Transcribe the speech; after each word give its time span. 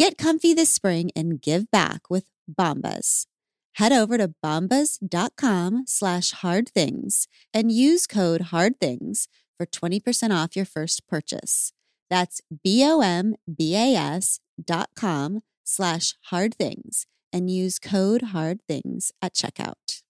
Get 0.00 0.16
comfy 0.16 0.54
this 0.54 0.72
spring 0.72 1.10
and 1.14 1.42
give 1.42 1.70
back 1.70 2.08
with 2.08 2.24
Bombas. 2.50 3.26
Head 3.74 3.92
over 3.92 4.16
to 4.16 4.32
bombas.com 4.42 5.84
slash 5.86 6.30
hard 6.30 6.70
things 6.70 7.28
and 7.52 7.70
use 7.70 8.06
code 8.06 8.40
hard 8.48 8.80
things 8.80 9.28
for 9.58 9.66
20% 9.66 10.34
off 10.34 10.56
your 10.56 10.64
first 10.64 11.06
purchase. 11.06 11.74
That's 12.08 12.40
B-O-M-B-A-S 12.64 14.40
dot 14.64 14.88
com 14.96 15.42
slash 15.64 16.14
hard 16.30 16.54
things 16.54 17.04
and 17.30 17.50
use 17.50 17.78
code 17.78 18.22
hard 18.32 18.60
things 18.66 19.12
at 19.20 19.34
checkout. 19.34 20.00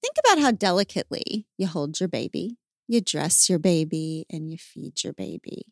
Think 0.00 0.14
about 0.24 0.38
how 0.38 0.52
delicately 0.52 1.44
you 1.58 1.66
hold 1.66 2.00
your 2.00 2.08
baby, 2.08 2.56
you 2.88 3.02
dress 3.02 3.50
your 3.50 3.58
baby, 3.58 4.24
and 4.30 4.50
you 4.50 4.56
feed 4.56 5.04
your 5.04 5.12
baby. 5.12 5.71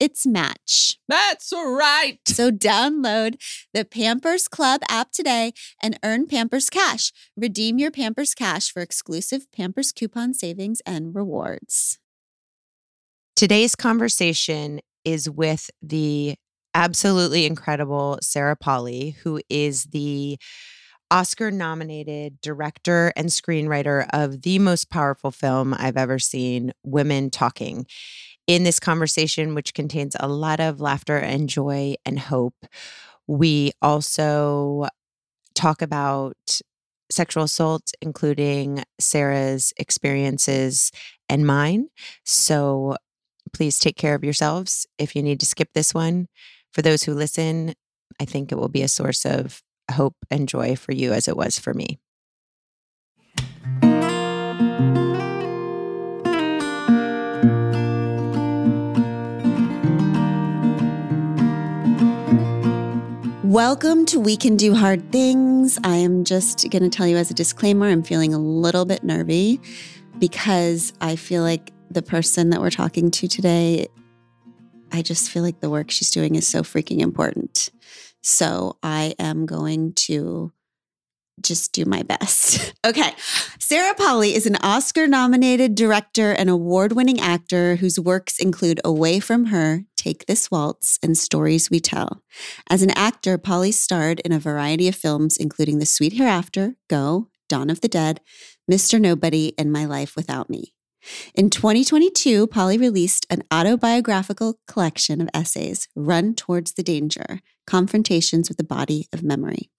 its 0.00 0.26
match. 0.26 0.98
That's 1.06 1.52
right. 1.52 2.18
So 2.26 2.50
download 2.50 3.40
the 3.74 3.84
Pampers 3.84 4.48
Club 4.48 4.80
app 4.88 5.12
today 5.12 5.52
and 5.82 5.98
earn 6.02 6.26
Pampers 6.26 6.70
Cash. 6.70 7.12
Redeem 7.36 7.78
your 7.78 7.90
Pampers 7.90 8.34
Cash 8.34 8.72
for 8.72 8.80
exclusive 8.80 9.46
Pampers 9.52 9.92
coupon 9.92 10.32
savings 10.34 10.80
and 10.86 11.14
rewards. 11.14 11.98
Today's 13.36 13.76
conversation 13.76 14.80
is 15.04 15.28
with 15.28 15.70
the 15.82 16.36
absolutely 16.74 17.46
incredible 17.46 18.18
Sarah 18.22 18.56
Polley, 18.56 19.16
who 19.22 19.40
is 19.48 19.84
the 19.84 20.38
Oscar 21.10 21.50
nominated 21.50 22.40
director 22.40 23.12
and 23.16 23.28
screenwriter 23.28 24.06
of 24.12 24.42
the 24.42 24.58
most 24.60 24.90
powerful 24.90 25.30
film 25.30 25.74
I've 25.74 25.96
ever 25.96 26.18
seen, 26.18 26.72
Women 26.84 27.30
Talking 27.30 27.86
in 28.50 28.64
this 28.64 28.80
conversation, 28.80 29.54
which 29.54 29.74
contains 29.74 30.16
a 30.18 30.26
lot 30.26 30.58
of 30.58 30.80
laughter 30.80 31.16
and 31.16 31.48
joy 31.48 31.94
and 32.04 32.18
hope, 32.18 32.56
we 33.28 33.70
also 33.80 34.88
talk 35.54 35.80
about 35.80 36.60
sexual 37.12 37.44
assault, 37.44 37.92
including 38.02 38.82
Sarah's 38.98 39.72
experiences 39.76 40.90
and 41.28 41.46
mine. 41.46 41.90
So 42.24 42.96
please 43.52 43.78
take 43.78 43.96
care 43.96 44.16
of 44.16 44.24
yourselves 44.24 44.84
if 44.98 45.14
you 45.14 45.22
need 45.22 45.38
to 45.38 45.46
skip 45.46 45.68
this 45.72 45.94
one. 45.94 46.26
For 46.72 46.82
those 46.82 47.04
who 47.04 47.14
listen, 47.14 47.74
I 48.18 48.24
think 48.24 48.50
it 48.50 48.56
will 48.56 48.68
be 48.68 48.82
a 48.82 48.88
source 48.88 49.24
of 49.24 49.62
hope 49.92 50.16
and 50.28 50.48
joy 50.48 50.74
for 50.74 50.90
you 50.90 51.12
as 51.12 51.28
it 51.28 51.36
was 51.36 51.56
for 51.56 51.72
me. 51.72 52.00
Welcome 63.50 64.06
to 64.06 64.20
We 64.20 64.36
Can 64.36 64.56
Do 64.56 64.76
Hard 64.76 65.10
Things. 65.10 65.76
I 65.82 65.96
am 65.96 66.22
just 66.22 66.70
going 66.70 66.84
to 66.84 66.88
tell 66.88 67.08
you 67.08 67.16
as 67.16 67.32
a 67.32 67.34
disclaimer, 67.34 67.88
I'm 67.88 68.04
feeling 68.04 68.32
a 68.32 68.38
little 68.38 68.84
bit 68.84 69.02
nervy 69.02 69.60
because 70.20 70.92
I 71.00 71.16
feel 71.16 71.42
like 71.42 71.72
the 71.90 72.00
person 72.00 72.50
that 72.50 72.60
we're 72.60 72.70
talking 72.70 73.10
to 73.10 73.26
today, 73.26 73.88
I 74.92 75.02
just 75.02 75.32
feel 75.32 75.42
like 75.42 75.58
the 75.58 75.68
work 75.68 75.90
she's 75.90 76.12
doing 76.12 76.36
is 76.36 76.46
so 76.46 76.62
freaking 76.62 77.00
important. 77.00 77.70
So 78.22 78.76
I 78.84 79.16
am 79.18 79.46
going 79.46 79.94
to 79.94 80.52
just 81.42 81.72
do 81.72 81.84
my 81.84 82.04
best. 82.04 82.72
okay. 82.86 83.14
Sarah 83.58 83.94
Polley 83.96 84.32
is 84.32 84.46
an 84.46 84.58
Oscar 84.62 85.08
nominated 85.08 85.74
director 85.74 86.30
and 86.30 86.48
award 86.48 86.92
winning 86.92 87.18
actor 87.18 87.74
whose 87.74 87.98
works 87.98 88.38
include 88.38 88.80
Away 88.84 89.18
from 89.18 89.46
Her, 89.46 89.86
Take 90.00 90.24
This 90.24 90.50
Waltz, 90.50 90.98
and 91.02 91.16
Stories 91.16 91.70
We 91.70 91.78
Tell. 91.78 92.22
As 92.70 92.80
an 92.80 92.88
actor, 92.92 93.36
Polley 93.36 93.70
starred 93.70 94.18
in 94.20 94.32
a 94.32 94.38
variety 94.38 94.88
of 94.88 94.94
films, 94.94 95.36
including 95.36 95.78
The 95.78 95.84
Sweet 95.84 96.14
Hereafter, 96.14 96.76
Go, 96.88 97.28
Dawn 97.50 97.68
of 97.68 97.82
the 97.82 97.88
Dead, 97.88 98.22
Mr. 98.70 98.98
Nobody, 98.98 99.52
and 99.58 99.70
My 99.70 99.84
Life 99.84 100.16
Without 100.16 100.48
Me. 100.48 100.72
In 101.34 101.50
2022, 101.50 102.46
Polley 102.46 102.78
released 102.78 103.26
an 103.28 103.42
autobiographical 103.52 104.58
collection 104.66 105.20
of 105.20 105.28
essays, 105.34 105.86
Run 105.94 106.34
Towards 106.34 106.72
the 106.72 106.82
Danger 106.82 107.40
Confrontations 107.66 108.48
with 108.48 108.56
the 108.56 108.64
Body 108.64 109.06
of 109.12 109.22
Memory. 109.22 109.70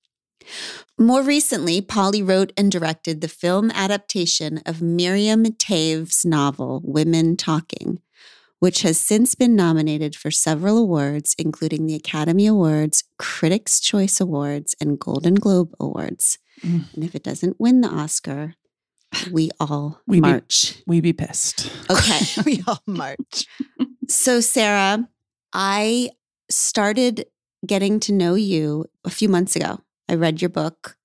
More 0.99 1.23
recently, 1.23 1.81
Polley 1.81 2.21
wrote 2.21 2.53
and 2.55 2.71
directed 2.71 3.21
the 3.21 3.27
film 3.27 3.71
adaptation 3.71 4.61
of 4.67 4.83
Miriam 4.83 5.45
Toews' 5.45 6.25
novel, 6.25 6.79
Women 6.83 7.37
Talking, 7.37 8.01
which 8.61 8.83
has 8.83 8.99
since 8.99 9.33
been 9.33 9.55
nominated 9.55 10.16
for 10.16 10.29
several 10.29 10.77
awards, 10.77 11.35
including 11.39 11.88
the 11.88 11.95
Academy 11.95 12.45
Awards, 12.45 13.03
Critics' 13.17 13.79
Choice 13.79 14.22
Awards, 14.22 14.75
and 14.79 14.99
Golden 14.99 15.33
Globe 15.33 15.73
Awards. 15.79 16.38
Mm. 16.63 16.94
And 16.94 17.03
if 17.03 17.16
it 17.16 17.23
doesn't 17.23 17.59
win 17.59 17.81
the 17.81 17.89
Oscar, 17.89 18.53
we 19.31 19.49
all 19.59 19.99
we 20.05 20.22
march. 20.22 20.75
Be, 20.75 20.83
we 20.85 21.01
be 21.01 21.11
pissed. 21.11 21.72
Okay. 21.89 22.41
we 22.45 22.63
all 22.67 22.83
march. 22.85 23.47
so, 24.07 24.39
Sarah, 24.39 25.09
I 25.51 26.11
started 26.47 27.25
getting 27.66 27.99
to 28.01 28.13
know 28.13 28.35
you 28.35 28.85
a 29.03 29.09
few 29.09 29.28
months 29.28 29.55
ago. 29.55 29.79
I 30.07 30.13
read 30.13 30.39
your 30.39 30.49
book, 30.49 30.97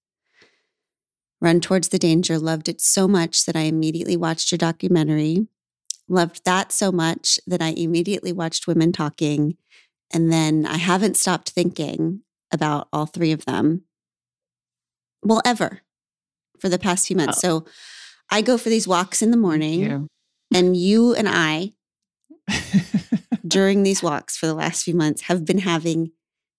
Run 1.41 1.61
Towards 1.63 1.89
the 1.89 1.99
Danger, 1.99 2.39
loved 2.39 2.69
it 2.69 2.83
so 2.83 3.09
much 3.09 3.47
that 3.47 3.57
I 3.57 3.61
immediately 3.61 4.19
watched 4.19 4.53
your 4.53 4.59
documentary. 4.59 5.47
Loved 6.09 6.45
that 6.45 6.73
so 6.73 6.93
much 6.93 7.41
that 7.47 7.61
I 7.61 7.69
immediately 7.69 8.33
watched 8.33 8.67
Women 8.67 8.93
Talking. 8.93 9.57
And 10.13 10.33
then 10.33 10.65
I 10.67 10.77
haven't 10.77 11.17
stopped 11.17 11.51
thinking 11.51 12.21
about 12.53 12.89
all 12.93 13.07
three 13.07 13.33
of 13.33 13.45
them. 13.45 13.83
Well, 15.23 15.43
ever 15.45 15.81
for 16.61 16.69
the 16.69 16.79
past 16.79 17.07
few 17.07 17.17
months. 17.17 17.39
Oh. 17.39 17.65
So 17.65 17.67
I 18.31 18.43
go 18.43 18.59
for 18.59 18.69
these 18.69 18.89
walks 18.89 19.23
in 19.23 19.31
the 19.31 19.37
morning, 19.37 19.81
you. 19.81 20.09
and 20.55 20.77
you 20.77 21.15
and 21.15 21.29
I, 21.29 21.73
during 23.47 23.83
these 23.83 24.03
walks 24.03 24.37
for 24.37 24.47
the 24.47 24.55
last 24.55 24.85
few 24.85 24.95
months, 24.95 25.23
have 25.23 25.45
been 25.45 25.59
having 25.59 26.13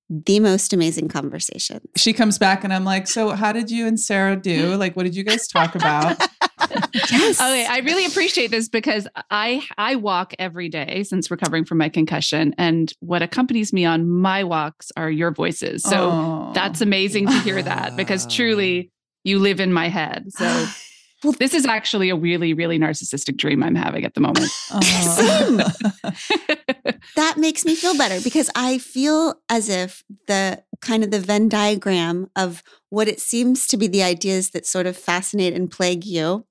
the 0.09 0.39
most 0.39 0.73
amazing 0.73 1.09
conversation. 1.09 1.81
She 1.95 2.13
comes 2.13 2.37
back 2.37 2.63
and 2.63 2.73
I'm 2.73 2.85
like, 2.85 3.07
So, 3.07 3.31
how 3.31 3.51
did 3.51 3.69
you 3.69 3.87
and 3.87 3.99
Sarah 3.99 4.35
do? 4.35 4.75
Like, 4.77 4.95
what 4.95 5.03
did 5.03 5.15
you 5.15 5.23
guys 5.23 5.47
talk 5.47 5.73
about? 5.75 6.19
yes. 6.93 7.39
Okay, 7.39 7.65
I 7.65 7.79
really 7.79 8.05
appreciate 8.05 8.51
this 8.51 8.69
because 8.69 9.07
I 9.31 9.63
I 9.77 9.95
walk 9.95 10.33
every 10.37 10.69
day 10.69 11.03
since 11.03 11.31
recovering 11.31 11.65
from 11.65 11.79
my 11.79 11.89
concussion, 11.89 12.53
and 12.57 12.93
what 12.99 13.21
accompanies 13.21 13.73
me 13.73 13.85
on 13.85 14.07
my 14.07 14.43
walks 14.43 14.91
are 14.95 15.09
your 15.09 15.31
voices. 15.31 15.83
So 15.83 16.11
oh. 16.11 16.51
that's 16.53 16.81
amazing 16.81 17.27
to 17.27 17.39
hear 17.39 17.61
that 17.61 17.95
because 17.95 18.27
truly 18.27 18.91
you 19.23 19.39
live 19.39 19.59
in 19.59 19.73
my 19.73 19.89
head. 19.89 20.25
So 20.29 20.45
Well, 21.23 21.33
this 21.33 21.53
is 21.53 21.65
actually 21.65 22.09
a 22.09 22.15
really, 22.15 22.53
really 22.53 22.77
narcissistic 22.77 23.37
dream 23.37 23.63
I'm 23.63 23.75
having 23.75 24.05
at 24.05 24.13
the 24.13 24.21
moment. 24.21 24.51
Oh. 24.69 25.71
that 27.15 27.37
makes 27.37 27.65
me 27.65 27.75
feel 27.75 27.97
better 27.97 28.21
because 28.21 28.49
I 28.55 28.77
feel 28.77 29.35
as 29.49 29.69
if 29.69 30.03
the 30.27 30.61
kind 30.81 31.03
of 31.03 31.11
the 31.11 31.19
Venn 31.19 31.49
diagram 31.49 32.29
of 32.35 32.63
what 32.89 33.07
it 33.07 33.19
seems 33.19 33.65
to 33.67 33.77
be 33.77 33.87
the 33.87 34.03
ideas 34.03 34.51
that 34.51 34.65
sort 34.65 34.85
of 34.85 34.97
fascinate 34.97 35.53
and 35.53 35.71
plague 35.71 36.05
you 36.05 36.45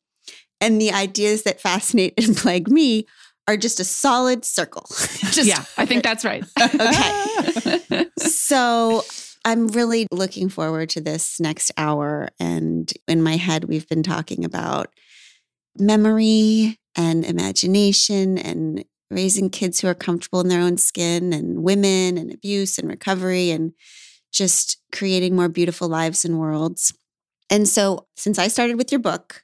and 0.61 0.81
the 0.81 0.93
ideas 0.93 1.43
that 1.43 1.61
fascinate 1.61 2.15
and 2.17 2.37
plague 2.37 2.69
me 2.69 3.07
are 3.47 3.57
just 3.57 3.79
a 3.81 3.85
solid 3.85 4.45
circle. 4.45 4.87
just, 4.91 5.45
yeah, 5.45 5.65
I 5.77 5.87
think 5.87 6.03
that's 6.03 6.25
right. 6.25 6.45
okay. 6.61 8.07
so 8.19 9.05
I'm 9.47 9.69
really 9.69 10.09
looking 10.11 10.49
forward 10.49 10.91
to 10.91 11.01
this 11.01 11.39
next 11.39 11.71
hour. 11.77 12.31
And 12.41 12.93
in 13.07 13.23
my 13.23 13.37
head, 13.37 13.67
we've 13.67 13.89
been 13.89 14.03
talking 14.03 14.45
about 14.45 14.93
memory 15.79 16.81
and 16.97 17.25
imagination 17.25 18.39
and 18.39 18.85
raising 19.09 19.49
kids 19.49 19.81
who 19.81 19.87
are 19.87 19.95
comfortable 19.95 20.41
in 20.41 20.49
their 20.49 20.61
own 20.61 20.79
skin 20.79 21.33
and 21.33 21.63
women 21.63 22.19
and 22.19 22.35
abuse 22.35 22.77
and 22.77 22.89
recovery 22.89 23.53
and 23.53 23.73
just 24.33 24.79
creating 24.91 25.37
more 25.37 25.49
beautiful 25.49 25.87
lives 25.87 26.25
and 26.25 26.41
worlds. 26.41 26.93
And 27.49 27.69
so, 27.69 28.09
since 28.17 28.41
I 28.41 28.49
started 28.49 28.77
with 28.77 28.91
your 28.91 28.99
book, 28.99 29.43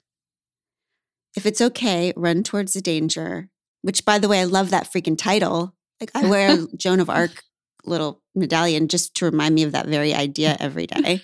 if 1.36 1.46
it's 1.46 1.60
okay, 1.60 2.12
run 2.16 2.42
towards 2.42 2.72
the 2.72 2.80
danger, 2.80 3.50
which 3.82 4.04
by 4.04 4.18
the 4.18 4.26
way, 4.26 4.40
I 4.40 4.44
love 4.44 4.70
that 4.70 4.92
freaking 4.92 5.16
title. 5.16 5.76
Like 6.00 6.10
I 6.12 6.28
wear 6.28 6.66
Joan 6.76 6.98
of 6.98 7.08
Arc 7.08 7.44
little 7.84 8.22
medallion 8.34 8.88
just 8.88 9.14
to 9.16 9.24
remind 9.24 9.54
me 9.54 9.62
of 9.62 9.72
that 9.72 9.86
very 9.86 10.14
idea 10.14 10.50
mm. 10.52 10.56
every 10.60 10.86
day. 10.86 11.22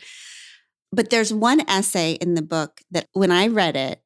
But 0.93 1.11
there's 1.11 1.33
one 1.33 1.69
essay 1.69 2.13
in 2.13 2.35
the 2.35 2.43
book 2.43 2.81
that 2.91 3.09
when 3.13 3.31
I 3.31 3.47
read 3.49 3.77
it, 3.77 4.03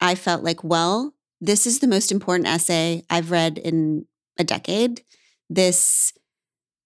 I 0.00 0.14
felt 0.14 0.42
like, 0.42 0.62
well, 0.62 1.14
this 1.40 1.66
is 1.66 1.78
the 1.78 1.86
most 1.86 2.12
important 2.12 2.48
essay 2.48 3.02
I've 3.08 3.30
read 3.30 3.58
in 3.58 4.06
a 4.38 4.44
decade. 4.44 5.02
This 5.48 6.12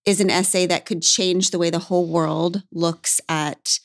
is 0.05 0.21
an 0.21 0.31
essay 0.31 0.67
that 0.67 0.87
could 0.87 1.03
change 1.03 1.51
the 1.51 1.59
way 1.59 1.71
the 1.71 1.79
whole 1.79 2.07
world 2.07 2.63
looks 2.71 3.21
at 3.29 3.79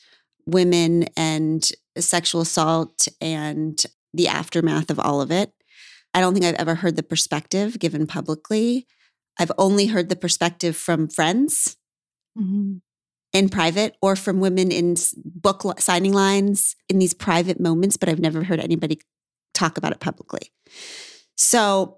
women 0.46 1.06
and 1.16 1.68
sexual 1.98 2.42
assault 2.42 3.08
and 3.20 3.82
the 4.12 4.28
aftermath 4.28 4.90
of 4.90 5.00
all 5.00 5.20
of 5.20 5.30
it. 5.30 5.52
I 6.12 6.20
don't 6.20 6.34
think 6.34 6.44
I've 6.44 6.54
ever 6.56 6.76
heard 6.76 6.96
the 6.96 7.02
perspective 7.02 7.78
given 7.78 8.06
publicly. 8.06 8.86
I've 9.40 9.50
only 9.56 9.86
heard 9.86 10.10
the 10.10 10.16
perspective 10.16 10.76
from 10.76 11.08
friends 11.08 11.78
mm-hmm. 12.38 12.76
in 13.32 13.48
private 13.48 13.96
or 14.02 14.14
from 14.14 14.38
women 14.38 14.70
in 14.70 14.96
book 15.16 15.80
signing 15.80 16.12
lines 16.12 16.76
in 16.90 16.98
these 16.98 17.14
private 17.14 17.58
moments, 17.58 17.96
but 17.96 18.10
I've 18.10 18.20
never 18.20 18.44
heard 18.44 18.60
anybody 18.60 19.00
talk 19.54 19.78
about 19.78 19.92
it 19.92 20.00
publicly. 20.00 20.52
So, 21.36 21.96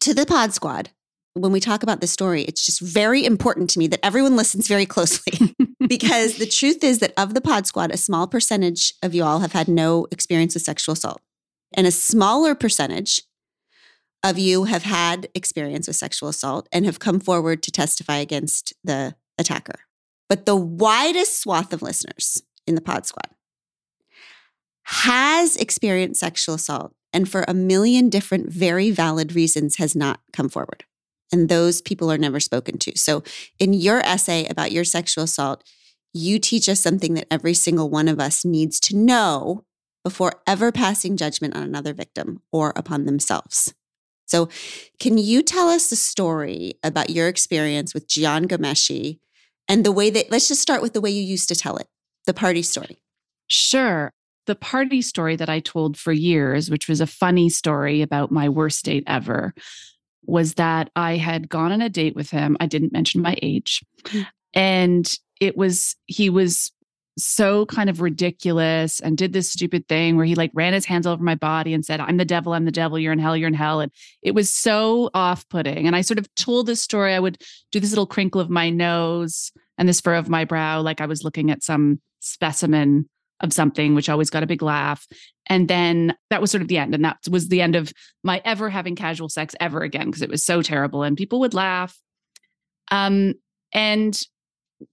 to 0.00 0.12
the 0.12 0.26
Pod 0.26 0.52
Squad, 0.52 0.90
when 1.34 1.52
we 1.52 1.60
talk 1.60 1.84
about 1.84 2.00
this 2.00 2.10
story, 2.10 2.42
it's 2.42 2.66
just 2.66 2.80
very 2.80 3.24
important 3.24 3.70
to 3.70 3.78
me 3.78 3.86
that 3.86 4.04
everyone 4.04 4.34
listens 4.34 4.66
very 4.66 4.86
closely 4.86 5.54
because 5.88 6.38
the 6.38 6.46
truth 6.46 6.82
is 6.82 6.98
that 6.98 7.12
of 7.16 7.34
the 7.34 7.40
Pod 7.40 7.68
Squad, 7.68 7.92
a 7.92 7.96
small 7.96 8.26
percentage 8.26 8.94
of 9.00 9.14
you 9.14 9.22
all 9.22 9.38
have 9.38 9.52
had 9.52 9.68
no 9.68 10.08
experience 10.10 10.54
with 10.54 10.64
sexual 10.64 10.94
assault, 10.94 11.20
and 11.76 11.86
a 11.86 11.92
smaller 11.92 12.56
percentage 12.56 13.22
of 14.22 14.38
you 14.38 14.64
have 14.64 14.82
had 14.82 15.28
experience 15.34 15.86
with 15.86 15.96
sexual 15.96 16.28
assault 16.28 16.68
and 16.72 16.84
have 16.84 16.98
come 16.98 17.20
forward 17.20 17.62
to 17.62 17.70
testify 17.70 18.16
against 18.16 18.72
the 18.84 19.14
attacker. 19.38 19.80
But 20.28 20.46
the 20.46 20.56
widest 20.56 21.40
swath 21.40 21.72
of 21.72 21.82
listeners 21.82 22.42
in 22.66 22.74
the 22.74 22.80
Pod 22.80 23.06
Squad 23.06 23.28
has 24.84 25.56
experienced 25.56 26.20
sexual 26.20 26.56
assault 26.56 26.92
and 27.12 27.28
for 27.28 27.44
a 27.46 27.54
million 27.54 28.08
different 28.08 28.50
very 28.50 28.90
valid 28.90 29.34
reasons 29.34 29.76
has 29.76 29.96
not 29.96 30.20
come 30.32 30.48
forward. 30.48 30.84
And 31.32 31.48
those 31.48 31.80
people 31.80 32.10
are 32.10 32.18
never 32.18 32.40
spoken 32.40 32.78
to. 32.78 32.98
So, 32.98 33.22
in 33.58 33.72
your 33.72 34.00
essay 34.00 34.46
about 34.46 34.72
your 34.72 34.84
sexual 34.84 35.24
assault, 35.24 35.62
you 36.12 36.40
teach 36.40 36.68
us 36.68 36.80
something 36.80 37.14
that 37.14 37.28
every 37.30 37.54
single 37.54 37.88
one 37.88 38.08
of 38.08 38.18
us 38.18 38.44
needs 38.44 38.80
to 38.80 38.96
know 38.96 39.64
before 40.02 40.42
ever 40.46 40.72
passing 40.72 41.16
judgment 41.16 41.54
on 41.54 41.62
another 41.62 41.94
victim 41.94 42.42
or 42.52 42.72
upon 42.74 43.04
themselves. 43.04 43.74
So, 44.30 44.48
can 45.00 45.18
you 45.18 45.42
tell 45.42 45.68
us 45.68 45.90
a 45.90 45.96
story 45.96 46.74
about 46.84 47.10
your 47.10 47.26
experience 47.26 47.92
with 47.92 48.06
Jian 48.06 48.46
Ghomeshi 48.46 49.18
and 49.68 49.84
the 49.84 49.90
way 49.90 50.08
that, 50.10 50.30
let's 50.30 50.46
just 50.46 50.62
start 50.62 50.82
with 50.82 50.92
the 50.92 51.00
way 51.00 51.10
you 51.10 51.22
used 51.22 51.48
to 51.48 51.56
tell 51.56 51.76
it, 51.76 51.88
the 52.26 52.34
party 52.34 52.62
story? 52.62 53.02
Sure. 53.48 54.12
The 54.46 54.54
party 54.54 55.02
story 55.02 55.34
that 55.34 55.48
I 55.48 55.58
told 55.58 55.96
for 55.96 56.12
years, 56.12 56.70
which 56.70 56.88
was 56.88 57.00
a 57.00 57.06
funny 57.08 57.48
story 57.48 58.02
about 58.02 58.30
my 58.30 58.48
worst 58.48 58.84
date 58.84 59.02
ever, 59.08 59.52
was 60.24 60.54
that 60.54 60.90
I 60.94 61.16
had 61.16 61.48
gone 61.48 61.72
on 61.72 61.82
a 61.82 61.88
date 61.88 62.14
with 62.14 62.30
him. 62.30 62.56
I 62.60 62.66
didn't 62.66 62.92
mention 62.92 63.22
my 63.22 63.36
age. 63.42 63.82
Mm. 64.04 64.26
And 64.54 65.12
it 65.40 65.56
was, 65.56 65.96
he 66.06 66.30
was 66.30 66.70
so 67.18 67.66
kind 67.66 67.90
of 67.90 68.00
ridiculous 68.00 69.00
and 69.00 69.18
did 69.18 69.32
this 69.32 69.50
stupid 69.50 69.86
thing 69.88 70.16
where 70.16 70.24
he 70.24 70.34
like 70.34 70.50
ran 70.54 70.72
his 70.72 70.84
hands 70.84 71.06
over 71.06 71.22
my 71.22 71.34
body 71.34 71.74
and 71.74 71.84
said, 71.84 72.00
I'm 72.00 72.16
the 72.16 72.24
devil, 72.24 72.52
I'm 72.54 72.64
the 72.64 72.70
devil, 72.70 72.98
you're 72.98 73.12
in 73.12 73.18
hell, 73.18 73.36
you're 73.36 73.48
in 73.48 73.54
hell. 73.54 73.80
And 73.80 73.92
it 74.22 74.34
was 74.34 74.50
so 74.50 75.10
off 75.12 75.48
putting. 75.48 75.86
And 75.86 75.96
I 75.96 76.00
sort 76.00 76.18
of 76.18 76.32
told 76.34 76.66
this 76.66 76.82
story. 76.82 77.14
I 77.14 77.20
would 77.20 77.38
do 77.72 77.80
this 77.80 77.90
little 77.90 78.06
crinkle 78.06 78.40
of 78.40 78.50
my 78.50 78.70
nose 78.70 79.52
and 79.76 79.88
this 79.88 80.00
fur 80.00 80.14
of 80.14 80.28
my 80.28 80.44
brow, 80.44 80.80
like 80.80 81.00
I 81.00 81.06
was 81.06 81.24
looking 81.24 81.50
at 81.50 81.62
some 81.62 82.00
specimen 82.20 83.08
of 83.40 83.52
something, 83.52 83.94
which 83.94 84.08
always 84.08 84.30
got 84.30 84.42
a 84.42 84.46
big 84.46 84.62
laugh. 84.62 85.06
And 85.46 85.66
then 85.66 86.14
that 86.28 86.40
was 86.40 86.50
sort 86.50 86.62
of 86.62 86.68
the 86.68 86.78
end. 86.78 86.94
And 86.94 87.04
that 87.04 87.16
was 87.30 87.48
the 87.48 87.62
end 87.62 87.74
of 87.74 87.92
my 88.22 88.42
ever 88.44 88.68
having 88.68 88.94
casual 88.94 89.28
sex 89.28 89.54
ever 89.58 89.80
again, 89.80 90.06
because 90.06 90.22
it 90.22 90.30
was 90.30 90.44
so 90.44 90.62
terrible. 90.62 91.02
And 91.02 91.16
people 91.16 91.40
would 91.40 91.54
laugh. 91.54 91.98
Um, 92.90 93.34
and 93.72 94.20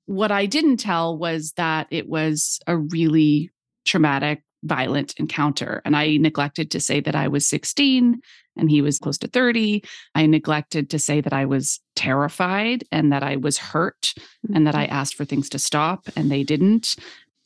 what 0.05 0.31
I 0.31 0.45
didn't 0.45 0.77
tell 0.77 1.17
was 1.17 1.53
that 1.53 1.87
it 1.91 2.07
was 2.07 2.59
a 2.67 2.77
really 2.77 3.51
traumatic, 3.85 4.43
violent 4.63 5.13
encounter. 5.17 5.81
And 5.85 5.95
I 5.95 6.17
neglected 6.17 6.71
to 6.71 6.79
say 6.79 6.99
that 7.01 7.15
I 7.15 7.27
was 7.27 7.47
16 7.47 8.19
and 8.57 8.71
he 8.71 8.81
was 8.81 8.99
close 8.99 9.17
to 9.19 9.27
30. 9.27 9.83
I 10.15 10.25
neglected 10.25 10.89
to 10.89 10.99
say 10.99 11.21
that 11.21 11.33
I 11.33 11.45
was 11.45 11.79
terrified 11.95 12.83
and 12.91 13.11
that 13.11 13.23
I 13.23 13.37
was 13.37 13.57
hurt 13.57 14.13
and 14.53 14.65
that 14.67 14.75
I 14.75 14.85
mm-hmm. 14.85 14.93
asked 14.93 15.15
for 15.15 15.25
things 15.25 15.49
to 15.49 15.59
stop 15.59 16.07
and 16.15 16.31
they 16.31 16.43
didn't. 16.43 16.95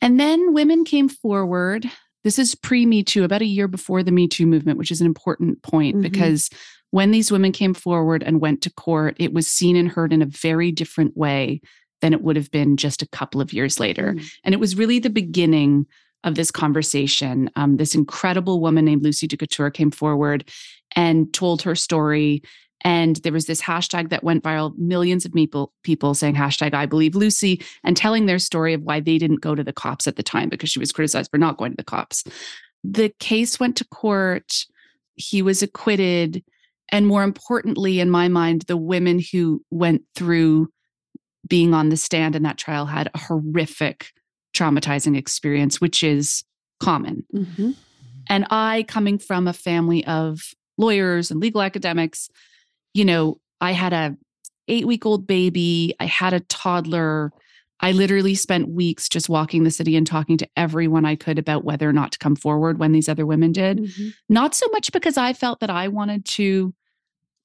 And 0.01 0.19
then 0.19 0.53
women 0.53 0.83
came 0.83 1.09
forward. 1.09 1.89
This 2.23 2.39
is 2.39 2.55
pre 2.55 2.85
Me 2.85 3.03
Too, 3.03 3.23
about 3.23 3.41
a 3.41 3.45
year 3.45 3.67
before 3.67 4.03
the 4.03 4.11
Me 4.11 4.27
Too 4.27 4.45
movement, 4.45 4.77
which 4.77 4.91
is 4.91 5.01
an 5.01 5.07
important 5.07 5.61
point 5.63 5.95
mm-hmm. 5.95 6.03
because 6.03 6.49
when 6.91 7.11
these 7.11 7.31
women 7.31 7.51
came 7.51 7.73
forward 7.73 8.21
and 8.21 8.41
went 8.41 8.61
to 8.63 8.73
court, 8.73 9.15
it 9.17 9.33
was 9.33 9.47
seen 9.47 9.75
and 9.75 9.89
heard 9.89 10.11
in 10.11 10.21
a 10.21 10.25
very 10.25 10.71
different 10.71 11.15
way 11.15 11.61
than 12.01 12.13
it 12.13 12.21
would 12.21 12.35
have 12.35 12.51
been 12.51 12.77
just 12.77 13.01
a 13.01 13.07
couple 13.07 13.41
of 13.41 13.53
years 13.53 13.79
later. 13.79 14.13
Mm. 14.13 14.31
And 14.43 14.53
it 14.53 14.59
was 14.59 14.75
really 14.75 14.99
the 14.99 15.09
beginning 15.09 15.85
of 16.23 16.35
this 16.35 16.51
conversation. 16.51 17.49
Um, 17.55 17.77
this 17.77 17.95
incredible 17.95 18.59
woman 18.59 18.85
named 18.85 19.03
Lucy 19.03 19.27
DeCoutere 19.27 19.73
came 19.73 19.91
forward 19.91 20.49
and 20.95 21.33
told 21.33 21.61
her 21.61 21.75
story. 21.75 22.43
And 22.83 23.17
there 23.17 23.33
was 23.33 23.45
this 23.45 23.61
hashtag 23.61 24.09
that 24.09 24.23
went 24.23 24.43
viral, 24.43 24.77
millions 24.77 25.25
of 25.25 25.33
people, 25.33 25.71
people 25.83 26.13
saying 26.13 26.35
hashtag 26.35 26.73
I 26.73 26.85
believe 26.85 27.15
Lucy 27.15 27.63
and 27.83 27.95
telling 27.95 28.25
their 28.25 28.39
story 28.39 28.73
of 28.73 28.81
why 28.81 28.99
they 28.99 29.17
didn't 29.17 29.41
go 29.41 29.55
to 29.55 29.63
the 29.63 29.73
cops 29.73 30.07
at 30.07 30.15
the 30.15 30.23
time 30.23 30.49
because 30.49 30.69
she 30.69 30.79
was 30.79 30.91
criticized 30.91 31.31
for 31.31 31.37
not 31.37 31.57
going 31.57 31.71
to 31.71 31.77
the 31.77 31.83
cops. 31.83 32.23
The 32.83 33.13
case 33.19 33.59
went 33.59 33.77
to 33.77 33.85
court. 33.85 34.65
He 35.15 35.41
was 35.41 35.61
acquitted. 35.61 36.43
And 36.89 37.07
more 37.07 37.23
importantly, 37.23 37.99
in 37.99 38.09
my 38.09 38.27
mind, 38.27 38.63
the 38.63 38.77
women 38.77 39.21
who 39.31 39.63
went 39.69 40.01
through 40.15 40.69
being 41.51 41.73
on 41.73 41.89
the 41.89 41.97
stand 41.97 42.33
in 42.33 42.43
that 42.43 42.57
trial 42.57 42.85
had 42.85 43.11
a 43.13 43.17
horrific 43.17 44.13
traumatizing 44.55 45.17
experience, 45.17 45.81
which 45.81 46.01
is 46.01 46.45
common. 46.79 47.25
Mm-hmm. 47.35 47.71
And 48.29 48.47
I, 48.49 48.85
coming 48.87 49.19
from 49.19 49.49
a 49.49 49.53
family 49.53 50.05
of 50.07 50.39
lawyers 50.77 51.29
and 51.29 51.41
legal 51.41 51.61
academics, 51.61 52.29
you 52.93 53.03
know, 53.03 53.41
I 53.59 53.73
had 53.73 53.91
a 53.91 54.15
eight 54.69 54.87
week 54.87 55.05
old 55.05 55.27
baby, 55.27 55.93
I 55.99 56.05
had 56.05 56.31
a 56.31 56.39
toddler. 56.39 57.33
I 57.81 57.91
literally 57.91 58.35
spent 58.35 58.69
weeks 58.69 59.09
just 59.09 59.27
walking 59.27 59.65
the 59.65 59.71
city 59.71 59.97
and 59.97 60.07
talking 60.07 60.37
to 60.37 60.47
everyone 60.55 61.03
I 61.03 61.17
could 61.17 61.37
about 61.37 61.65
whether 61.65 61.89
or 61.89 61.93
not 61.93 62.13
to 62.13 62.19
come 62.19 62.37
forward 62.37 62.79
when 62.79 62.93
these 62.93 63.09
other 63.09 63.25
women 63.25 63.51
did. 63.51 63.79
Mm-hmm. 63.79 64.09
Not 64.29 64.55
so 64.55 64.67
much 64.69 64.93
because 64.93 65.17
I 65.17 65.33
felt 65.33 65.59
that 65.59 65.69
I 65.69 65.89
wanted 65.89 66.23
to 66.25 66.73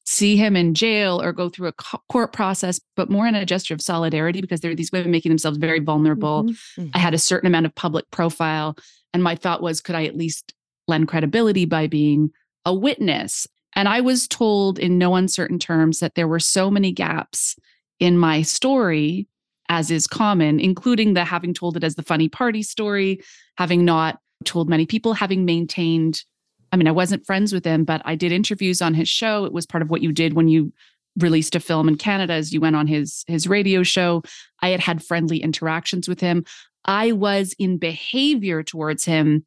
see 0.06 0.36
him 0.36 0.56
in 0.56 0.72
jail 0.72 1.20
or 1.20 1.32
go 1.32 1.48
through 1.48 1.68
a 1.68 1.72
court 2.08 2.32
process, 2.32 2.80
but 2.94 3.10
more 3.10 3.26
in 3.26 3.34
a 3.34 3.44
gesture 3.44 3.75
of 3.75 3.82
solidarity 3.82 4.40
because 4.40 4.60
there 4.60 4.70
are 4.70 4.76
these 4.76 4.92
women 4.92 5.10
making 5.10 5.30
themselves 5.30 5.58
very 5.58 5.80
vulnerable. 5.80 6.44
Mm-hmm. 6.44 6.80
Mm-hmm. 6.82 6.90
I 6.94 6.98
had 6.98 7.12
a 7.12 7.18
certain 7.18 7.48
amount 7.48 7.66
of 7.66 7.75
public 7.75 8.08
profile. 8.12 8.76
And 9.12 9.22
my 9.22 9.34
thought 9.34 9.62
was, 9.62 9.80
could 9.80 9.96
I 9.96 10.04
at 10.04 10.16
least 10.16 10.54
lend 10.86 11.08
credibility 11.08 11.64
by 11.64 11.88
being 11.88 12.30
a 12.64 12.72
witness? 12.72 13.48
And 13.75 13.88
I 13.88 14.00
was 14.00 14.28
told 14.28 14.78
in 14.78 14.96
no 14.96 15.16
uncertain 15.16 15.58
terms 15.58 15.98
that 15.98 16.14
there 16.14 16.28
were 16.28 16.40
so 16.40 16.70
many 16.70 16.92
gaps 16.92 17.56
in 17.98 18.16
my 18.16 18.42
story, 18.42 19.26
as 19.68 19.90
is 19.90 20.06
common, 20.06 20.60
including 20.60 21.14
the 21.14 21.25
having 21.25 21.52
told 21.52 21.76
it 21.76 21.84
as 21.84 21.96
the 21.96 22.02
funny 22.02 22.28
party 22.28 22.62
story, 22.62 23.20
having 23.58 23.84
not 23.84 24.20
told 24.44 24.68
many 24.68 24.86
people, 24.86 25.14
having 25.14 25.44
maintained 25.44 26.22
I 26.73 26.76
mean, 26.76 26.88
I 26.88 26.92
wasn't 26.92 27.26
friends 27.26 27.52
with 27.52 27.64
him, 27.64 27.85
but 27.85 28.02
I 28.04 28.14
did 28.14 28.32
interviews 28.32 28.82
on 28.82 28.94
his 28.94 29.08
show. 29.08 29.44
It 29.44 29.52
was 29.52 29.66
part 29.66 29.82
of 29.82 29.90
what 29.90 30.02
you 30.02 30.12
did 30.12 30.35
when 30.35 30.49
you 30.49 30.73
released 31.18 31.54
a 31.54 31.61
film 31.61 31.88
in 31.88 31.96
Canada 31.96 32.35
as 32.35 32.52
you 32.52 32.61
went 32.61 32.76
on 32.76 32.87
his 32.87 33.25
his 33.26 33.46
radio 33.46 33.82
show. 33.82 34.23
I 34.61 34.70
had 34.70 34.80
had 34.80 35.02
friendly 35.02 35.38
interactions 35.38 36.08
with 36.08 36.20
him. 36.20 36.44
I 36.85 37.12
was 37.12 37.54
in 37.58 37.78
behavior 37.78 38.62
towards 38.62 39.04
him 39.04 39.44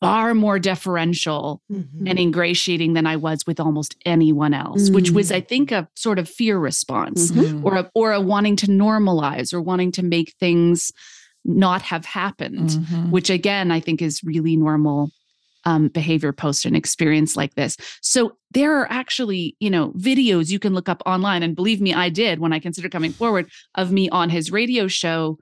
far 0.00 0.34
more 0.34 0.58
deferential 0.58 1.60
mm-hmm. 1.70 2.06
and 2.06 2.18
ingratiating 2.18 2.94
than 2.94 3.06
I 3.06 3.16
was 3.16 3.46
with 3.46 3.60
almost 3.60 3.96
anyone 4.06 4.54
else, 4.54 4.84
mm-hmm. 4.84 4.94
which 4.94 5.10
was, 5.10 5.30
I 5.30 5.42
mm. 5.42 5.48
think, 5.48 5.72
a 5.72 5.88
sort 5.94 6.18
of 6.18 6.28
fear 6.28 6.58
response 6.58 7.30
mm-hmm. 7.30 7.66
or 7.66 7.76
a, 7.76 7.90
or 7.94 8.12
a 8.12 8.20
wanting 8.20 8.56
to 8.56 8.66
normalize 8.66 9.52
or 9.52 9.60
wanting 9.60 9.92
to 9.92 10.02
make 10.02 10.34
things 10.40 10.90
not 11.44 11.82
have 11.82 12.06
happened, 12.06 12.70
mm-hmm. 12.70 13.10
which 13.10 13.28
again, 13.28 13.70
I 13.70 13.80
think 13.80 14.00
is 14.00 14.24
really 14.24 14.56
normal 14.56 15.10
um, 15.64 15.88
behavior 15.88 16.32
post 16.32 16.64
an 16.64 16.74
experience 16.74 17.36
like 17.36 17.54
this. 17.54 17.76
So 18.02 18.36
there 18.50 18.78
are 18.78 18.86
actually, 18.90 19.56
you 19.60 19.70
know, 19.70 19.90
videos 19.92 20.50
you 20.50 20.58
can 20.58 20.74
look 20.74 20.88
up 20.88 21.02
online. 21.06 21.42
And 21.42 21.56
believe 21.56 21.80
me, 21.80 21.94
I 21.94 22.08
did 22.08 22.38
when 22.38 22.52
I 22.52 22.58
considered 22.58 22.92
coming 22.92 23.12
forward 23.12 23.50
of 23.74 23.92
me 23.92 24.08
on 24.10 24.30
his 24.30 24.50
radio 24.50 24.88
show 24.88 25.38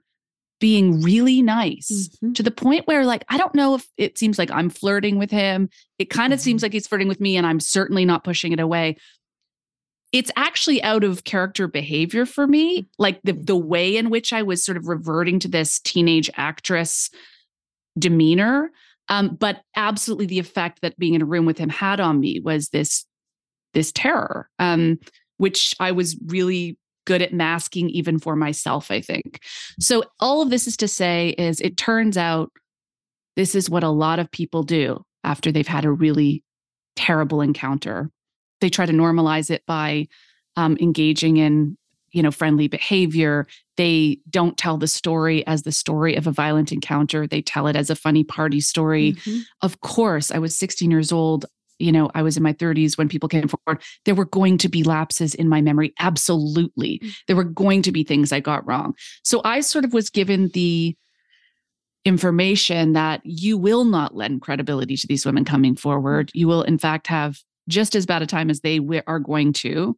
being 0.59 1.01
really 1.01 1.41
nice 1.41 1.89
mm-hmm. 1.89 2.33
to 2.33 2.43
the 2.43 2.51
point 2.51 2.85
where 2.85 3.05
like 3.05 3.23
I 3.29 3.37
don't 3.37 3.55
know 3.55 3.75
if 3.75 3.87
it 3.97 4.17
seems 4.17 4.37
like 4.37 4.51
I'm 4.51 4.69
flirting 4.69 5.17
with 5.17 5.31
him. 5.31 5.69
It 5.97 6.09
kind 6.09 6.33
of 6.33 6.39
mm-hmm. 6.39 6.43
seems 6.43 6.63
like 6.63 6.73
he's 6.73 6.87
flirting 6.87 7.07
with 7.07 7.21
me 7.21 7.37
and 7.37 7.47
I'm 7.47 7.59
certainly 7.59 8.05
not 8.05 8.23
pushing 8.23 8.51
it 8.51 8.59
away. 8.59 8.97
It's 10.11 10.31
actually 10.35 10.81
out 10.81 11.03
of 11.03 11.23
character 11.23 11.67
behavior 11.67 12.25
for 12.25 12.47
me, 12.47 12.87
like 12.97 13.21
the 13.23 13.33
the 13.33 13.55
way 13.55 13.95
in 13.95 14.09
which 14.09 14.33
I 14.33 14.41
was 14.41 14.63
sort 14.63 14.77
of 14.77 14.87
reverting 14.87 15.39
to 15.39 15.47
this 15.47 15.79
teenage 15.79 16.29
actress 16.35 17.09
demeanor. 17.97 18.71
Um, 19.09 19.35
but 19.39 19.61
absolutely 19.75 20.27
the 20.27 20.39
effect 20.39 20.81
that 20.81 20.97
being 20.97 21.15
in 21.15 21.21
a 21.21 21.25
room 21.25 21.45
with 21.45 21.57
him 21.57 21.69
had 21.69 21.99
on 21.99 22.19
me 22.19 22.39
was 22.39 22.69
this 22.69 23.05
this 23.73 23.91
terror 23.91 24.49
um, 24.59 24.99
which 25.37 25.75
I 25.79 25.91
was 25.91 26.17
really 26.27 26.77
good 27.05 27.21
at 27.23 27.33
masking 27.33 27.89
even 27.89 28.19
for 28.19 28.35
myself, 28.35 28.91
I 28.91 29.01
think. 29.01 29.41
So 29.79 30.03
all 30.19 30.43
of 30.43 30.51
this 30.51 30.67
is 30.67 30.77
to 30.77 30.87
say 30.87 31.29
is 31.39 31.59
it 31.59 31.75
turns 31.75 32.17
out 32.17 32.51
this 33.35 33.55
is 33.55 33.69
what 33.69 33.83
a 33.83 33.89
lot 33.89 34.19
of 34.19 34.29
people 34.29 34.63
do 34.63 35.03
after 35.23 35.51
they've 35.51 35.67
had 35.67 35.85
a 35.85 35.91
really 35.91 36.43
terrible 36.95 37.41
encounter. 37.41 38.11
They 38.61 38.69
try 38.69 38.85
to 38.85 38.93
normalize 38.93 39.49
it 39.49 39.63
by 39.65 40.07
um, 40.55 40.77
engaging 40.79 41.37
in 41.37 41.77
you 42.11 42.23
know 42.23 42.31
friendly 42.31 42.67
behavior 42.67 43.47
they 43.77 44.19
don't 44.29 44.57
tell 44.57 44.77
the 44.77 44.87
story 44.87 45.45
as 45.47 45.63
the 45.63 45.71
story 45.71 46.15
of 46.15 46.27
a 46.27 46.31
violent 46.31 46.71
encounter 46.71 47.27
they 47.27 47.41
tell 47.41 47.67
it 47.67 47.75
as 47.75 47.89
a 47.89 47.95
funny 47.95 48.23
party 48.23 48.59
story 48.59 49.13
mm-hmm. 49.13 49.39
of 49.61 49.79
course 49.81 50.31
i 50.31 50.37
was 50.37 50.57
16 50.57 50.89
years 50.91 51.11
old 51.11 51.45
you 51.79 51.93
know, 51.93 52.11
I 52.13 52.21
was 52.21 52.37
in 52.37 52.43
my 52.43 52.53
30s 52.53 52.97
when 52.97 53.07
people 53.07 53.29
came 53.29 53.47
forward, 53.47 53.81
there 54.05 54.13
were 54.13 54.25
going 54.25 54.57
to 54.59 54.69
be 54.69 54.83
lapses 54.83 55.33
in 55.33 55.47
my 55.47 55.61
memory. 55.61 55.93
Absolutely. 55.99 56.99
Mm. 56.99 57.15
There 57.27 57.35
were 57.35 57.45
going 57.45 57.81
to 57.83 57.91
be 57.91 58.03
things 58.03 58.31
I 58.31 58.41
got 58.41 58.67
wrong. 58.67 58.95
So 59.23 59.41
I 59.45 59.61
sort 59.61 59.85
of 59.85 59.93
was 59.93 60.09
given 60.09 60.49
the 60.53 60.95
information 62.05 62.93
that 62.93 63.21
you 63.23 63.57
will 63.57 63.85
not 63.85 64.15
lend 64.15 64.41
credibility 64.41 64.97
to 64.97 65.07
these 65.07 65.25
women 65.25 65.45
coming 65.45 65.75
forward. 65.75 66.31
You 66.33 66.47
will, 66.47 66.63
in 66.63 66.77
fact, 66.77 67.07
have 67.07 67.39
just 67.67 67.95
as 67.95 68.05
bad 68.05 68.21
a 68.21 68.27
time 68.27 68.49
as 68.49 68.61
they 68.61 68.79
are 69.07 69.19
going 69.19 69.53
to 69.53 69.97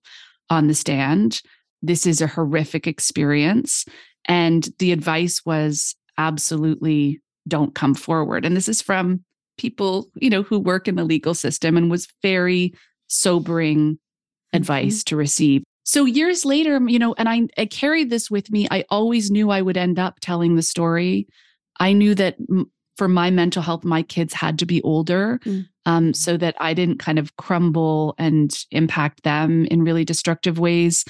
on 0.50 0.68
the 0.68 0.74
stand. 0.74 1.41
This 1.82 2.06
is 2.06 2.22
a 2.22 2.28
horrific 2.28 2.88
experience. 2.88 3.86
And 4.26 4.68
the 4.80 4.92
advice 4.92 5.42
was 5.46 5.96
absolutely 6.18 7.20
don't 7.48 7.74
come 7.74 7.96
forward. 7.96 8.46
And 8.46 8.56
this 8.56 8.70
is 8.70 8.82
from 8.82 9.24
people, 9.58 10.10
you 10.16 10.30
know, 10.30 10.44
who 10.44 10.60
work 10.60 10.88
in 10.88 10.96
the 10.96 11.04
legal 11.04 11.34
system 11.34 11.78
and 11.78 11.90
was 11.90 12.08
very 12.22 12.74
sobering 13.08 13.94
mm-hmm. 13.94 14.58
advice 14.58 15.04
to 15.06 15.16
receive. 15.16 15.64
So 15.84 16.06
years 16.06 16.46
later, 16.46 16.80
you 16.88 17.00
know, 17.00 17.16
and 17.18 17.28
I, 17.28 17.48
I 17.58 17.66
carried 17.66 18.10
this 18.10 18.30
with 18.30 18.52
me. 18.52 18.68
I 18.70 18.86
always 18.90 19.32
knew 19.32 19.50
I 19.50 19.62
would 19.62 19.78
end 19.78 20.00
up 20.00 20.20
telling 20.22 20.56
the 20.56 20.62
story. 20.62 21.28
I 21.80 21.94
knew 21.94 22.14
that 22.16 22.38
m- 22.50 22.72
for 22.98 23.08
my 23.08 23.32
mental 23.32 23.64
health, 23.64 23.84
my 23.84 24.04
kids 24.04 24.34
had 24.34 24.60
to 24.60 24.66
be 24.66 24.82
older 24.84 25.40
mm. 25.44 25.66
um, 25.86 26.14
so 26.14 26.38
that 26.38 26.56
I 26.60 26.74
didn't 26.74 27.00
kind 27.00 27.18
of 27.18 27.36
crumble 27.38 28.14
and 28.20 28.56
impact 28.70 29.24
them 29.24 29.66
in 29.66 29.84
really 29.84 30.06
destructive 30.06 30.60
ways. 30.60 31.04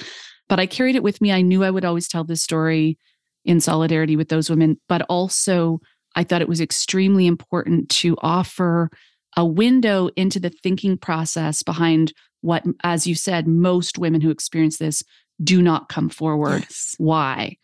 But 0.52 0.60
I 0.60 0.66
carried 0.66 0.98
it 0.98 1.04
with 1.04 1.22
me. 1.22 1.32
I 1.32 1.42
knew 1.42 1.64
I 1.64 1.72
would 1.72 1.86
always 1.86 2.10
tell 2.10 2.26
this 2.26 2.44
story 2.44 2.98
in 3.46 3.62
solidarity 3.62 4.18
with 4.18 4.28
those 4.28 4.50
women, 4.50 4.78
but 4.90 5.02
also 5.04 5.80
I 6.14 6.26
thought 6.26 6.42
it 6.42 6.50
was 6.50 6.60
extremely 6.60 7.26
important 7.26 7.88
to 8.02 8.18
offer 8.22 8.90
a 9.38 9.46
window 9.46 10.10
into 10.18 10.42
the 10.42 10.50
thinking 10.50 10.98
process 10.98 11.64
behind 11.64 12.12
what, 12.42 12.66
as 12.84 13.08
you 13.08 13.16
said, 13.16 13.48
most 13.48 13.98
women 13.98 14.20
who 14.20 14.30
experience 14.30 14.78
this 14.78 15.04
do 15.42 15.62
not 15.62 15.88
come 15.88 16.10
forward. 16.10 16.64
Yes. 16.64 16.96
Why? 16.98 17.56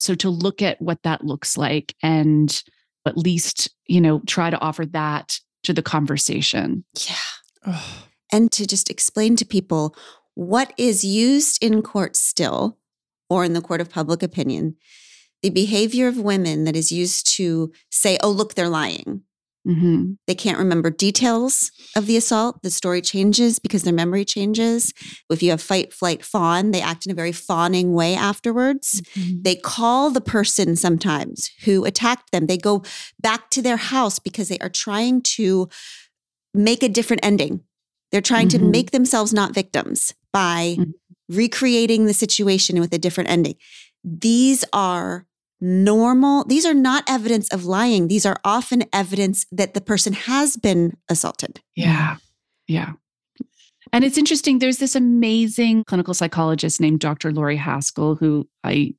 So 0.00 0.16
to 0.16 0.28
look 0.28 0.62
at 0.62 0.82
what 0.82 1.00
that 1.04 1.22
looks 1.24 1.56
like 1.56 1.94
and 2.02 2.60
at 3.06 3.16
least, 3.16 3.70
you 3.86 4.00
know, 4.00 4.20
try 4.26 4.50
to 4.50 4.58
offer 4.58 4.84
that 4.86 5.38
to 5.62 5.72
the 5.72 5.80
conversation. 5.80 6.84
Yeah. 7.06 7.78
And 8.32 8.50
to 8.50 8.66
just 8.66 8.90
explain 8.90 9.36
to 9.36 9.44
people 9.44 9.94
what 10.34 10.72
is 10.76 11.04
used 11.04 11.62
in 11.62 11.82
court 11.82 12.16
still 12.16 12.78
or 13.28 13.44
in 13.44 13.52
the 13.52 13.60
court 13.60 13.80
of 13.80 13.90
public 13.90 14.22
opinion 14.22 14.76
the 15.42 15.50
behavior 15.50 16.08
of 16.08 16.18
women 16.18 16.64
that 16.64 16.76
is 16.76 16.92
used 16.92 17.26
to 17.36 17.72
say, 17.90 18.16
oh, 18.22 18.30
look, 18.30 18.54
they're 18.54 18.68
lying. 18.68 19.22
Mm-hmm. 19.66 20.14
They 20.26 20.34
can't 20.34 20.58
remember 20.58 20.90
details 20.90 21.70
of 21.94 22.06
the 22.06 22.16
assault. 22.16 22.62
The 22.62 22.70
story 22.70 23.00
changes 23.00 23.60
because 23.60 23.84
their 23.84 23.92
memory 23.92 24.24
changes. 24.24 24.92
If 25.30 25.40
you 25.40 25.50
have 25.50 25.62
fight, 25.62 25.92
flight, 25.92 26.24
fawn, 26.24 26.72
they 26.72 26.80
act 26.80 27.06
in 27.06 27.12
a 27.12 27.14
very 27.14 27.30
fawning 27.30 27.92
way 27.92 28.16
afterwards. 28.16 29.00
Mm-hmm. 29.14 29.42
They 29.42 29.54
call 29.54 30.10
the 30.10 30.20
person 30.20 30.74
sometimes 30.74 31.50
who 31.64 31.84
attacked 31.84 32.32
them. 32.32 32.46
They 32.46 32.58
go 32.58 32.82
back 33.20 33.50
to 33.50 33.62
their 33.62 33.76
house 33.76 34.18
because 34.18 34.48
they 34.48 34.58
are 34.58 34.68
trying 34.68 35.22
to 35.22 35.68
make 36.52 36.82
a 36.82 36.88
different 36.88 37.24
ending. 37.24 37.60
They're 38.10 38.20
trying 38.20 38.48
mm-hmm. 38.48 38.64
to 38.64 38.70
make 38.70 38.90
themselves 38.90 39.32
not 39.32 39.54
victims 39.54 40.12
by 40.32 40.76
mm-hmm. 40.78 40.90
recreating 41.28 42.06
the 42.06 42.14
situation 42.14 42.80
with 42.80 42.92
a 42.92 42.98
different 42.98 43.30
ending. 43.30 43.54
These 44.04 44.64
are 44.72 45.26
normal. 45.60 46.44
These 46.44 46.66
are 46.66 46.74
not 46.74 47.04
evidence 47.08 47.48
of 47.52 47.64
lying. 47.64 48.08
These 48.08 48.26
are 48.26 48.40
often 48.44 48.84
evidence 48.92 49.46
that 49.52 49.74
the 49.74 49.80
person 49.80 50.12
has 50.12 50.56
been 50.56 50.96
assaulted. 51.08 51.60
Yeah. 51.76 52.16
Yeah. 52.66 52.92
And 53.92 54.04
it's 54.04 54.18
interesting. 54.18 54.58
There's 54.58 54.78
this 54.78 54.96
amazing 54.96 55.84
clinical 55.84 56.14
psychologist 56.14 56.80
named 56.80 57.00
Dr. 57.00 57.30
Lori 57.32 57.56
Haskell, 57.56 58.16
who 58.16 58.48
I 58.64 58.94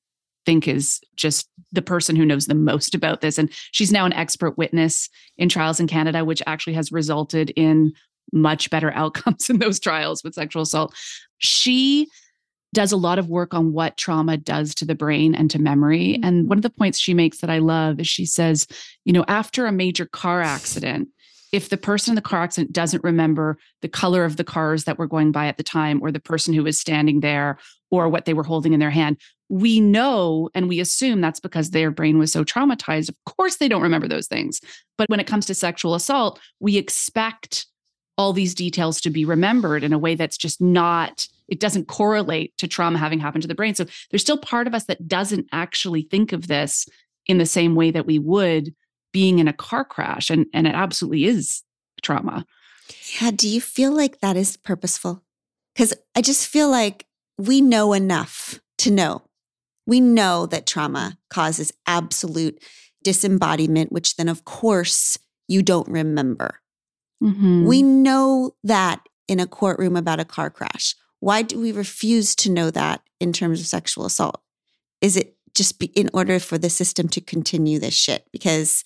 think 0.46 0.68
is 0.68 1.02
just 1.16 1.50
the 1.72 1.82
person 1.82 2.16
who 2.16 2.26
knows 2.26 2.46
the 2.46 2.56
most 2.56 2.94
about 2.94 3.22
this. 3.22 3.38
And 3.38 3.50
she's 3.72 3.92
now 3.92 4.06
an 4.06 4.14
expert 4.14 4.58
witness 4.58 5.10
in 5.38 5.50
trials 5.50 5.80
in 5.80 5.88
Canada, 5.88 6.24
which 6.24 6.44
actually 6.46 6.74
has 6.74 6.92
resulted 6.92 7.50
in 7.52 7.94
much 8.34 8.70
better 8.70 8.92
outcomes 8.96 9.50
in 9.50 9.60
those 9.60 9.80
trials 9.80 10.24
with 10.24 10.34
sexual 10.34 10.64
assault. 10.64 10.94
She 11.38 12.08
does 12.74 12.92
a 12.92 12.98
lot 12.98 13.20
of 13.20 13.30
work 13.30 13.54
on 13.54 13.72
what 13.72 13.98
trauma 13.98 14.36
does 14.36 14.74
to 14.76 14.86
the 14.86 14.96
brain 14.96 15.36
and 15.36 15.50
to 15.52 15.60
memory. 15.60 16.14
Mm-hmm. 16.14 16.24
And 16.24 16.50
one 16.50 16.58
of 16.58 16.64
the 16.64 16.70
points 16.70 17.00
she 17.00 17.14
makes 17.14 17.40
that 17.40 17.50
I 17.50 17.60
love 17.60 18.00
is 18.00 18.08
she 18.08 18.26
says, 18.26 18.68
you 19.06 19.14
know, 19.14 19.24
after 19.28 19.66
a 19.66 19.72
major 19.72 20.06
car 20.08 20.42
accident, 20.42 21.10
if 21.52 21.70
the 21.70 21.78
person 21.78 22.12
in 22.12 22.16
the 22.16 22.22
car 22.22 22.42
accident 22.42 22.74
doesn't 22.74 23.04
remember 23.04 23.60
the 23.84 23.88
color 23.88 24.26
of 24.26 24.38
the 24.38 24.44
cars 24.44 24.86
that 24.86 24.98
were 24.98 25.06
going 25.06 25.32
by 25.32 25.46
at 25.46 25.58
the 25.58 25.64
time, 25.64 26.02
or 26.02 26.12
the 26.12 26.20
person 26.20 26.52
who 26.52 26.64
was 26.64 26.80
standing 26.80 27.20
there, 27.20 27.60
or 27.92 28.10
what 28.10 28.26
they 28.26 28.34
were 28.34 28.44
holding 28.44 28.74
in 28.74 28.80
their 28.80 28.90
hand, 28.90 29.18
we 29.50 29.80
know 29.80 30.50
and 30.56 30.68
we 30.68 30.80
assume 30.80 31.22
that's 31.22 31.40
because 31.40 31.70
their 31.70 31.92
brain 31.92 32.18
was 32.18 32.32
so 32.32 32.44
traumatized. 32.44 33.08
Of 33.08 33.16
course, 33.26 33.58
they 33.58 33.68
don't 33.68 33.84
remember 33.84 34.08
those 34.08 34.28
things. 34.28 34.62
But 34.98 35.10
when 35.10 35.20
it 35.20 35.28
comes 35.28 35.46
to 35.46 35.54
sexual 35.54 35.94
assault, 35.94 36.40
we 36.60 36.78
expect 36.78 37.68
all 38.18 38.34
these 38.34 38.56
details 38.56 39.02
to 39.02 39.10
be 39.10 39.26
remembered 39.26 39.84
in 39.84 39.94
a 39.94 39.98
way 39.98 40.16
that's 40.16 40.38
just 40.38 40.62
not 40.62 41.28
it 41.50 41.60
doesn't 41.60 41.88
correlate 41.88 42.58
to 42.58 42.68
trauma 42.68 42.98
having 42.98 43.20
happened 43.20 43.42
to 43.42 43.48
the 43.48 43.56
brain. 43.56 43.76
So 43.76 43.86
there's 44.10 44.22
still 44.22 44.38
part 44.38 44.66
of 44.66 44.74
us 44.74 44.86
that 44.86 45.08
doesn't 45.08 45.48
actually 45.52 46.04
think 46.04 46.32
of 46.32 46.48
this 46.48 46.88
in 47.28 47.38
the 47.38 47.46
same 47.46 47.76
way 47.76 47.92
that 47.92 48.06
we 48.06 48.18
would 48.18 48.74
being 49.12 49.40
in 49.40 49.48
a 49.48 49.54
car 49.54 49.86
crash 49.86 50.30
and 50.30 50.46
and 50.54 50.68
it 50.68 50.76
absolutely 50.76 51.26
is 51.26 51.64
trauma. 52.02 52.46
Yeah 53.22 53.32
do 53.32 53.48
you 53.48 53.62
feel 53.62 53.96
like 53.96 54.20
that 54.20 54.38
is 54.38 54.58
purposeful? 54.58 55.24
Cuz 55.76 55.94
i 56.16 56.22
just 56.22 56.48
feel 56.48 56.70
like 56.70 57.06
we 57.38 57.62
know 57.62 57.94
enough 57.94 58.60
to 58.80 58.92
know. 58.92 59.24
We 59.86 60.00
know 60.00 60.46
that 60.46 60.66
trauma 60.66 61.18
causes 61.30 61.74
absolute 61.86 62.64
disembodiment 63.04 63.92
which 63.92 64.16
then 64.16 64.30
of 64.30 64.46
course 64.46 65.18
you 65.48 65.62
don't 65.62 65.90
remember 65.90 66.63
Mm-hmm. 67.22 67.66
We 67.66 67.84
know 67.84 68.56
that 68.64 69.08
in 69.28 69.40
a 69.40 69.48
courtroom 69.48 69.96
about 69.96 70.20
a 70.20 70.26
car 70.26 70.50
crash. 70.50 70.96
Why 71.20 71.42
do 71.42 71.60
we 71.60 71.72
refuse 71.72 72.36
to 72.36 72.52
know 72.52 72.70
that 72.72 73.02
in 73.20 73.32
terms 73.32 73.62
of 73.62 73.68
sexual 73.68 74.06
assault? 74.06 74.42
Is 75.02 75.16
it 75.16 75.38
just 75.56 75.80
be, 75.80 75.88
in 75.88 76.10
order 76.14 76.40
for 76.40 76.58
the 76.58 76.70
system 76.70 77.08
to 77.10 77.22
continue 77.22 77.80
this 77.80 77.94
shit? 77.94 78.28
Because 78.32 78.84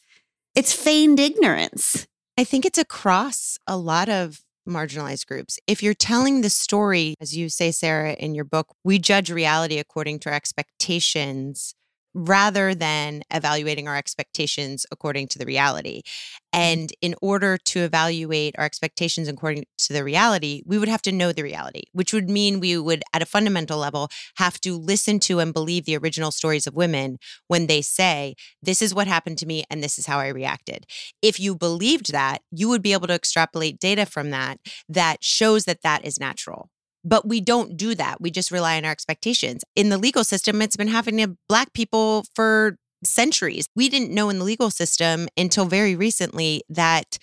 it's 0.56 0.74
feigned 0.74 1.20
ignorance. 1.20 2.08
I 2.38 2.44
think 2.44 2.66
it's 2.66 2.78
across 2.78 3.58
a 3.66 3.78
lot 3.78 4.10
of 4.10 4.42
marginalized 4.68 5.26
groups. 5.26 5.60
If 5.66 5.82
you're 5.82 5.94
telling 5.94 6.42
the 6.42 6.50
story, 6.50 7.16
as 7.22 7.36
you 7.36 7.50
say, 7.50 7.72
Sarah, 7.72 8.14
in 8.14 8.36
your 8.36 8.44
book, 8.44 8.76
we 8.84 9.00
judge 9.00 9.32
reality 9.32 9.80
according 9.80 10.20
to 10.20 10.30
our 10.30 10.36
expectations 10.36 11.74
rather 12.18 12.74
than 12.74 13.22
evaluating 13.32 13.88
our 13.88 13.96
expectations 13.96 14.88
according 14.92 15.28
to 15.28 15.38
the 15.38 15.46
reality. 15.46 16.00
Mm-hmm. 16.00 16.60
And 16.60 16.92
in 17.02 17.14
order 17.22 17.58
to 17.58 17.80
evaluate 17.82 18.56
our 18.58 18.66
expectations 18.66 19.28
according 19.28 19.66
to 19.78 19.94
the 19.94 20.04
reality, 20.04 20.64
we 20.66 20.80
would 20.80 20.88
have 20.88 21.04
to 21.04 21.12
know 21.12 21.32
the 21.32 21.44
reality, 21.44 21.84
which 21.92 22.14
would 22.14 22.28
mean 22.28 22.60
we 22.60 22.76
would, 22.76 23.04
at 23.14 23.22
a 23.22 23.28
fundamental 23.28 23.78
level, 23.78 24.10
have 24.38 24.60
to 24.62 24.76
listen 24.76 25.20
to 25.22 25.40
and 25.40 25.54
believe 25.54 25.86
the 25.86 25.98
original 25.98 26.32
stories 26.32 26.66
of 26.66 26.74
women 26.74 27.20
when 27.48 27.68
they 27.68 27.84
say, 27.84 28.34
This 28.64 28.82
is 28.82 28.96
what 28.96 29.06
happened 29.06 29.38
to 29.40 29.46
me 29.46 29.64
and 29.70 29.84
this 29.84 30.00
is 30.00 30.08
how 30.08 30.18
I 30.18 30.30
reacted. 30.30 30.86
If 31.22 31.40
you 31.40 31.56
believed 31.56 32.12
that, 32.12 32.42
you 32.52 32.68
would 32.70 32.82
be 32.82 32.94
able 32.94 33.08
to 33.08 33.14
extrapolate 33.14 33.80
data 33.80 34.08
from 34.08 34.32
that 34.32 34.60
that 34.90 35.24
shows 35.24 35.66
that 35.66 35.84
that 35.84 36.04
is 36.04 36.20
natural. 36.20 36.72
But 37.08 37.26
we 37.26 37.40
don't 37.40 37.78
do 37.78 37.96
that. 37.96 38.20
We 38.20 38.32
just 38.32 38.52
rely 38.52 38.76
on 38.76 38.84
our 38.84 38.92
expectations. 38.92 39.64
In 39.78 39.88
the 39.88 39.98
legal 39.98 40.26
system, 40.26 40.62
it's 40.62 40.76
been 40.76 40.90
happening 40.90 41.26
to 41.26 41.38
Black 41.48 41.72
people 41.72 42.26
for 42.36 42.78
centuries. 43.02 43.70
We 43.78 43.88
didn't 43.88 44.12
know 44.12 44.30
in 44.30 44.40
the 44.40 44.44
legal 44.44 44.70
system 44.70 45.30
until 45.38 45.66
very 45.66 45.96
recently 45.96 46.64
that 46.68 47.18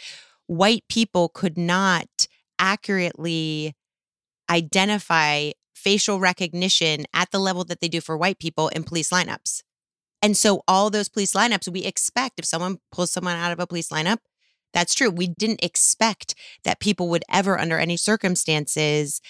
white 0.47 0.85
people 0.89 1.29
could 1.29 1.59
not 1.59 2.09
accurately 2.59 3.75
identify 4.49 5.51
facial 5.75 6.19
recognition 6.19 7.05
at 7.13 7.31
the 7.31 7.39
level 7.39 7.65
that 7.65 7.81
they 7.81 7.89
do 7.89 8.01
for 8.01 8.17
white 8.17 8.39
people 8.39 8.69
in 8.69 8.85
police 8.85 9.11
lineups. 9.11 9.63
And 10.23 10.35
so, 10.35 10.63
all 10.67 10.89
those 10.89 11.11
police 11.11 11.35
lineups, 11.35 11.69
we 11.69 11.83
expect 11.83 12.39
if 12.39 12.47
someone 12.47 12.79
pulls 12.91 13.11
someone 13.11 13.37
out 13.37 13.53
of 13.53 13.61
a 13.61 13.67
police 13.67 13.91
lineup, 13.91 14.19
that's 14.73 14.95
true. 14.95 15.11
We 15.11 15.27
didn't 15.27 15.63
expect 15.63 16.35
that 16.65 16.81
people 16.81 17.11
would 17.11 17.25
ever, 17.31 17.59
under 17.59 17.79
any 17.79 17.99
circumstances, 17.99 19.21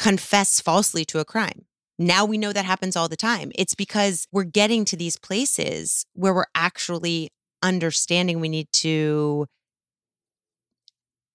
confess 0.00 0.60
falsely 0.60 1.04
to 1.04 1.18
a 1.18 1.24
crime. 1.24 1.66
Now 1.98 2.24
we 2.24 2.38
know 2.38 2.52
that 2.54 2.64
happens 2.64 2.96
all 2.96 3.08
the 3.08 3.16
time. 3.16 3.52
It's 3.54 3.74
because 3.74 4.26
we're 4.32 4.44
getting 4.44 4.86
to 4.86 4.96
these 4.96 5.18
places 5.18 6.06
where 6.14 6.32
we're 6.32 6.46
actually 6.54 7.28
understanding 7.62 8.40
we 8.40 8.48
need 8.48 8.72
to 8.72 9.46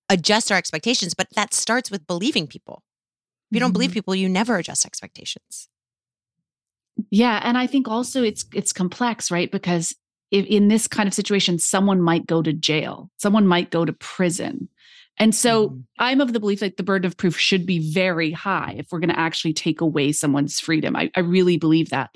adjust 0.10 0.52
our 0.52 0.58
expectations, 0.58 1.14
but 1.14 1.28
that 1.36 1.54
starts 1.54 1.92
with 1.92 2.08
believing 2.08 2.48
people. 2.48 2.82
If 3.52 3.56
you 3.56 3.60
don't 3.60 3.72
believe 3.72 3.92
mm-hmm. 3.92 3.96
people, 3.96 4.16
you 4.16 4.28
never 4.28 4.58
adjust 4.58 4.86
expectations. 4.86 5.70
Yeah, 7.12 7.40
and 7.44 7.58
I 7.58 7.68
think 7.68 7.88
also 7.88 8.24
it's 8.24 8.46
it's 8.54 8.74
complex, 8.74 9.30
right? 9.30 9.52
Because 9.52 9.96
if 10.32 10.46
in 10.48 10.70
this 10.70 10.88
kind 10.88 11.08
of 11.08 11.14
situation 11.14 11.60
someone 11.60 12.02
might 12.02 12.26
go 12.26 12.42
to 12.42 12.54
jail, 12.54 13.12
someone 13.18 13.46
might 13.46 13.70
go 13.70 13.86
to 13.86 13.94
prison. 13.94 14.70
And 15.18 15.34
so 15.34 15.70
mm-hmm. 15.70 15.80
I'm 16.00 16.22
of 16.22 16.34
the 16.34 16.40
belief 16.40 16.60
that 16.60 16.78
the 16.78 16.84
burden 16.84 17.06
of 17.06 17.18
proof 17.18 17.38
should 17.38 17.66
be 17.66 17.92
very 17.92 18.32
high 18.32 18.76
if 18.78 18.92
we're 18.92 19.00
going 19.00 19.10
to 19.10 19.20
actually 19.20 19.54
take 19.54 19.82
away 19.82 20.12
someone's 20.12 20.60
freedom. 20.60 20.96
I, 20.96 21.10
I 21.16 21.22
really 21.22 21.58
believe 21.58 21.90
that. 21.90 22.16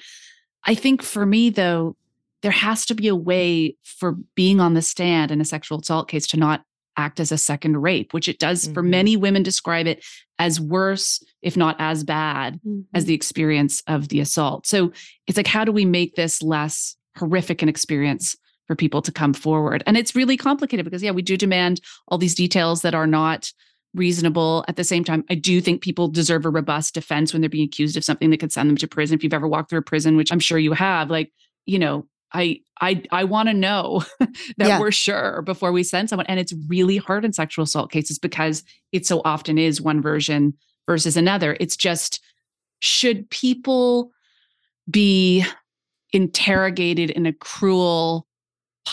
I 0.65 0.75
think 0.75 1.01
for 1.01 1.25
me, 1.25 1.49
though, 1.49 1.95
there 2.41 2.51
has 2.51 2.85
to 2.87 2.95
be 2.95 3.07
a 3.07 3.15
way 3.15 3.75
for 3.83 4.13
being 4.35 4.59
on 4.59 4.73
the 4.73 4.81
stand 4.81 5.31
in 5.31 5.41
a 5.41 5.45
sexual 5.45 5.79
assault 5.79 6.09
case 6.09 6.27
to 6.27 6.37
not 6.37 6.63
act 6.97 7.19
as 7.19 7.31
a 7.31 7.37
second 7.37 7.77
rape, 7.77 8.13
which 8.13 8.27
it 8.27 8.39
does 8.39 8.65
mm-hmm. 8.65 8.73
for 8.73 8.83
many 8.83 9.15
women 9.15 9.43
describe 9.43 9.87
it 9.87 10.03
as 10.37 10.59
worse, 10.59 11.23
if 11.41 11.55
not 11.55 11.75
as 11.79 12.03
bad, 12.03 12.55
mm-hmm. 12.55 12.81
as 12.93 13.05
the 13.05 13.13
experience 13.13 13.81
of 13.87 14.09
the 14.09 14.19
assault. 14.19 14.67
So 14.67 14.91
it's 15.27 15.37
like, 15.37 15.47
how 15.47 15.63
do 15.63 15.71
we 15.71 15.85
make 15.85 16.15
this 16.15 16.41
less 16.41 16.95
horrific 17.17 17.61
an 17.61 17.69
experience 17.69 18.35
for 18.69 18.75
people 18.75 19.01
to 19.01 19.11
come 19.11 19.33
forward. 19.33 19.81
And 19.87 19.97
it's 19.97 20.15
really 20.15 20.37
complicated 20.37 20.85
because, 20.85 21.01
yeah, 21.01 21.09
we 21.09 21.23
do 21.23 21.35
demand 21.35 21.81
all 22.07 22.19
these 22.19 22.35
details 22.35 22.83
that 22.83 22.93
are 22.93 23.07
not 23.07 23.51
reasonable. 23.95 24.63
At 24.67 24.75
the 24.75 24.83
same 24.83 25.03
time, 25.03 25.23
I 25.27 25.33
do 25.33 25.59
think 25.59 25.81
people 25.81 26.07
deserve 26.07 26.45
a 26.45 26.51
robust 26.51 26.93
defense 26.93 27.33
when 27.33 27.41
they're 27.41 27.49
being 27.49 27.65
accused 27.65 27.97
of 27.97 28.03
something 28.03 28.29
that 28.29 28.39
could 28.39 28.51
send 28.51 28.69
them 28.69 28.77
to 28.77 28.87
prison. 28.87 29.17
If 29.17 29.23
you've 29.23 29.33
ever 29.33 29.47
walked 29.47 29.71
through 29.71 29.79
a 29.79 29.81
prison, 29.81 30.17
which 30.17 30.31
I'm 30.31 30.39
sure 30.39 30.59
you 30.59 30.73
have, 30.73 31.09
like, 31.09 31.33
you 31.65 31.79
know, 31.79 32.05
I 32.31 32.61
I 32.79 33.01
I 33.11 33.23
want 33.23 33.49
to 33.49 33.55
know 33.55 34.03
that 34.19 34.67
yeah. 34.67 34.79
we're 34.79 34.91
sure 34.91 35.41
before 35.41 35.71
we 35.71 35.81
send 35.81 36.07
someone. 36.07 36.27
And 36.27 36.39
it's 36.39 36.53
really 36.67 36.97
hard 36.97 37.25
in 37.25 37.33
sexual 37.33 37.63
assault 37.63 37.91
cases 37.91 38.19
because 38.19 38.63
it 38.91 39.07
so 39.07 39.23
often 39.25 39.57
is 39.57 39.81
one 39.81 39.99
version 39.99 40.53
versus 40.85 41.17
another. 41.17 41.57
It's 41.59 41.75
just 41.75 42.23
should 42.81 43.27
people 43.31 44.11
be 44.87 45.43
interrogated 46.13 47.09
in 47.09 47.25
a 47.25 47.33
cruel 47.33 48.27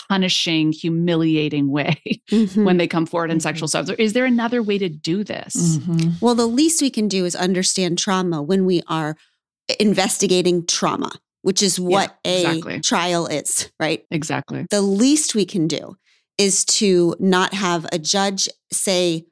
punishing, 0.07 0.71
humiliating 0.71 1.69
way 1.69 2.01
mm-hmm. 2.31 2.63
when 2.63 2.77
they 2.77 2.87
come 2.87 3.05
forward 3.05 3.31
in 3.31 3.37
mm-hmm. 3.37 3.43
sexual 3.43 3.65
assault. 3.65 3.89
Is 3.99 4.13
there 4.13 4.25
another 4.25 4.61
way 4.61 4.77
to 4.77 4.89
do 4.89 5.23
this? 5.23 5.77
Mm-hmm. 5.77 6.11
Well, 6.21 6.35
the 6.35 6.47
least 6.47 6.81
we 6.81 6.89
can 6.89 7.07
do 7.07 7.25
is 7.25 7.35
understand 7.35 7.97
trauma 7.97 8.41
when 8.41 8.65
we 8.65 8.81
are 8.87 9.15
investigating 9.79 10.65
trauma, 10.65 11.11
which 11.41 11.61
is 11.61 11.79
what 11.79 12.17
yeah, 12.23 12.31
exactly. 12.31 12.75
a 12.75 12.79
trial 12.79 13.27
is, 13.27 13.71
right? 13.79 14.05
Exactly. 14.11 14.65
The 14.69 14.81
least 14.81 15.35
we 15.35 15.45
can 15.45 15.67
do 15.67 15.95
is 16.37 16.63
to 16.65 17.15
not 17.19 17.53
have 17.53 17.87
a 17.91 17.99
judge 17.99 18.47
say, 18.71 19.25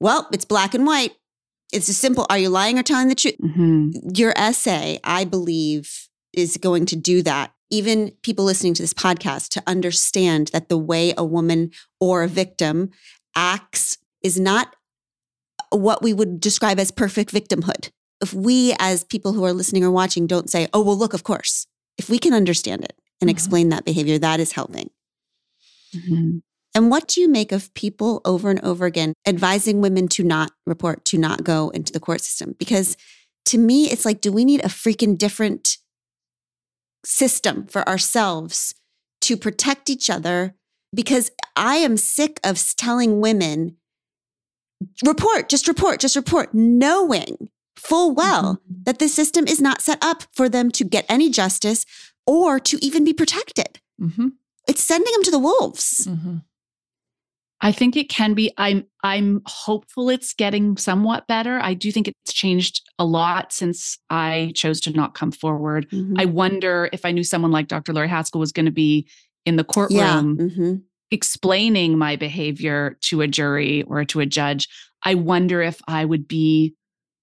well, 0.00 0.28
it's 0.32 0.44
black 0.44 0.74
and 0.74 0.86
white. 0.86 1.12
It's 1.72 1.88
as 1.88 1.96
simple. 1.96 2.26
Are 2.28 2.38
you 2.38 2.48
lying 2.48 2.78
or 2.78 2.82
telling 2.82 3.08
the 3.08 3.14
truth? 3.14 3.36
Mm-hmm. 3.40 4.10
Your 4.14 4.32
essay, 4.36 4.98
I 5.04 5.24
believe, 5.24 6.08
is 6.32 6.56
going 6.56 6.86
to 6.86 6.96
do 6.96 7.22
that 7.22 7.52
even 7.70 8.12
people 8.22 8.44
listening 8.44 8.74
to 8.74 8.82
this 8.82 8.94
podcast 8.94 9.48
to 9.50 9.62
understand 9.66 10.48
that 10.52 10.68
the 10.68 10.78
way 10.78 11.14
a 11.16 11.24
woman 11.24 11.70
or 12.00 12.22
a 12.22 12.28
victim 12.28 12.90
acts 13.34 13.98
is 14.22 14.38
not 14.38 14.74
what 15.70 16.02
we 16.02 16.12
would 16.12 16.40
describe 16.40 16.78
as 16.78 16.90
perfect 16.90 17.32
victimhood. 17.32 17.90
If 18.20 18.34
we, 18.34 18.74
as 18.78 19.04
people 19.04 19.32
who 19.32 19.44
are 19.44 19.52
listening 19.52 19.84
or 19.84 19.90
watching, 19.90 20.26
don't 20.26 20.50
say, 20.50 20.68
oh, 20.72 20.82
well, 20.82 20.96
look, 20.96 21.14
of 21.14 21.22
course, 21.22 21.66
if 21.96 22.10
we 22.10 22.18
can 22.18 22.34
understand 22.34 22.84
it 22.84 22.94
and 23.20 23.28
mm-hmm. 23.28 23.34
explain 23.34 23.68
that 23.70 23.84
behavior, 23.84 24.18
that 24.18 24.40
is 24.40 24.52
helping. 24.52 24.90
Mm-hmm. 25.94 26.38
And 26.74 26.90
what 26.90 27.08
do 27.08 27.20
you 27.20 27.28
make 27.28 27.50
of 27.50 27.72
people 27.74 28.20
over 28.24 28.50
and 28.50 28.60
over 28.60 28.86
again 28.86 29.14
advising 29.26 29.80
women 29.80 30.06
to 30.08 30.22
not 30.22 30.52
report, 30.66 31.04
to 31.06 31.18
not 31.18 31.44
go 31.44 31.70
into 31.70 31.92
the 31.92 32.00
court 32.00 32.20
system? 32.20 32.54
Because 32.58 32.96
to 33.46 33.58
me, 33.58 33.90
it's 33.90 34.04
like, 34.04 34.20
do 34.20 34.30
we 34.30 34.44
need 34.44 34.60
a 34.60 34.68
freaking 34.68 35.16
different 35.18 35.78
system 37.04 37.66
for 37.66 37.88
ourselves 37.88 38.74
to 39.22 39.36
protect 39.36 39.90
each 39.90 40.10
other 40.10 40.54
because 40.94 41.30
I 41.56 41.76
am 41.76 41.96
sick 41.96 42.40
of 42.42 42.60
telling 42.76 43.20
women, 43.20 43.76
report, 45.04 45.48
just 45.48 45.68
report, 45.68 46.00
just 46.00 46.16
report, 46.16 46.54
knowing 46.54 47.50
full 47.76 48.14
well 48.14 48.56
mm-hmm. 48.56 48.82
that 48.84 48.98
the 48.98 49.08
system 49.08 49.46
is 49.46 49.60
not 49.60 49.82
set 49.82 50.02
up 50.02 50.24
for 50.32 50.48
them 50.48 50.70
to 50.72 50.84
get 50.84 51.06
any 51.08 51.30
justice 51.30 51.86
or 52.26 52.58
to 52.60 52.84
even 52.84 53.04
be 53.04 53.12
protected. 53.12 53.80
Mm-hmm. 54.00 54.28
It's 54.68 54.82
sending 54.82 55.12
them 55.12 55.22
to 55.24 55.30
the 55.30 55.38
wolves. 55.38 56.06
Mm-hmm. 56.06 56.36
I 57.62 57.72
think 57.72 57.96
it 57.96 58.08
can 58.08 58.34
be. 58.34 58.52
I'm 58.56 58.84
I'm 59.02 59.42
hopeful 59.46 60.08
it's 60.08 60.32
getting 60.32 60.76
somewhat 60.76 61.26
better. 61.26 61.58
I 61.60 61.74
do 61.74 61.92
think 61.92 62.08
it's 62.08 62.32
changed 62.32 62.82
a 62.98 63.04
lot 63.04 63.52
since 63.52 63.98
I 64.08 64.52
chose 64.54 64.80
to 64.82 64.92
not 64.92 65.14
come 65.14 65.30
forward. 65.30 65.88
Mm-hmm. 65.90 66.14
I 66.18 66.24
wonder 66.24 66.88
if 66.92 67.04
I 67.04 67.10
knew 67.10 67.24
someone 67.24 67.50
like 67.50 67.68
Dr. 67.68 67.92
Lori 67.92 68.08
Haskell 68.08 68.40
was 68.40 68.52
going 68.52 68.66
to 68.66 68.72
be 68.72 69.08
in 69.44 69.56
the 69.56 69.64
courtroom 69.64 69.98
yeah. 69.98 70.46
mm-hmm. 70.46 70.74
explaining 71.10 71.98
my 71.98 72.16
behavior 72.16 72.96
to 73.02 73.20
a 73.20 73.28
jury 73.28 73.82
or 73.82 74.04
to 74.06 74.20
a 74.20 74.26
judge. 74.26 74.68
I 75.02 75.14
wonder 75.14 75.60
if 75.60 75.80
I 75.86 76.04
would 76.04 76.26
be 76.26 76.74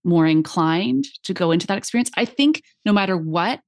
more 0.03 0.25
inclined 0.25 1.05
to 1.23 1.33
go 1.33 1.51
into 1.51 1.67
that 1.67 1.77
experience. 1.77 2.11
I 2.15 2.25
think 2.25 2.63
no 2.85 2.93
matter 2.93 3.17
what, 3.17 3.59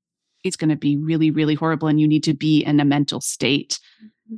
it's 0.43 0.55
going 0.55 0.69
to 0.69 0.77
be 0.77 0.95
really, 0.95 1.31
really 1.31 1.55
horrible. 1.55 1.87
And 1.89 1.99
you 1.99 2.07
need 2.07 2.23
to 2.23 2.33
be 2.33 2.63
in 2.63 2.79
a 2.79 2.85
mental 2.85 3.21
state 3.21 3.79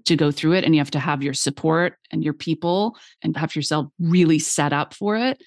to 0.05 0.15
go 0.15 0.31
through 0.31 0.53
it 0.53 0.63
and 0.63 0.73
you 0.73 0.79
have 0.79 0.91
to 0.91 0.99
have 0.99 1.23
your 1.23 1.33
support 1.33 1.97
and 2.11 2.23
your 2.23 2.33
people 2.33 2.95
and 3.21 3.35
have 3.35 3.55
yourself 3.55 3.87
really 3.99 4.39
set 4.39 4.73
up 4.73 4.93
for 4.93 5.17
it. 5.17 5.41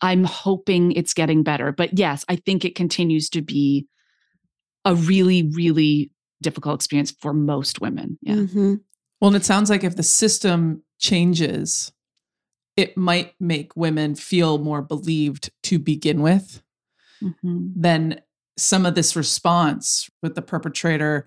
I'm 0.00 0.24
hoping 0.24 0.92
it's 0.92 1.14
getting 1.14 1.42
better. 1.42 1.72
But 1.72 1.98
yes, 1.98 2.24
I 2.28 2.36
think 2.36 2.64
it 2.64 2.74
continues 2.74 3.30
to 3.30 3.42
be 3.42 3.86
a 4.84 4.94
really, 4.94 5.50
really 5.54 6.10
difficult 6.42 6.80
experience 6.80 7.12
for 7.20 7.32
most 7.32 7.80
women. 7.80 8.18
Yeah. 8.22 8.34
Mm-hmm. 8.34 8.74
Well, 9.20 9.28
and 9.28 9.36
it 9.36 9.44
sounds 9.44 9.70
like 9.70 9.84
if 9.84 9.96
the 9.96 10.02
system 10.02 10.82
changes, 10.98 11.92
it 12.76 12.96
might 12.96 13.32
make 13.40 13.74
women 13.74 14.14
feel 14.14 14.58
more 14.58 14.82
believed 14.82 15.50
to 15.64 15.78
begin 15.78 16.20
with. 16.20 16.62
Mm-hmm. 17.22 17.68
Then 17.74 18.20
some 18.58 18.84
of 18.84 18.94
this 18.94 19.16
response 19.16 20.10
with 20.22 20.34
the 20.34 20.42
perpetrator 20.42 21.24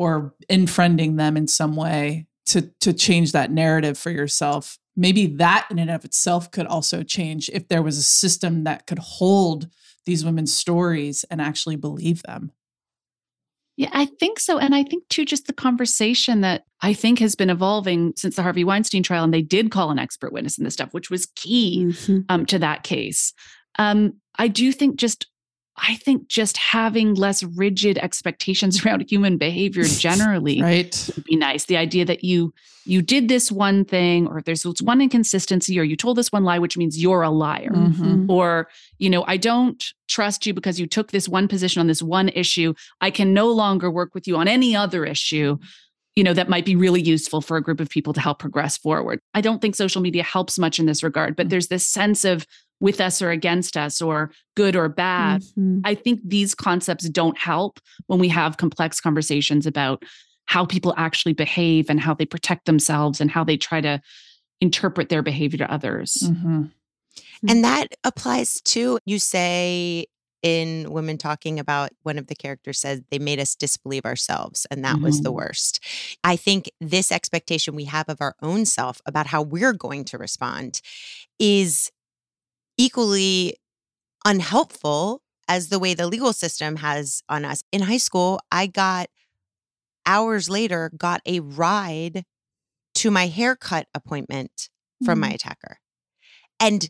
or 0.00 0.34
infriending 0.48 1.16
them 1.16 1.36
in 1.36 1.46
some 1.46 1.76
way 1.76 2.26
to 2.46 2.62
to 2.80 2.94
change 2.94 3.32
that 3.32 3.50
narrative 3.50 3.98
for 3.98 4.10
yourself 4.10 4.78
maybe 4.96 5.26
that 5.26 5.68
in 5.70 5.78
and 5.78 5.90
of 5.90 6.06
itself 6.06 6.50
could 6.50 6.66
also 6.66 7.02
change 7.02 7.50
if 7.52 7.68
there 7.68 7.82
was 7.82 7.98
a 7.98 8.02
system 8.02 8.64
that 8.64 8.86
could 8.86 8.98
hold 8.98 9.68
these 10.06 10.24
women's 10.24 10.54
stories 10.54 11.22
and 11.30 11.42
actually 11.42 11.76
believe 11.76 12.22
them 12.22 12.50
Yeah, 13.76 13.90
I 13.92 14.06
think 14.06 14.40
so. 14.40 14.58
And 14.58 14.74
I 14.74 14.82
think 14.82 15.08
too, 15.08 15.24
just 15.24 15.46
the 15.46 15.54
conversation 15.54 16.40
that 16.40 16.64
I 16.82 16.92
think 16.92 17.18
has 17.18 17.34
been 17.34 17.50
evolving 17.50 18.14
since 18.16 18.36
the 18.36 18.42
Harvey 18.42 18.64
Weinstein 18.64 19.02
trial, 19.02 19.24
and 19.24 19.32
they 19.32 19.40
did 19.42 19.70
call 19.70 19.90
an 19.90 19.98
expert 19.98 20.32
witness 20.32 20.58
in 20.58 20.64
this 20.64 20.74
stuff, 20.74 20.92
which 20.92 21.10
was 21.10 21.32
key 21.34 21.86
mm-hmm. 21.86 22.20
um, 22.28 22.44
to 22.46 22.58
that 22.58 22.82
case. 22.82 23.32
Um, 23.78 24.20
I 24.38 24.48
do 24.48 24.72
think 24.72 24.96
just 24.96 25.26
I 25.76 25.96
think 25.96 26.28
just 26.28 26.56
having 26.56 27.14
less 27.14 27.42
rigid 27.42 27.98
expectations 27.98 28.84
around 28.86 29.10
human 29.10 29.38
behavior 29.38 29.84
generally 29.84 30.60
right. 30.62 31.10
would 31.14 31.24
be 31.24 31.36
nice. 31.36 31.64
The 31.64 31.76
idea 31.76 32.04
that 32.04 32.24
you 32.24 32.52
you 32.86 33.02
did 33.02 33.28
this 33.28 33.52
one 33.52 33.84
thing, 33.84 34.26
or 34.26 34.38
if 34.38 34.46
there's 34.46 34.64
one 34.80 35.00
inconsistency, 35.00 35.78
or 35.78 35.82
you 35.82 35.96
told 35.96 36.16
this 36.16 36.32
one 36.32 36.44
lie, 36.44 36.58
which 36.58 36.76
means 36.76 37.00
you're 37.00 37.22
a 37.22 37.30
liar, 37.30 37.70
mm-hmm. 37.70 38.30
or 38.30 38.68
you 38.98 39.10
know, 39.10 39.24
I 39.26 39.36
don't 39.36 39.84
trust 40.08 40.46
you 40.46 40.54
because 40.54 40.80
you 40.80 40.86
took 40.86 41.12
this 41.12 41.28
one 41.28 41.46
position 41.46 41.80
on 41.80 41.86
this 41.86 42.02
one 42.02 42.30
issue. 42.30 42.74
I 43.00 43.10
can 43.10 43.34
no 43.34 43.48
longer 43.48 43.90
work 43.90 44.14
with 44.14 44.26
you 44.26 44.36
on 44.36 44.48
any 44.48 44.74
other 44.74 45.04
issue. 45.04 45.58
You 46.16 46.24
know, 46.24 46.34
that 46.34 46.48
might 46.48 46.64
be 46.64 46.74
really 46.74 47.00
useful 47.00 47.40
for 47.40 47.56
a 47.56 47.62
group 47.62 47.80
of 47.80 47.88
people 47.88 48.12
to 48.14 48.20
help 48.20 48.40
progress 48.40 48.76
forward. 48.76 49.20
I 49.34 49.40
don't 49.40 49.62
think 49.62 49.76
social 49.76 50.02
media 50.02 50.24
helps 50.24 50.58
much 50.58 50.78
in 50.78 50.86
this 50.86 51.02
regard, 51.02 51.36
but 51.36 51.46
mm. 51.46 51.50
there's 51.50 51.68
this 51.68 51.86
sense 51.86 52.24
of 52.24 52.46
with 52.80 53.00
us 53.00 53.20
or 53.20 53.30
against 53.30 53.76
us 53.76 54.00
or 54.00 54.32
good 54.56 54.74
or 54.74 54.88
bad. 54.88 55.42
Mm-hmm. 55.42 55.80
I 55.84 55.94
think 55.94 56.20
these 56.24 56.54
concepts 56.54 57.08
don't 57.08 57.38
help 57.38 57.78
when 58.06 58.18
we 58.18 58.28
have 58.28 58.56
complex 58.56 59.00
conversations 59.00 59.66
about 59.66 60.02
how 60.46 60.64
people 60.64 60.94
actually 60.96 61.34
behave 61.34 61.88
and 61.88 62.00
how 62.00 62.14
they 62.14 62.26
protect 62.26 62.64
themselves 62.66 63.20
and 63.20 63.30
how 63.30 63.44
they 63.44 63.56
try 63.56 63.80
to 63.80 64.00
interpret 64.60 65.08
their 65.08 65.22
behavior 65.22 65.58
to 65.58 65.72
others. 65.72 66.16
Mm-hmm. 66.24 66.64
And 67.48 67.64
that 67.64 67.88
applies 68.04 68.60
to, 68.62 68.98
you 69.04 69.18
say 69.18 70.06
in 70.42 70.90
Women 70.90 71.18
Talking 71.18 71.58
about 71.58 71.90
one 72.02 72.18
of 72.18 72.26
the 72.26 72.34
characters 72.34 72.78
said 72.78 73.04
they 73.10 73.18
made 73.18 73.38
us 73.38 73.54
disbelieve 73.54 74.04
ourselves, 74.04 74.66
and 74.70 74.84
that 74.84 74.96
mm-hmm. 74.96 75.04
was 75.04 75.20
the 75.20 75.28
mm-hmm. 75.28 75.36
worst. 75.36 75.84
I 76.24 76.36
think 76.36 76.70
this 76.80 77.12
expectation 77.12 77.74
we 77.74 77.84
have 77.84 78.08
of 78.08 78.20
our 78.20 78.34
own 78.42 78.64
self 78.64 79.00
about 79.06 79.26
how 79.26 79.42
we're 79.42 79.72
going 79.72 80.04
to 80.06 80.18
respond 80.18 80.80
is 81.38 81.90
equally 82.80 83.56
unhelpful 84.24 85.20
as 85.46 85.68
the 85.68 85.78
way 85.78 85.92
the 85.92 86.06
legal 86.06 86.32
system 86.32 86.76
has 86.76 87.22
on 87.28 87.44
us. 87.44 87.62
In 87.72 87.82
high 87.82 87.98
school, 87.98 88.40
I 88.50 88.66
got 88.68 89.08
hours 90.06 90.48
later 90.48 90.90
got 90.96 91.20
a 91.26 91.40
ride 91.40 92.24
to 92.94 93.10
my 93.10 93.26
haircut 93.26 93.86
appointment 93.94 94.70
from 95.04 95.18
mm. 95.18 95.22
my 95.22 95.30
attacker. 95.30 95.76
And 96.58 96.88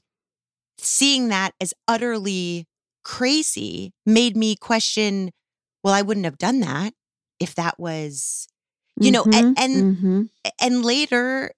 seeing 0.79 1.29
that 1.29 1.55
as 1.61 1.74
utterly 1.88 2.66
crazy 3.03 3.92
made 4.07 4.37
me 4.37 4.55
question 4.55 5.31
well 5.83 5.94
I 5.94 6.03
wouldn't 6.03 6.26
have 6.26 6.38
done 6.38 6.61
that 6.61 6.92
if 7.38 7.55
that 7.55 7.81
was 7.81 8.46
you 9.00 9.11
mm-hmm, 9.11 9.31
know 9.31 9.38
and 9.38 9.59
and, 9.59 9.96
mm-hmm. 9.96 10.22
and 10.61 10.85
later 10.85 11.53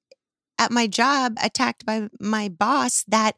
at 0.59 0.71
my 0.71 0.87
job 0.87 1.37
attacked 1.43 1.85
by 1.85 2.09
my 2.21 2.49
boss 2.49 3.05
that 3.09 3.35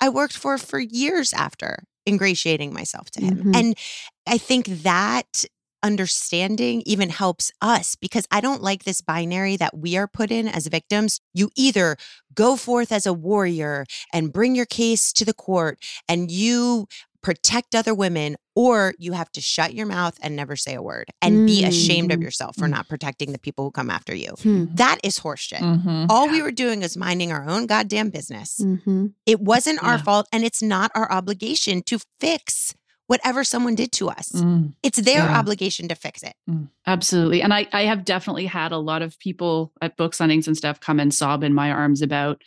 I 0.00 0.08
worked 0.08 0.36
for 0.36 0.58
for 0.58 0.78
years 0.78 1.32
after 1.32 1.84
ingratiating 2.06 2.72
myself 2.72 3.10
to 3.12 3.20
him. 3.20 3.38
Mm-hmm. 3.38 3.54
And 3.54 3.78
I 4.26 4.38
think 4.38 4.66
that 4.82 5.44
understanding 5.82 6.82
even 6.86 7.08
helps 7.08 7.52
us 7.60 7.94
because 7.94 8.26
I 8.30 8.40
don't 8.40 8.62
like 8.62 8.84
this 8.84 9.00
binary 9.00 9.56
that 9.58 9.76
we 9.76 9.96
are 9.96 10.08
put 10.08 10.30
in 10.30 10.48
as 10.48 10.66
victims. 10.66 11.20
You 11.34 11.50
either 11.56 11.96
go 12.34 12.56
forth 12.56 12.90
as 12.90 13.06
a 13.06 13.12
warrior 13.12 13.84
and 14.12 14.32
bring 14.32 14.54
your 14.54 14.66
case 14.66 15.12
to 15.12 15.24
the 15.24 15.34
court 15.34 15.78
and 16.08 16.30
you 16.30 16.86
protect 17.22 17.74
other 17.74 17.94
women, 17.94 18.36
or 18.58 18.92
you 18.98 19.12
have 19.12 19.30
to 19.30 19.40
shut 19.40 19.72
your 19.72 19.86
mouth 19.86 20.18
and 20.20 20.34
never 20.34 20.56
say 20.56 20.74
a 20.74 20.82
word 20.82 21.06
and 21.22 21.36
mm. 21.36 21.46
be 21.46 21.64
ashamed 21.64 22.10
of 22.10 22.18
mm. 22.18 22.24
yourself 22.24 22.56
for 22.56 22.66
not 22.66 22.88
protecting 22.88 23.30
the 23.30 23.38
people 23.38 23.64
who 23.64 23.70
come 23.70 23.88
after 23.88 24.12
you. 24.12 24.34
Hmm. 24.42 24.64
That 24.72 24.98
is 25.04 25.20
horseshit. 25.20 25.60
Mm-hmm. 25.60 26.06
All 26.10 26.28
we 26.28 26.42
were 26.42 26.50
doing 26.50 26.82
is 26.82 26.96
minding 26.96 27.30
our 27.30 27.48
own 27.48 27.66
goddamn 27.66 28.10
business. 28.10 28.60
Mm-hmm. 28.60 29.06
It 29.26 29.40
wasn't 29.40 29.78
yeah. 29.80 29.90
our 29.90 29.98
fault, 30.00 30.26
and 30.32 30.42
it's 30.42 30.60
not 30.60 30.90
our 30.96 31.08
obligation 31.12 31.82
to 31.82 32.00
fix 32.18 32.74
whatever 33.06 33.44
someone 33.44 33.76
did 33.76 33.92
to 33.92 34.10
us. 34.10 34.32
Mm. 34.32 34.74
It's 34.82 35.00
their 35.00 35.22
yeah. 35.22 35.38
obligation 35.38 35.86
to 35.86 35.94
fix 35.94 36.24
it. 36.24 36.34
Mm. 36.50 36.68
Absolutely. 36.84 37.42
And 37.42 37.54
I, 37.54 37.68
I 37.72 37.82
have 37.82 38.04
definitely 38.04 38.46
had 38.46 38.72
a 38.72 38.78
lot 38.78 39.02
of 39.02 39.16
people 39.20 39.72
at 39.80 39.96
book 39.96 40.14
signings 40.14 40.48
and 40.48 40.56
stuff 40.56 40.80
come 40.80 40.98
and 40.98 41.14
sob 41.14 41.44
in 41.44 41.54
my 41.54 41.70
arms 41.70 42.02
about 42.02 42.42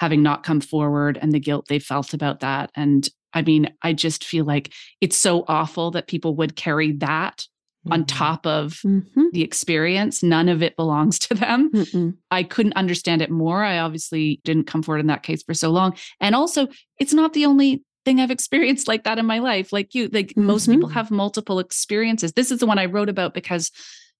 having 0.00 0.24
not 0.24 0.42
come 0.42 0.60
forward 0.60 1.20
and 1.22 1.30
the 1.30 1.38
guilt 1.38 1.66
they 1.68 1.78
felt 1.78 2.14
about 2.14 2.40
that. 2.40 2.72
And 2.74 3.08
I 3.34 3.42
mean, 3.42 3.72
I 3.82 3.92
just 3.92 4.24
feel 4.24 4.44
like 4.44 4.72
it's 5.00 5.16
so 5.16 5.44
awful 5.48 5.92
that 5.92 6.06
people 6.06 6.36
would 6.36 6.56
carry 6.56 6.92
that 6.92 7.46
mm-hmm. 7.86 7.92
on 7.92 8.04
top 8.04 8.46
of 8.46 8.80
mm-hmm. 8.84 9.24
the 9.32 9.42
experience. 9.42 10.22
None 10.22 10.48
of 10.48 10.62
it 10.62 10.76
belongs 10.76 11.18
to 11.20 11.34
them. 11.34 11.70
Mm-mm. 11.72 12.16
I 12.30 12.42
couldn't 12.42 12.74
understand 12.74 13.22
it 13.22 13.30
more. 13.30 13.62
I 13.62 13.78
obviously 13.78 14.40
didn't 14.44 14.66
come 14.66 14.82
forward 14.82 15.00
in 15.00 15.06
that 15.08 15.22
case 15.22 15.42
for 15.42 15.54
so 15.54 15.70
long. 15.70 15.96
And 16.20 16.34
also, 16.34 16.68
it's 16.98 17.14
not 17.14 17.32
the 17.32 17.46
only 17.46 17.82
thing 18.04 18.20
I've 18.20 18.30
experienced 18.30 18.88
like 18.88 19.04
that 19.04 19.18
in 19.18 19.26
my 19.26 19.38
life. 19.38 19.72
Like 19.72 19.94
you, 19.94 20.08
like 20.12 20.28
mm-hmm. 20.28 20.44
most 20.44 20.68
people 20.68 20.88
mm-hmm. 20.88 20.94
have 20.94 21.10
multiple 21.10 21.58
experiences. 21.58 22.32
This 22.32 22.50
is 22.50 22.60
the 22.60 22.66
one 22.66 22.78
I 22.78 22.86
wrote 22.86 23.08
about 23.08 23.34
because, 23.34 23.70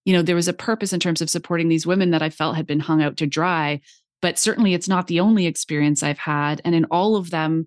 you 0.04 0.12
know, 0.12 0.22
there 0.22 0.36
was 0.36 0.48
a 0.48 0.52
purpose 0.52 0.92
in 0.92 1.00
terms 1.00 1.20
of 1.20 1.30
supporting 1.30 1.68
these 1.68 1.86
women 1.86 2.10
that 2.10 2.22
I 2.22 2.30
felt 2.30 2.56
had 2.56 2.66
been 2.66 2.80
hung 2.80 3.02
out 3.02 3.16
to 3.18 3.26
dry. 3.26 3.80
But 4.20 4.38
certainly 4.38 4.72
it's 4.72 4.88
not 4.88 5.08
the 5.08 5.18
only 5.18 5.46
experience 5.46 6.02
I've 6.02 6.18
had. 6.18 6.60
And 6.64 6.76
in 6.76 6.84
all 6.86 7.16
of 7.16 7.30
them, 7.30 7.66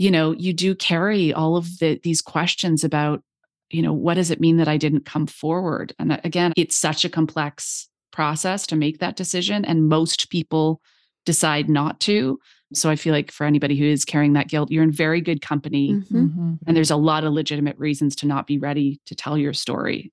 you 0.00 0.10
know 0.10 0.32
you 0.32 0.54
do 0.54 0.74
carry 0.74 1.32
all 1.32 1.56
of 1.56 1.78
the, 1.78 2.00
these 2.02 2.22
questions 2.22 2.82
about 2.82 3.22
you 3.68 3.82
know 3.82 3.92
what 3.92 4.14
does 4.14 4.30
it 4.30 4.40
mean 4.40 4.56
that 4.56 4.66
i 4.66 4.76
didn't 4.76 5.04
come 5.04 5.26
forward? 5.26 5.94
And 5.98 6.18
again 6.24 6.52
it's 6.56 6.74
such 6.76 7.04
a 7.04 7.10
complex 7.10 7.88
process 8.10 8.66
to 8.68 8.76
make 8.76 8.98
that 8.98 9.16
decision 9.16 9.64
and 9.64 9.88
most 9.88 10.30
people 10.30 10.80
decide 11.26 11.68
not 11.68 12.00
to. 12.00 12.38
So 12.72 12.88
i 12.88 12.96
feel 12.96 13.12
like 13.12 13.30
for 13.30 13.44
anybody 13.44 13.76
who 13.76 13.84
is 13.84 14.06
carrying 14.06 14.32
that 14.32 14.48
guilt 14.48 14.70
you're 14.70 14.82
in 14.82 14.90
very 14.90 15.20
good 15.20 15.42
company 15.42 15.92
mm-hmm. 15.92 16.16
Mm-hmm. 16.16 16.52
and 16.66 16.76
there's 16.76 16.90
a 16.90 16.96
lot 16.96 17.24
of 17.24 17.34
legitimate 17.34 17.78
reasons 17.78 18.16
to 18.16 18.26
not 18.26 18.46
be 18.46 18.58
ready 18.58 19.00
to 19.06 19.14
tell 19.14 19.36
your 19.36 19.52
story. 19.52 20.12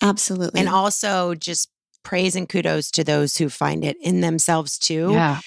Absolutely. 0.00 0.60
And 0.60 0.68
also 0.68 1.34
just 1.34 1.70
praise 2.04 2.36
and 2.36 2.48
kudos 2.48 2.90
to 2.92 3.02
those 3.02 3.36
who 3.36 3.48
find 3.48 3.84
it 3.84 3.96
in 4.00 4.20
themselves 4.20 4.78
too 4.78 5.10
yeah. 5.12 5.40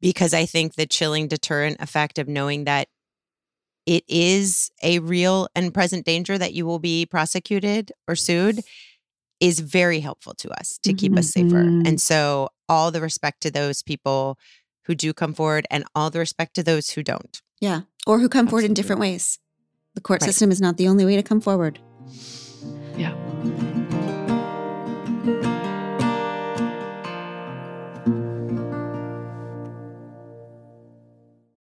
because 0.00 0.32
i 0.32 0.46
think 0.46 0.76
the 0.76 0.86
chilling 0.86 1.26
deterrent 1.26 1.76
effect 1.80 2.18
of 2.20 2.28
knowing 2.28 2.64
that 2.64 2.86
it 3.86 4.04
is 4.08 4.70
a 4.82 4.98
real 5.00 5.48
and 5.54 5.72
present 5.72 6.06
danger 6.06 6.38
that 6.38 6.54
you 6.54 6.66
will 6.66 6.78
be 6.78 7.06
prosecuted 7.06 7.92
or 8.08 8.16
sued 8.16 8.60
is 9.40 9.60
very 9.60 10.00
helpful 10.00 10.34
to 10.34 10.50
us 10.50 10.78
to 10.82 10.94
keep 10.94 11.12
mm-hmm. 11.12 11.18
us 11.18 11.30
safer. 11.30 11.64
Mm-hmm. 11.64 11.86
And 11.86 12.00
so, 12.00 12.48
all 12.68 12.90
the 12.90 13.00
respect 13.00 13.42
to 13.42 13.50
those 13.50 13.82
people 13.82 14.38
who 14.86 14.94
do 14.94 15.12
come 15.12 15.34
forward 15.34 15.66
and 15.70 15.84
all 15.94 16.10
the 16.10 16.18
respect 16.18 16.54
to 16.54 16.62
those 16.62 16.90
who 16.90 17.02
don't. 17.02 17.42
Yeah. 17.60 17.82
Or 18.06 18.18
who 18.18 18.28
come 18.28 18.46
Absolutely. 18.46 18.50
forward 18.50 18.64
in 18.64 18.74
different 18.74 19.00
ways. 19.00 19.38
The 19.94 20.00
court 20.00 20.22
right. 20.22 20.26
system 20.26 20.50
is 20.50 20.60
not 20.60 20.76
the 20.76 20.88
only 20.88 21.04
way 21.04 21.16
to 21.16 21.22
come 21.22 21.40
forward. 21.40 21.78
Yeah. 22.96 23.14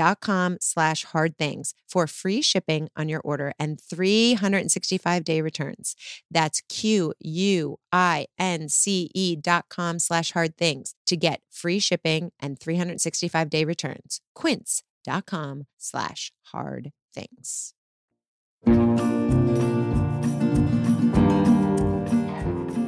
quince.com 0.00 0.58
slash 0.60 1.04
hard 1.04 1.36
things 1.36 1.74
for 1.88 2.06
free 2.06 2.40
shipping 2.42 2.88
on 2.96 3.08
your 3.08 3.20
order 3.20 3.52
and 3.58 3.80
365 3.80 5.24
day 5.24 5.40
returns. 5.40 5.96
That's 6.30 6.62
Q-U-I-N-C-E 6.68 7.16
dot 9.36 9.64
com 9.68 9.98
slash 9.98 10.30
hard 10.32 10.56
things 10.56 10.94
to 11.06 11.16
get 11.16 11.40
free 11.50 11.80
shipping 11.80 12.30
and 12.40 12.58
365 12.58 13.50
day 13.50 13.64
returns. 13.64 14.20
Quince.com 14.34 15.66
slash 15.78 16.32
hard 16.52 16.92
things. 17.14 17.74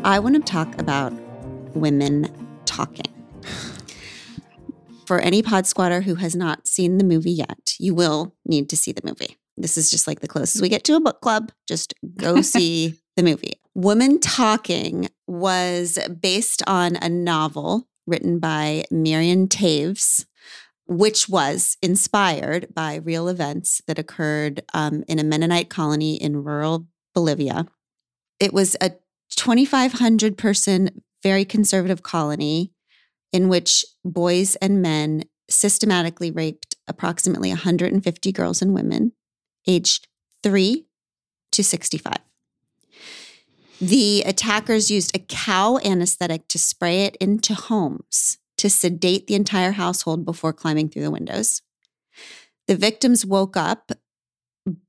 I 0.05 0.19
want 0.19 0.35
to 0.35 0.41
talk 0.41 0.81
about 0.81 1.13
women 1.75 2.29
talking 2.65 3.12
for 5.13 5.19
any 5.19 5.43
pod 5.43 5.67
squatter 5.67 6.01
who 6.01 6.15
has 6.15 6.35
not 6.35 6.67
seen 6.67 6.97
the 6.97 7.05
movie 7.05 7.33
yet, 7.33 7.75
you 7.79 7.95
will 7.95 8.35
need 8.47 8.71
to 8.71 8.79
see 8.79 8.93
the 8.93 9.03
movie. 9.05 9.37
This 9.59 9.77
is 9.77 9.91
just 9.91 10.07
like 10.07 10.21
the 10.21 10.27
closest 10.27 10.63
we 10.63 10.71
get 10.71 10.85
to 10.85 10.97
a 10.97 11.03
book 11.03 11.21
club. 11.21 11.53
Just 11.69 11.93
go 12.17 12.41
see 12.41 12.95
the 13.15 13.23
movie. 13.23 13.61
Woman 13.75 14.21
Talking 14.21 15.11
was 15.27 15.99
based 16.23 16.63
on 16.67 16.97
a 16.97 17.11
novel 17.11 17.87
written 18.07 18.39
by 18.39 18.85
Miriam 18.91 19.49
Toews, 19.49 20.25
which 20.87 21.29
was 21.29 21.77
inspired 21.83 22.75
by 22.75 22.95
real 22.95 23.29
events 23.29 23.83
that 23.87 23.99
occurred 23.99 24.63
um, 24.73 25.05
in 25.09 25.19
a 25.19 25.25
Mennonite 25.25 25.69
colony 25.69 26.15
in 26.15 26.43
rural 26.43 26.87
Bolivia. 27.15 27.67
It 28.41 28.55
was 28.55 28.79
a 28.81 28.93
2,500 29.37 30.39
person, 30.39 31.03
very 31.23 31.45
conservative 31.45 32.03
colony 32.03 32.73
in 33.33 33.49
which 33.49 33.85
boys 34.05 34.57
and 34.57 34.83
men 34.83 35.25
systematically 35.49 36.31
raped 36.31 36.77
approximately 36.87 37.49
150 37.51 38.33
girls 38.33 38.63
and 38.63 38.75
women 38.75 39.13
aged 39.67 40.09
3 40.43 40.87
to 41.53 41.65
65. 41.65 42.17
The 43.81 44.23
attackers 44.23 44.91
used 44.91 45.15
a 45.17 45.19
cow 45.21 45.79
anesthetic 45.85 46.47
to 46.49 46.59
spray 46.59 47.05
it 47.05 47.17
into 47.17 47.55
homes 47.55 48.39
to 48.59 48.71
sedate 48.71 49.27
the 49.27 49.35
entire 49.35 49.73
household 49.73 50.25
before 50.25 50.53
climbing 50.53 50.89
through 50.89 51.03
the 51.03 51.11
windows. 51.11 51.63
The 52.69 52.77
victims 52.77 53.27
woke 53.27 53.57
up 53.57 53.91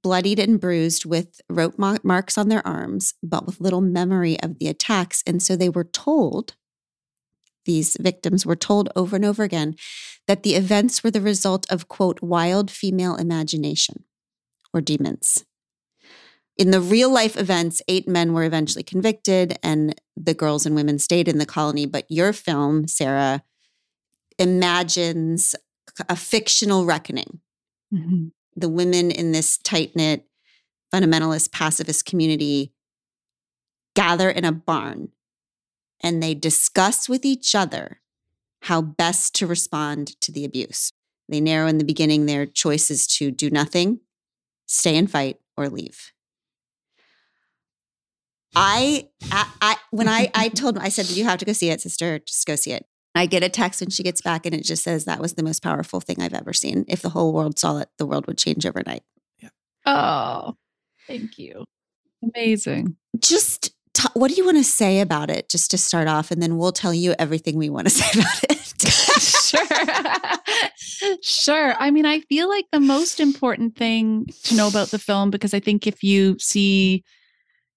bloodied 0.03 0.37
and 0.37 0.59
bruised 0.59 1.05
with 1.05 1.41
rope 1.49 1.79
marks 1.79 2.37
on 2.37 2.49
their 2.49 2.65
arms, 2.67 3.15
but 3.23 3.45
with 3.45 3.59
little 3.59 3.81
memory 3.81 4.39
of 4.41 4.59
the 4.59 4.67
attacks. 4.67 5.23
And 5.25 5.41
so 5.41 5.55
they 5.55 5.69
were 5.69 5.83
told, 5.83 6.55
these 7.65 7.97
victims 7.99 8.45
were 8.45 8.55
told 8.55 8.89
over 8.95 9.15
and 9.15 9.25
over 9.25 9.43
again, 9.43 9.75
that 10.27 10.43
the 10.43 10.55
events 10.55 11.03
were 11.03 11.11
the 11.11 11.21
result 11.21 11.65
of, 11.71 11.87
quote, 11.87 12.21
wild 12.21 12.71
female 12.71 13.15
imagination 13.15 14.03
or 14.73 14.81
demons. 14.81 15.45
In 16.57 16.71
the 16.71 16.81
real 16.81 17.11
life 17.11 17.35
events, 17.35 17.81
eight 17.87 18.07
men 18.07 18.33
were 18.33 18.43
eventually 18.43 18.83
convicted 18.83 19.57
and 19.63 19.99
the 20.15 20.35
girls 20.35 20.65
and 20.65 20.75
women 20.75 20.99
stayed 20.99 21.27
in 21.27 21.39
the 21.39 21.45
colony. 21.45 21.85
But 21.85 22.05
your 22.09 22.31
film, 22.31 22.87
Sarah, 22.87 23.43
imagines 24.37 25.55
a 26.07 26.15
fictional 26.15 26.85
reckoning. 26.85 27.39
Mm-hmm. 27.93 28.27
The 28.55 28.69
women 28.69 29.09
in 29.09 29.31
this 29.31 29.57
tight 29.57 29.95
knit, 29.95 30.27
fundamentalist, 30.93 31.51
pacifist 31.51 32.05
community 32.05 32.71
gather 33.95 34.29
in 34.29 34.45
a 34.45 34.51
barn 34.51 35.09
and 36.03 36.21
they 36.21 36.35
discuss 36.35 37.07
with 37.07 37.25
each 37.25 37.55
other 37.55 38.01
how 38.63 38.81
best 38.81 39.33
to 39.35 39.47
respond 39.47 40.19
to 40.21 40.31
the 40.31 40.45
abuse. 40.45 40.91
They 41.29 41.41
narrow 41.41 41.67
in 41.67 41.77
the 41.77 41.85
beginning 41.85 42.25
their 42.25 42.45
choices 42.45 43.07
to 43.17 43.31
do 43.31 43.49
nothing, 43.49 44.01
stay 44.65 44.97
and 44.97 45.09
fight, 45.09 45.37
or 45.57 45.69
leave. 45.69 46.11
I, 48.55 49.09
I, 49.31 49.49
I 49.61 49.75
when 49.91 50.07
I, 50.07 50.29
I 50.35 50.49
told 50.49 50.77
I 50.77 50.89
said, 50.89 51.09
you 51.09 51.23
have 51.23 51.39
to 51.39 51.45
go 51.45 51.53
see 51.53 51.69
it, 51.69 51.81
sister, 51.81 52.19
just 52.19 52.45
go 52.45 52.55
see 52.55 52.73
it. 52.73 52.85
I 53.15 53.25
get 53.25 53.43
a 53.43 53.49
text 53.49 53.79
when 53.79 53.89
she 53.89 54.03
gets 54.03 54.21
back 54.21 54.45
and 54.45 54.55
it 54.55 54.63
just 54.63 54.83
says 54.83 55.05
that 55.05 55.19
was 55.19 55.33
the 55.33 55.43
most 55.43 55.61
powerful 55.61 55.99
thing 55.99 56.17
I've 56.19 56.33
ever 56.33 56.51
seen. 56.51 56.83
If 56.87 57.01
the 57.01 57.09
whole 57.09 57.31
world 57.31 57.59
saw 57.59 57.77
it, 57.77 57.89
the 57.97 58.05
world 58.05 58.25
would 58.27 58.37
change 58.37 58.65
overnight. 58.65 59.03
Yeah. 59.39 59.49
Oh, 59.85 60.55
thank 61.07 61.37
you. 61.37 61.65
Amazing. 62.23 62.95
Just 63.19 63.71
t- 63.93 64.09
what 64.13 64.29
do 64.29 64.35
you 64.35 64.45
want 64.45 64.57
to 64.57 64.63
say 64.63 64.99
about 64.99 65.29
it 65.29 65.49
just 65.49 65.71
to 65.71 65.77
start 65.77 66.07
off 66.07 66.31
and 66.31 66.41
then 66.41 66.57
we'll 66.57 66.71
tell 66.71 66.93
you 66.93 67.13
everything 67.19 67.57
we 67.57 67.69
want 67.69 67.87
to 67.87 67.89
say 67.93 68.19
about 68.19 68.43
it. 68.49 68.59
sure. 69.21 71.19
sure. 71.21 71.75
I 71.79 71.91
mean, 71.91 72.05
I 72.05 72.21
feel 72.21 72.49
like 72.49 72.65
the 72.71 72.79
most 72.79 73.19
important 73.19 73.75
thing 73.75 74.27
to 74.43 74.55
know 74.55 74.67
about 74.67 74.89
the 74.89 74.99
film 74.99 75.29
because 75.29 75.53
I 75.53 75.59
think 75.59 75.87
if 75.87 76.03
you 76.03 76.37
see 76.39 77.03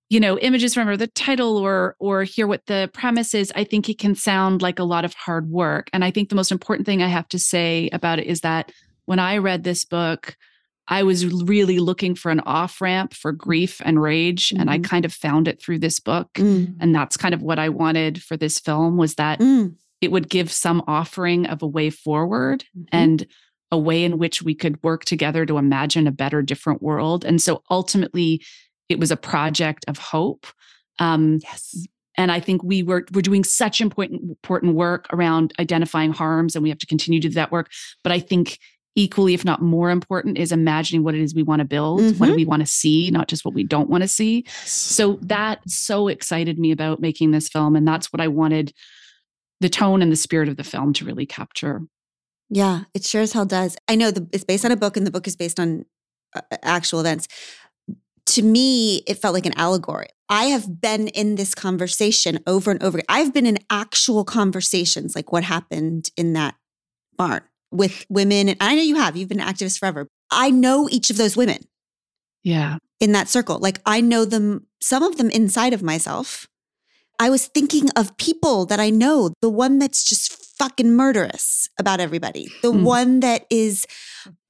you 0.09 0.21
know 0.21 0.39
images 0.39 0.75
from 0.75 0.89
or 0.89 0.97
the 0.97 1.09
title 1.09 1.57
or 1.57 1.97
or 1.99 2.23
hear 2.23 2.47
what 2.47 2.65
the 2.67 2.89
premise 2.93 3.35
is 3.35 3.53
i 3.57 3.65
think 3.65 3.89
it 3.89 3.99
can 3.99 4.15
sound 4.15 4.63
like 4.63 4.79
a 4.79 4.85
lot 4.85 5.05
of 5.05 5.13
hard 5.15 5.51
work 5.51 5.91
and 5.93 6.05
i 6.05 6.13
think 6.13 6.29
the 6.29 6.37
most 6.37 6.53
important 6.53 6.87
thing 6.87 7.03
i 7.03 7.09
have 7.09 7.29
to 7.29 7.41
say 7.41 7.91
about 7.93 8.21
it 8.21 8.27
is 8.27 8.41
that 8.41 8.71
when 9.07 9.19
i 9.19 9.37
read 9.37 9.65
this 9.65 9.85
book 9.85 10.37
i 10.89 11.03
was 11.03 11.27
really 11.45 11.79
looking 11.79 12.15
for 12.15 12.31
an 12.31 12.41
off 12.41 12.81
ramp 12.81 13.15
for 13.15 13.33
grief 13.33 13.81
and 13.85 14.01
rage 14.01 14.49
mm-hmm. 14.49 14.61
and 14.61 14.71
i 14.71 14.77
mm-hmm. 14.77 14.85
kind 14.85 15.05
of 15.05 15.13
found 15.13 15.49
it 15.49 15.61
through 15.61 15.79
this 15.79 16.01
book 16.01 16.33
mm. 16.35 16.75
and 16.81 16.95
that's 16.95 17.17
kind 17.17 17.35
of 17.35 17.43
what 17.43 17.59
i 17.59 17.69
wanted 17.69 18.23
for 18.23 18.37
this 18.37 18.59
film 18.59 18.97
was 18.97 19.15
that 19.17 19.41
mm. 19.41 19.75
it 20.01 20.11
would 20.11 20.29
give 20.29 20.51
some 20.51 20.83
offering 20.87 21.47
of 21.47 21.63
a 21.63 21.67
way 21.67 21.91
forward 21.91 22.65
mm-hmm. 22.77 22.85
and 22.93 23.27
a 23.73 23.79
way 23.79 24.05
in 24.05 24.17
which 24.19 24.43
we 24.43 24.55
could 24.55 24.81
work 24.85 25.05
together 25.05 25.45
to 25.45 25.59
imagine 25.59 26.07
a 26.07 26.13
better 26.13 26.41
different 26.41 26.81
world 26.81 27.25
and 27.25 27.43
so 27.43 27.63
ultimately 27.69 28.41
it 28.89 28.99
was 28.99 29.11
a 29.11 29.17
project 29.17 29.85
of 29.89 29.99
hope. 29.99 30.47
Um, 30.99 31.41
yes. 31.43 31.87
And 32.17 32.33
I 32.33 32.41
think 32.41 32.63
we 32.63 32.83
were 32.83 33.05
we're 33.13 33.21
doing 33.21 33.45
such 33.45 33.81
important 33.81 34.23
important 34.23 34.75
work 34.75 35.07
around 35.13 35.53
identifying 35.59 36.13
harms, 36.13 36.57
and 36.57 36.63
we 36.63 36.71
have 36.71 36.79
to 36.79 36.87
continue 36.87 37.21
to 37.21 37.29
do 37.29 37.35
that 37.35 37.53
work. 37.53 37.71
But 38.03 38.13
I 38.13 38.21
think 38.21 38.59
equally, 38.97 39.35
if 39.35 39.45
not 39.45 39.63
more 39.63 39.91
important, 39.91 40.39
is 40.39 40.51
imagining 40.51 41.05
what 41.05 41.15
it 41.15 41.21
is 41.21 41.35
we 41.35 41.43
want 41.43 41.61
to 41.61 41.65
build, 41.65 42.01
mm-hmm. 42.01 42.19
what 42.19 42.35
we 42.35 42.45
want 42.45 42.61
to 42.61 42.67
see, 42.67 43.11
not 43.11 43.29
just 43.29 43.45
what 43.45 43.55
we 43.55 43.63
don't 43.63 43.91
want 43.91 44.03
to 44.03 44.09
see. 44.09 44.45
So 44.65 45.19
that 45.23 45.61
so 45.69 46.09
excited 46.09 46.59
me 46.59 46.73
about 46.73 47.01
making 47.01 47.31
this 47.31 47.49
film, 47.49 47.77
and 47.77 47.87
that's 47.87 48.13
what 48.13 48.21
I 48.21 48.29
wanted 48.29 48.73
the 49.61 49.69
tone 49.69 50.03
and 50.03 50.11
the 50.11 50.17
spirit 50.17 50.49
of 50.49 50.57
the 50.57 50.65
film 50.65 50.93
to 50.95 51.05
really 51.05 51.27
capture. 51.27 51.83
Yeah, 52.49 52.85
it 52.95 53.05
sure 53.05 53.23
as 53.23 53.33
hell 53.33 53.47
does. 53.47 53.77
I 53.87 53.95
know 53.95 54.11
the, 54.11 54.27
it's 54.33 54.45
based 54.45 54.65
on 54.65 54.73
a 54.73 54.77
book, 54.77 54.97
and 54.97 55.07
the 55.07 55.11
book 55.11 55.29
is 55.29 55.37
based 55.37 55.61
on 55.61 55.85
uh, 56.35 56.41
actual 56.63 57.01
events 57.01 57.29
to 58.27 58.43
me, 58.43 58.97
it 59.07 59.15
felt 59.15 59.35
like 59.35 59.47
an 59.47 59.57
allegory. 59.57 60.09
I 60.29 60.47
have 60.47 60.81
been 60.81 61.07
in 61.09 61.37
this 61.37 61.55
conversation 61.55 62.41
over 62.45 62.73
and 62.73 62.83
over. 62.83 63.01
I've 63.09 63.33
been 63.33 63.47
in 63.47 63.59
actual 63.71 64.25
conversations 64.25 65.15
like 65.15 65.31
what 65.31 65.45
happened 65.45 66.11
in 66.17 66.33
that 66.33 66.57
barn 67.17 67.43
with 67.77 68.05
women. 68.09 68.49
And 68.49 68.59
I 68.61 68.75
know 68.75 68.83
you 68.83 68.97
have, 68.97 69.17
you've 69.17 69.29
been 69.29 69.41
an 69.41 69.47
activist 69.49 69.79
forever. 69.79 70.09
I 70.31 70.51
know 70.51 70.89
each 70.91 71.11
of 71.11 71.17
those 71.17 71.37
women. 71.37 71.59
Yeah. 72.43 72.79
In 73.01 73.13
that 73.13 73.29
circle. 73.29 73.59
Like 73.59 73.81
I 73.87 74.01
know 74.01 74.25
them, 74.25 74.67
some 74.81 75.03
of 75.03 75.17
them 75.17 75.31
inside 75.31 75.73
of 75.73 75.83
myself. 75.83 76.47
I 77.19 77.31
was 77.31 77.47
thinking 77.47 77.89
of 77.97 78.17
people 78.19 78.67
that 78.67 78.79
I 78.79 78.91
know, 78.91 79.31
the 79.41 79.51
one 79.51 79.79
that's 79.79 80.05
just 80.05 80.33
fucking 80.59 80.95
murderous 80.95 81.69
about 81.79 82.01
everybody, 82.01 82.49
the 82.63 82.73
mm. 82.73 82.83
one 82.83 83.21
that 83.21 83.47
is 83.51 83.87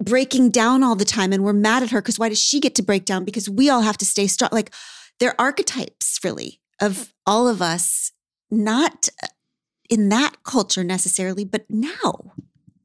breaking 0.02 0.50
down 0.50 0.82
all 0.82 0.96
the 0.96 1.04
time 1.04 1.32
and 1.32 1.44
we're 1.44 1.52
mad 1.52 1.82
at 1.82 1.90
her 1.90 2.00
because 2.00 2.18
why 2.18 2.28
does 2.28 2.40
she 2.40 2.60
get 2.60 2.74
to 2.76 2.82
break 2.82 3.04
down? 3.04 3.24
Because 3.24 3.48
we 3.48 3.68
all 3.68 3.82
have 3.82 3.98
to 3.98 4.04
stay 4.04 4.26
strong. 4.26 4.50
Like 4.52 4.72
they're 5.18 5.40
archetypes, 5.40 6.18
really, 6.22 6.60
of 6.80 7.12
all 7.26 7.48
of 7.48 7.62
us, 7.62 8.12
not 8.50 9.08
in 9.88 10.08
that 10.10 10.42
culture 10.44 10.84
necessarily, 10.84 11.44
but 11.44 11.64
now. 11.68 12.32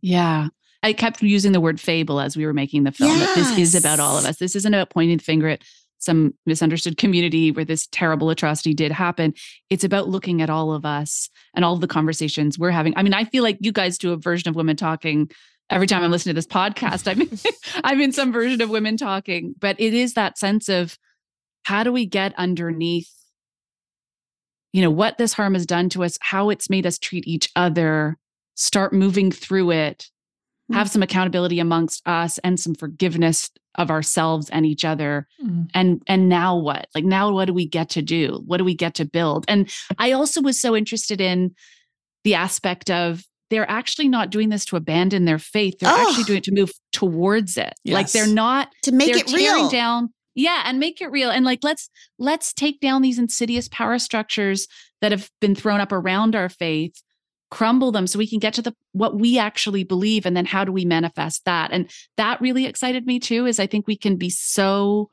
Yeah. 0.01 0.47
I 0.83 0.93
kept 0.93 1.21
using 1.21 1.51
the 1.51 1.61
word 1.61 1.79
fable 1.79 2.19
as 2.19 2.35
we 2.35 2.45
were 2.45 2.53
making 2.53 2.83
the 2.83 2.91
film. 2.91 3.11
Yes. 3.17 3.35
This 3.35 3.57
is 3.57 3.75
about 3.75 3.99
all 3.99 4.17
of 4.17 4.25
us. 4.25 4.37
This 4.37 4.55
isn't 4.55 4.73
about 4.73 4.89
pointing 4.89 5.17
the 5.17 5.23
finger 5.23 5.47
at 5.47 5.61
some 5.99 6.33
misunderstood 6.47 6.97
community 6.97 7.51
where 7.51 7.65
this 7.65 7.87
terrible 7.91 8.31
atrocity 8.31 8.73
did 8.73 8.91
happen. 8.91 9.33
It's 9.69 9.83
about 9.83 10.09
looking 10.09 10.41
at 10.41 10.49
all 10.49 10.73
of 10.73 10.83
us 10.83 11.29
and 11.55 11.63
all 11.63 11.75
of 11.75 11.81
the 11.81 11.87
conversations 11.87 12.57
we're 12.57 12.71
having. 12.71 12.93
I 12.97 13.03
mean, 13.03 13.13
I 13.13 13.25
feel 13.25 13.43
like 13.43 13.57
you 13.61 13.71
guys 13.71 13.99
do 13.99 14.11
a 14.11 14.17
version 14.17 14.49
of 14.49 14.55
women 14.55 14.75
talking 14.75 15.29
every 15.69 15.85
time 15.85 16.03
I'm 16.03 16.09
listening 16.09 16.33
to 16.33 16.37
this 16.37 16.47
podcast. 16.47 17.07
I'm 17.07 17.29
I'm 17.83 18.01
in 18.01 18.11
some 18.11 18.33
version 18.33 18.61
of 18.61 18.69
women 18.71 18.97
talking, 18.97 19.53
but 19.59 19.79
it 19.79 19.93
is 19.93 20.15
that 20.15 20.39
sense 20.39 20.67
of 20.69 20.97
how 21.63 21.83
do 21.83 21.91
we 21.91 22.07
get 22.07 22.33
underneath 22.37 23.09
you 24.73 24.81
know 24.81 24.89
what 24.89 25.17
this 25.17 25.33
harm 25.33 25.53
has 25.53 25.65
done 25.65 25.89
to 25.89 26.03
us, 26.03 26.17
how 26.21 26.49
it's 26.49 26.69
made 26.69 26.85
us 26.85 26.97
treat 26.97 27.27
each 27.27 27.49
other, 27.55 28.17
start 28.62 28.93
moving 28.93 29.32
through 29.32 29.71
it, 29.71 30.06
have 30.71 30.89
some 30.89 31.02
accountability 31.02 31.60
amongst 31.60 32.08
us 32.08 32.38
and 32.43 32.60
some 32.60 32.76
forgiveness 32.76 33.50
of 33.76 33.89
ourselves 33.89 34.50
and 34.52 34.65
each 34.65 34.86
other. 34.86 35.28
Mm. 35.43 35.67
and 35.74 36.02
and 36.08 36.30
now 36.30 36.58
what? 36.58 36.88
Like 36.93 37.04
now 37.04 37.32
what 37.32 37.45
do 37.45 37.54
we 37.54 37.67
get 37.67 37.89
to 37.91 38.02
do? 38.02 38.41
What 38.45 38.58
do 38.58 38.63
we 38.63 38.76
get 38.76 38.95
to 38.95 39.06
build? 39.06 39.45
And 39.47 39.69
i 39.97 40.12
also 40.12 40.41
was 40.41 40.62
so 40.62 40.76
interested 40.76 41.19
in 41.19 41.56
the 42.24 42.36
aspect 42.36 42.89
of 42.89 43.24
they're 43.50 43.69
actually 43.69 44.08
not 44.08 44.30
doing 44.30 44.50
this 44.50 44.63
to 44.65 44.78
abandon 44.78 45.26
their 45.26 45.39
faith. 45.39 45.80
They're 45.80 45.91
oh. 45.91 46.08
actually 46.08 46.24
doing 46.24 46.38
it 46.38 46.43
to 46.45 46.54
move 46.54 46.71
towards 46.93 47.58
it. 47.58 47.74
Yes. 47.84 47.93
like 47.95 48.12
they're 48.12 48.34
not 48.34 48.69
to 48.84 48.91
make 48.91 49.15
it 49.15 49.32
real. 49.34 49.69
down 49.69 50.13
yeah 50.36 50.63
and 50.65 50.80
make 50.80 51.02
it 51.02 51.12
real. 51.12 51.32
And 51.32 51.45
like 51.45 51.60
let's 51.63 51.89
let's 52.19 52.54
take 52.54 52.80
down 52.80 53.02
these 53.02 53.19
insidious 53.19 53.67
power 53.67 53.97
structures 54.00 54.67
that 55.02 55.12
have 55.12 55.30
been 55.41 55.56
thrown 55.56 55.82
up 55.82 55.91
around 55.91 56.36
our 56.36 56.50
faith 56.50 57.02
crumble 57.51 57.91
them 57.91 58.07
so 58.07 58.17
we 58.17 58.27
can 58.27 58.39
get 58.39 58.53
to 58.53 58.61
the 58.61 58.73
what 58.93 59.19
we 59.19 59.37
actually 59.37 59.83
believe 59.83 60.25
and 60.25 60.35
then 60.35 60.45
how 60.45 60.63
do 60.63 60.71
we 60.71 60.85
manifest 60.85 61.45
that 61.45 61.69
and 61.71 61.91
that 62.17 62.41
really 62.41 62.65
excited 62.65 63.05
me 63.05 63.19
too 63.19 63.45
is 63.45 63.59
i 63.59 63.67
think 63.67 63.85
we 63.85 63.95
can 63.95 64.15
be 64.15 64.29
so 64.29 65.09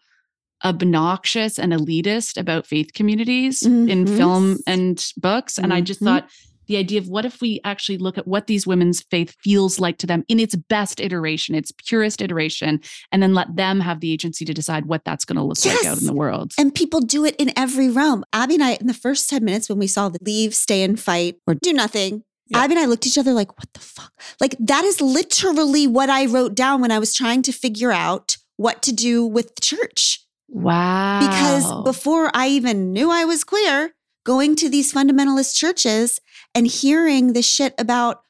obnoxious 0.64 1.59
and 1.59 1.72
elitist 1.72 2.38
about 2.38 2.66
faith 2.66 2.92
communities 2.92 3.61
mm-hmm. 3.61 3.88
in 3.88 4.07
film 4.07 4.59
and 4.66 5.12
books. 5.16 5.59
And 5.59 5.66
mm-hmm. 5.66 5.72
I 5.72 5.81
just 5.81 6.01
mm-hmm. 6.01 6.18
thought 6.18 6.31
the 6.66 6.77
idea 6.77 7.01
of 7.01 7.09
what 7.09 7.24
if 7.24 7.40
we 7.40 7.61
actually 7.64 7.96
look 7.96 8.18
at 8.18 8.29
what 8.29 8.46
these 8.46 8.66
women's 8.66 9.01
faith 9.01 9.35
feels 9.42 9.81
like 9.81 9.96
to 9.98 10.07
them 10.07 10.22
in 10.29 10.38
its 10.38 10.55
best 10.55 11.01
iteration, 11.01 11.55
its 11.55 11.72
purest 11.72 12.20
iteration, 12.20 12.81
and 13.11 13.22
then 13.22 13.33
let 13.33 13.57
them 13.57 13.81
have 13.81 14.01
the 14.01 14.12
agency 14.12 14.44
to 14.44 14.53
decide 14.53 14.85
what 14.85 15.03
that's 15.05 15.24
going 15.24 15.37
to 15.37 15.42
look 15.42 15.57
yes. 15.64 15.83
like 15.83 15.90
out 15.90 15.98
in 15.98 16.07
the 16.07 16.12
world. 16.12 16.53
And 16.59 16.74
people 16.74 17.01
do 17.01 17.24
it 17.24 17.37
in 17.37 17.53
every 17.57 17.88
realm. 17.88 18.22
Abby 18.35 18.55
and 18.55 18.64
I, 18.64 18.72
in 18.74 18.87
the 18.87 18.92
first 18.92 19.31
10 19.31 19.42
minutes 19.42 19.70
when 19.70 19.79
we 19.79 19.87
saw 19.87 20.11
the 20.11 20.18
leave, 20.20 20.55
stay 20.55 20.83
and 20.83 21.01
fight, 21.01 21.37
or 21.46 21.55
do 21.55 21.72
nothing, 21.72 22.22
yeah. 22.49 22.59
Abby 22.59 22.75
and 22.75 22.83
I 22.83 22.87
looked 22.87 23.05
at 23.05 23.09
each 23.09 23.19
other 23.19 23.33
like, 23.33 23.57
what 23.59 23.73
the 23.73 23.81
fuck? 23.81 24.13
Like, 24.41 24.57
that 24.59 24.85
is 24.85 25.01
literally 25.01 25.87
what 25.87 26.11
I 26.11 26.27
wrote 26.27 26.55
down 26.55 26.81
when 26.81 26.91
I 26.91 26.99
was 26.99 27.15
trying 27.15 27.43
to 27.43 27.53
figure 27.53 27.93
out 27.93 28.37
what 28.57 28.83
to 28.83 28.93
do 28.93 29.27
with 29.27 29.55
the 29.55 29.61
church. 29.61 30.25
Wow. 30.49 31.21
Because 31.21 31.85
before 31.85 32.31
I 32.35 32.49
even 32.49 32.93
knew 32.93 33.11
I 33.11 33.25
was 33.25 33.45
queer, 33.45 33.95
going 34.25 34.57
to 34.57 34.69
these 34.69 34.93
fundamentalist 34.93 35.57
churches 35.57 36.21
and 36.55 36.67
hearing 36.67 37.33
the 37.33 37.43
shit 37.43 37.75
about, 37.79 38.23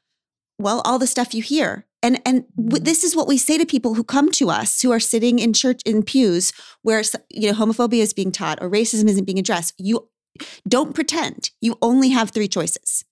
well, 0.58 0.82
all 0.84 0.98
the 0.98 1.06
stuff 1.06 1.34
you 1.34 1.42
hear. 1.42 1.86
And 2.02 2.20
and 2.24 2.44
w- 2.56 2.80
mm. 2.80 2.84
this 2.84 3.02
is 3.02 3.16
what 3.16 3.26
we 3.26 3.38
say 3.38 3.58
to 3.58 3.66
people 3.66 3.94
who 3.94 4.04
come 4.04 4.30
to 4.32 4.50
us 4.50 4.80
who 4.80 4.92
are 4.92 5.00
sitting 5.00 5.40
in 5.40 5.52
church 5.52 5.80
in 5.84 6.04
pews 6.04 6.52
where 6.82 7.02
you 7.30 7.50
know 7.50 7.58
homophobia 7.58 8.02
is 8.02 8.12
being 8.12 8.30
taught 8.30 8.58
or 8.62 8.70
racism 8.70 9.08
isn't 9.08 9.24
being 9.24 9.38
addressed. 9.38 9.74
You 9.78 10.08
don't 10.68 10.94
pretend. 10.94 11.50
You 11.60 11.76
only 11.82 12.10
have 12.10 12.30
three 12.30 12.46
choices. 12.46 13.04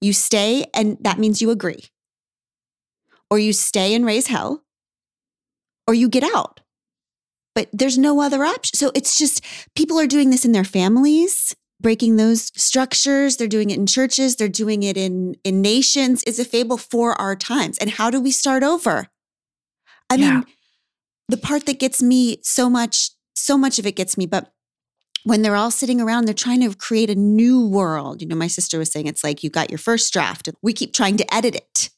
You 0.00 0.12
stay 0.12 0.66
and 0.74 0.96
that 1.00 1.18
means 1.18 1.42
you 1.42 1.50
agree. 1.50 1.84
Or 3.30 3.38
you 3.38 3.52
stay 3.52 3.94
and 3.94 4.06
raise 4.06 4.28
hell 4.28 4.64
or 5.86 5.94
you 5.94 6.08
get 6.08 6.24
out. 6.24 6.60
But 7.54 7.68
there's 7.72 7.98
no 7.98 8.20
other 8.20 8.44
option. 8.44 8.76
So 8.76 8.92
it's 8.94 9.18
just 9.18 9.44
people 9.74 9.98
are 9.98 10.06
doing 10.06 10.30
this 10.30 10.44
in 10.44 10.52
their 10.52 10.64
families 10.64 11.54
breaking 11.80 12.16
those 12.16 12.50
structures. 12.60 13.36
They're 13.36 13.46
doing 13.46 13.70
it 13.70 13.78
in 13.78 13.86
churches. 13.86 14.36
They're 14.36 14.48
doing 14.48 14.82
it 14.82 14.96
in, 14.96 15.36
in 15.44 15.60
nations. 15.60 16.24
It's 16.26 16.38
a 16.38 16.44
fable 16.44 16.76
for 16.76 17.12
our 17.20 17.36
times. 17.36 17.78
And 17.78 17.90
how 17.90 18.10
do 18.10 18.20
we 18.20 18.30
start 18.30 18.62
over? 18.62 19.08
I 20.10 20.16
yeah. 20.16 20.30
mean, 20.30 20.44
the 21.28 21.36
part 21.36 21.66
that 21.66 21.78
gets 21.78 22.02
me 22.02 22.40
so 22.42 22.68
much, 22.68 23.10
so 23.34 23.56
much 23.56 23.78
of 23.78 23.86
it 23.86 23.96
gets 23.96 24.16
me, 24.16 24.26
but 24.26 24.52
when 25.24 25.42
they're 25.42 25.56
all 25.56 25.70
sitting 25.70 26.00
around, 26.00 26.24
they're 26.24 26.34
trying 26.34 26.60
to 26.60 26.76
create 26.76 27.10
a 27.10 27.14
new 27.14 27.66
world. 27.66 28.22
You 28.22 28.28
know, 28.28 28.36
my 28.36 28.46
sister 28.46 28.78
was 28.78 28.90
saying 28.90 29.06
it's 29.06 29.24
like 29.24 29.42
you 29.42 29.50
got 29.50 29.70
your 29.70 29.78
first 29.78 30.12
draft. 30.12 30.48
And 30.48 30.56
we 30.62 30.72
keep 30.72 30.92
trying 30.92 31.16
to 31.16 31.34
edit 31.34 31.56
it. 31.56 31.90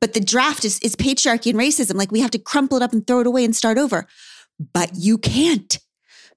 But 0.00 0.14
the 0.14 0.20
draft 0.20 0.64
is, 0.64 0.78
is 0.80 0.96
patriarchy 0.96 1.50
and 1.50 1.58
racism. 1.58 1.94
Like 1.94 2.12
we 2.12 2.20
have 2.20 2.30
to 2.32 2.38
crumple 2.38 2.76
it 2.76 2.82
up 2.82 2.92
and 2.92 3.06
throw 3.06 3.20
it 3.20 3.26
away 3.26 3.44
and 3.44 3.54
start 3.54 3.78
over. 3.78 4.06
But 4.72 4.92
you 4.94 5.18
can't 5.18 5.78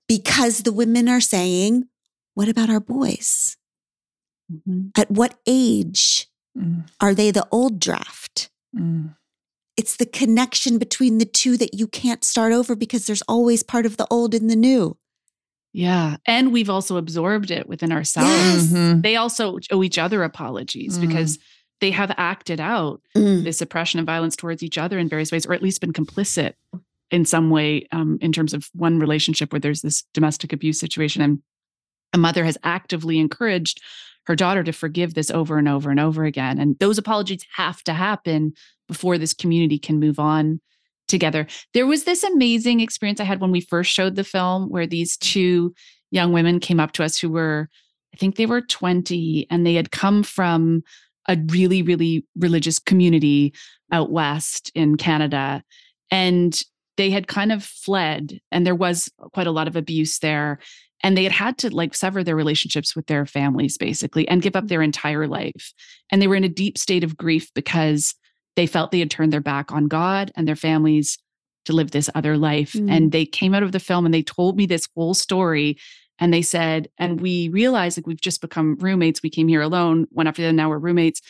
because 0.08 0.60
the 0.60 0.71
women 0.71 1.10
are 1.10 1.21
saying, 1.21 1.86
what 2.34 2.47
about 2.47 2.69
our 2.69 2.80
boys? 2.80 3.58
Mm-hmm. 4.51 4.89
At 4.95 5.12
what 5.12 5.36
age 5.45 6.27
mm. 6.58 6.89
are 7.01 7.13
they 7.13 7.32
the 7.32 7.47
old 7.51 7.80
draft? 7.80 8.49
Mm. 8.75 9.15
It's 9.75 9.97
the 9.97 10.06
connection 10.06 10.77
between 10.77 11.17
the 11.17 11.25
two 11.25 11.58
that 11.58 11.73
you 11.73 11.88
can't 11.88 12.23
start 12.23 12.53
over 12.53 12.75
because 12.75 13.06
there's 13.06 13.21
always 13.23 13.63
part 13.63 13.86
of 13.86 13.97
the 13.97 14.08
old 14.10 14.34
in 14.34 14.47
the 14.47 14.56
new. 14.56 14.97
Yeah. 15.73 16.17
And 16.25 16.51
we've 16.51 16.69
also 16.69 16.97
absorbed 16.97 17.51
it 17.51 17.67
within 17.67 17.91
ourselves. 17.91 18.30
Yes. 18.30 18.65
Mm-hmm. 18.67 19.01
They 19.01 19.15
also 19.15 19.60
owe 19.71 19.84
each 19.84 19.97
other 19.97 20.23
apologies 20.23 20.97
mm. 20.97 21.08
because 21.08 21.38
they 21.82 21.91
have 21.91 22.13
acted 22.17 22.60
out 22.60 23.01
mm. 23.15 23.43
this 23.43 23.62
oppression 23.62 23.99
and 23.99 24.08
violence 24.08 24.36
towards 24.36 24.63
each 24.63 24.77
other 24.77 24.97
in 24.97 25.10
various 25.10 25.32
ways, 25.32 25.45
or 25.45 25.53
at 25.53 25.62
least 25.62 25.82
been 25.82 25.93
complicit 25.93 26.53
in 27.12 27.25
some 27.25 27.49
way 27.49 27.88
um, 27.91 28.17
in 28.21 28.32
terms 28.32 28.53
of 28.53 28.69
one 28.73 28.99
relationship 28.99 29.51
where 29.51 29.60
there's 29.60 29.82
this 29.82 30.03
domestic 30.13 30.51
abuse 30.51 30.80
situation. 30.80 31.21
And 31.21 31.41
a 32.13 32.17
mother 32.17 32.43
has 32.43 32.58
actively 32.63 33.19
encouraged 33.19 33.82
her 34.25 34.36
daughter 34.36 34.63
to 34.63 34.73
forgive 34.73 35.13
this 35.13 35.32
over 35.32 35.58
and 35.58 35.69
over 35.69 35.89
and 35.89 35.99
over 35.99 36.25
again. 36.25 36.60
And 36.60 36.77
those 36.80 36.97
apologies 36.97 37.45
have 37.56 37.82
to 37.84 37.93
happen 37.93 38.53
before 38.88 39.17
this 39.17 39.34
community 39.34 39.80
can 39.80 39.99
move 39.99 40.19
on 40.19 40.60
together. 41.07 41.47
There 41.73 41.87
was 41.87 42.03
this 42.03 42.23
amazing 42.23 42.79
experience 42.79 43.19
I 43.19 43.25
had 43.25 43.41
when 43.41 43.51
we 43.51 43.61
first 43.61 43.91
showed 43.91 44.15
the 44.15 44.23
film 44.23 44.69
where 44.69 44.87
these 44.87 45.17
two 45.17 45.73
young 46.11 46.33
women 46.33 46.59
came 46.59 46.79
up 46.79 46.91
to 46.93 47.03
us 47.03 47.17
who 47.17 47.29
were, 47.29 47.69
I 48.13 48.17
think 48.17 48.35
they 48.35 48.45
were 48.45 48.61
20, 48.61 49.47
and 49.49 49.65
they 49.65 49.73
had 49.73 49.91
come 49.91 50.23
from 50.23 50.83
a 51.27 51.37
really, 51.47 51.81
really 51.81 52.25
religious 52.37 52.79
community 52.79 53.53
out 53.91 54.11
west 54.11 54.71
in 54.75 54.95
Canada. 54.95 55.63
And 56.09 56.61
they 56.95 57.09
had 57.09 57.27
kind 57.27 57.51
of 57.51 57.63
fled, 57.63 58.39
and 58.51 58.65
there 58.65 58.75
was 58.75 59.09
quite 59.33 59.47
a 59.47 59.51
lot 59.51 59.67
of 59.67 59.75
abuse 59.75 60.19
there 60.19 60.59
and 61.03 61.15
they 61.15 61.23
had 61.23 61.31
had 61.31 61.57
to 61.59 61.73
like 61.73 61.93
sever 61.93 62.23
their 62.23 62.35
relationships 62.35 62.95
with 62.95 63.07
their 63.07 63.25
families 63.25 63.77
basically 63.77 64.27
and 64.27 64.41
give 64.41 64.55
up 64.55 64.63
mm-hmm. 64.63 64.69
their 64.69 64.81
entire 64.81 65.27
life 65.27 65.73
and 66.11 66.21
they 66.21 66.27
were 66.27 66.35
in 66.35 66.43
a 66.43 66.49
deep 66.49 66.77
state 66.77 67.03
of 67.03 67.17
grief 67.17 67.51
because 67.53 68.15
they 68.57 68.67
felt 68.67 68.91
they 68.91 68.99
had 68.99 69.09
turned 69.09 69.31
their 69.31 69.39
back 69.39 69.71
on 69.71 69.87
god 69.87 70.31
and 70.35 70.45
their 70.45 70.55
families 70.55 71.17
to 71.63 71.73
live 71.73 71.91
this 71.91 72.09
other 72.15 72.37
life 72.37 72.73
mm. 72.73 72.91
and 72.91 73.13
they 73.13 73.25
came 73.25 73.53
out 73.53 73.63
of 73.63 73.71
the 73.71 73.79
film 73.79 74.05
and 74.05 74.13
they 74.13 74.23
told 74.23 74.57
me 74.57 74.65
this 74.65 74.87
whole 74.95 75.13
story 75.13 75.77
and 76.19 76.33
they 76.33 76.41
said 76.41 76.89
and 76.97 77.21
we 77.21 77.47
realized 77.49 77.97
like 77.97 78.07
we've 78.07 78.21
just 78.21 78.41
become 78.41 78.75
roommates 78.79 79.23
we 79.23 79.29
came 79.29 79.47
here 79.47 79.61
alone 79.61 80.05
one 80.11 80.27
after 80.27 80.41
the 80.41 80.49
other 80.49 80.55
now 80.55 80.69
we're 80.69 80.77
roommates 80.77 81.21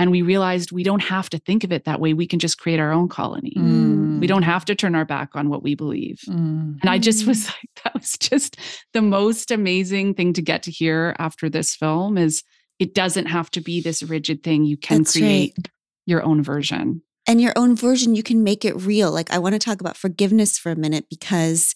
and 0.00 0.10
we 0.10 0.22
realized 0.22 0.72
we 0.72 0.82
don't 0.82 1.02
have 1.02 1.28
to 1.28 1.38
think 1.38 1.62
of 1.62 1.72
it 1.72 1.84
that 1.84 2.00
way. 2.00 2.14
We 2.14 2.26
can 2.26 2.38
just 2.38 2.56
create 2.56 2.80
our 2.80 2.90
own 2.90 3.06
colony. 3.06 3.52
Mm. 3.54 4.18
We 4.18 4.26
don't 4.26 4.44
have 4.44 4.64
to 4.64 4.74
turn 4.74 4.94
our 4.94 5.04
back 5.04 5.36
on 5.36 5.50
what 5.50 5.62
we 5.62 5.74
believe. 5.74 6.20
Mm. 6.26 6.80
And 6.80 6.88
I 6.88 6.96
just 6.96 7.26
was 7.26 7.48
like, 7.48 7.68
that 7.84 7.92
was 7.92 8.16
just 8.16 8.56
the 8.94 9.02
most 9.02 9.50
amazing 9.50 10.14
thing 10.14 10.32
to 10.32 10.40
get 10.40 10.62
to 10.62 10.70
hear 10.70 11.14
after 11.18 11.50
this 11.50 11.76
film 11.76 12.16
is 12.16 12.42
it 12.78 12.94
doesn't 12.94 13.26
have 13.26 13.50
to 13.50 13.60
be 13.60 13.82
this 13.82 14.02
rigid 14.02 14.42
thing. 14.42 14.64
You 14.64 14.78
can 14.78 15.02
That's 15.02 15.12
create 15.12 15.52
right. 15.58 15.68
Your 16.10 16.22
own 16.22 16.42
version. 16.42 17.02
And 17.26 17.40
your 17.40 17.52
own 17.56 17.76
version, 17.76 18.14
you 18.14 18.22
can 18.22 18.42
make 18.42 18.64
it 18.64 18.74
real. 18.74 19.12
Like 19.12 19.30
I 19.30 19.38
want 19.38 19.54
to 19.54 19.58
talk 19.58 19.80
about 19.80 19.96
forgiveness 19.96 20.58
for 20.58 20.72
a 20.72 20.76
minute 20.76 21.06
because 21.08 21.74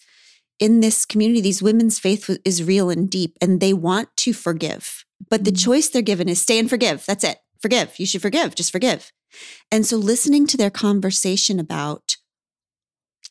in 0.58 0.80
this 0.80 1.04
community, 1.04 1.40
these 1.40 1.62
women's 1.62 1.98
faith 1.98 2.30
is 2.44 2.62
real 2.62 2.90
and 2.90 3.08
deep 3.08 3.36
and 3.40 3.60
they 3.60 3.72
want 3.72 4.08
to 4.18 4.32
forgive. 4.32 5.04
But 5.30 5.44
the 5.44 5.52
mm. 5.52 5.62
choice 5.62 5.88
they're 5.88 6.02
given 6.02 6.28
is 6.28 6.42
stay 6.42 6.58
and 6.58 6.68
forgive. 6.68 7.06
That's 7.06 7.24
it 7.24 7.38
forgive. 7.64 7.98
You 7.98 8.04
should 8.04 8.20
forgive. 8.20 8.54
Just 8.54 8.72
forgive. 8.72 9.10
And 9.72 9.86
so 9.86 9.96
listening 9.96 10.46
to 10.48 10.58
their 10.58 10.68
conversation 10.68 11.58
about, 11.58 12.18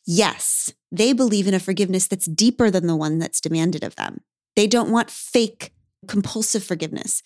yes, 0.08 0.74
they 0.92 1.13
believe 1.13 1.48
in 1.48 1.54
a 1.54 1.60
forgiveness 1.60 2.08
that's 2.08 2.26
deeper 2.26 2.72
than 2.72 2.88
the 2.88 2.96
one 2.96 3.20
that's 3.20 3.39
demanded 3.39 3.84
of 3.84 3.96
them. 3.96 4.22
They 4.56 4.66
don't 4.66 4.89
want 4.89 5.12
fake, 5.12 5.72
compulsive 6.08 6.63
forgiveness. 6.63 7.22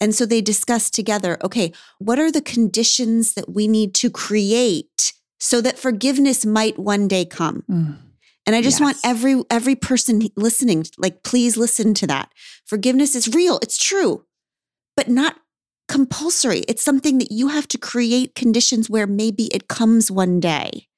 And 0.00 0.14
so 0.14 0.26
they 0.26 0.40
discuss 0.40 0.90
together 0.90 1.38
okay, 1.42 1.72
what 1.98 2.18
are 2.18 2.30
the 2.30 2.42
conditions 2.42 3.34
that 3.34 3.52
we 3.52 3.66
need 3.68 3.94
to 3.96 4.10
create 4.10 5.12
so 5.40 5.60
that 5.60 5.78
forgiveness 5.78 6.44
might 6.44 6.78
one 6.78 7.08
day 7.08 7.24
come? 7.24 7.64
Mm. 7.70 7.98
And 8.46 8.56
I 8.56 8.62
just 8.62 8.80
yes. 8.80 8.84
want 8.84 8.96
every 9.04 9.42
every 9.50 9.76
person 9.76 10.22
listening 10.36 10.86
like 10.96 11.22
please 11.22 11.56
listen 11.56 11.94
to 11.94 12.06
that. 12.06 12.32
Forgiveness 12.64 13.14
is 13.14 13.34
real, 13.34 13.58
it's 13.62 13.78
true. 13.78 14.24
But 14.96 15.08
not 15.08 15.36
compulsory. 15.88 16.60
It's 16.68 16.82
something 16.82 17.18
that 17.18 17.32
you 17.32 17.48
have 17.48 17.66
to 17.68 17.78
create 17.78 18.34
conditions 18.34 18.88
where 18.88 19.06
maybe 19.06 19.44
it 19.46 19.68
comes 19.68 20.10
one 20.10 20.38
day. 20.38 20.88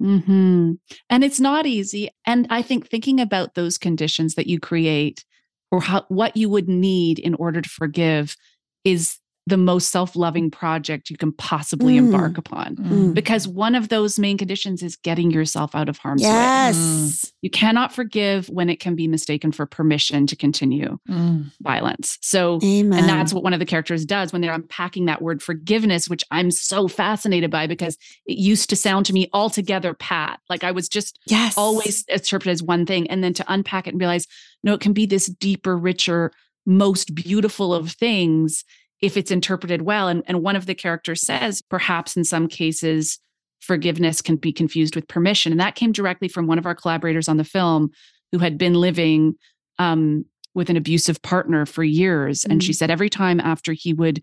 Mm-hmm. 0.00 0.72
And 1.08 1.24
it's 1.24 1.40
not 1.40 1.66
easy. 1.66 2.10
And 2.26 2.46
I 2.50 2.62
think 2.62 2.88
thinking 2.88 3.20
about 3.20 3.54
those 3.54 3.78
conditions 3.78 4.34
that 4.34 4.46
you 4.46 4.60
create 4.60 5.24
or 5.70 5.80
how, 5.80 6.04
what 6.08 6.36
you 6.36 6.48
would 6.48 6.68
need 6.68 7.18
in 7.18 7.34
order 7.34 7.60
to 7.60 7.68
forgive 7.68 8.36
is 8.84 9.18
the 9.46 9.56
most 9.56 9.90
self-loving 9.90 10.50
project 10.50 11.08
you 11.08 11.16
can 11.16 11.30
possibly 11.30 11.94
mm. 11.94 11.98
embark 11.98 12.36
upon 12.36 12.74
mm. 12.76 13.14
because 13.14 13.46
one 13.46 13.76
of 13.76 13.88
those 13.88 14.18
main 14.18 14.36
conditions 14.36 14.82
is 14.82 14.96
getting 14.96 15.30
yourself 15.30 15.74
out 15.74 15.88
of 15.88 15.98
harm's 15.98 16.22
yes. 16.22 16.76
way. 16.76 16.80
Mm. 16.82 17.32
You 17.42 17.50
cannot 17.50 17.92
forgive 17.92 18.48
when 18.48 18.68
it 18.68 18.80
can 18.80 18.96
be 18.96 19.06
mistaken 19.06 19.52
for 19.52 19.64
permission 19.64 20.26
to 20.26 20.36
continue 20.36 20.98
mm. 21.08 21.50
violence. 21.60 22.18
So 22.22 22.58
Amen. 22.64 22.98
and 22.98 23.08
that's 23.08 23.32
what 23.32 23.44
one 23.44 23.52
of 23.52 23.60
the 23.60 23.66
characters 23.66 24.04
does 24.04 24.32
when 24.32 24.42
they're 24.42 24.52
unpacking 24.52 25.04
that 25.06 25.22
word 25.22 25.42
forgiveness 25.42 26.08
which 26.08 26.24
I'm 26.32 26.50
so 26.50 26.88
fascinated 26.88 27.50
by 27.50 27.68
because 27.68 27.96
it 28.26 28.38
used 28.38 28.68
to 28.70 28.76
sound 28.76 29.06
to 29.06 29.12
me 29.12 29.28
altogether 29.32 29.94
pat. 29.94 30.40
Like 30.50 30.64
I 30.64 30.72
was 30.72 30.88
just 30.88 31.20
yes. 31.26 31.56
always 31.56 32.04
interpreted 32.08 32.52
as 32.52 32.62
one 32.64 32.84
thing 32.84 33.08
and 33.08 33.22
then 33.22 33.32
to 33.34 33.44
unpack 33.46 33.86
it 33.86 33.90
and 33.90 34.00
realize 34.00 34.26
no 34.64 34.74
it 34.74 34.80
can 34.80 34.92
be 34.92 35.06
this 35.06 35.26
deeper 35.26 35.76
richer 35.76 36.32
most 36.66 37.14
beautiful 37.14 37.72
of 37.72 37.92
things 37.92 38.64
if 39.00 39.16
it's 39.16 39.30
interpreted 39.30 39.82
well. 39.82 40.08
And, 40.08 40.22
and 40.26 40.42
one 40.42 40.56
of 40.56 40.66
the 40.66 40.74
characters 40.74 41.20
says, 41.20 41.62
perhaps 41.62 42.16
in 42.16 42.24
some 42.24 42.48
cases, 42.48 43.18
forgiveness 43.60 44.22
can 44.22 44.36
be 44.36 44.52
confused 44.52 44.94
with 44.94 45.08
permission. 45.08 45.52
And 45.52 45.60
that 45.60 45.74
came 45.74 45.92
directly 45.92 46.28
from 46.28 46.46
one 46.46 46.58
of 46.58 46.66
our 46.66 46.74
collaborators 46.74 47.28
on 47.28 47.36
the 47.36 47.44
film 47.44 47.90
who 48.32 48.38
had 48.38 48.58
been 48.58 48.74
living 48.74 49.34
um, 49.78 50.24
with 50.54 50.70
an 50.70 50.76
abusive 50.76 51.20
partner 51.22 51.66
for 51.66 51.84
years. 51.84 52.40
Mm-hmm. 52.40 52.52
And 52.52 52.62
she 52.62 52.72
mm. 52.72 52.76
said, 52.76 52.90
every 52.90 53.10
time 53.10 53.40
after 53.40 53.72
he 53.72 53.92
would 53.92 54.22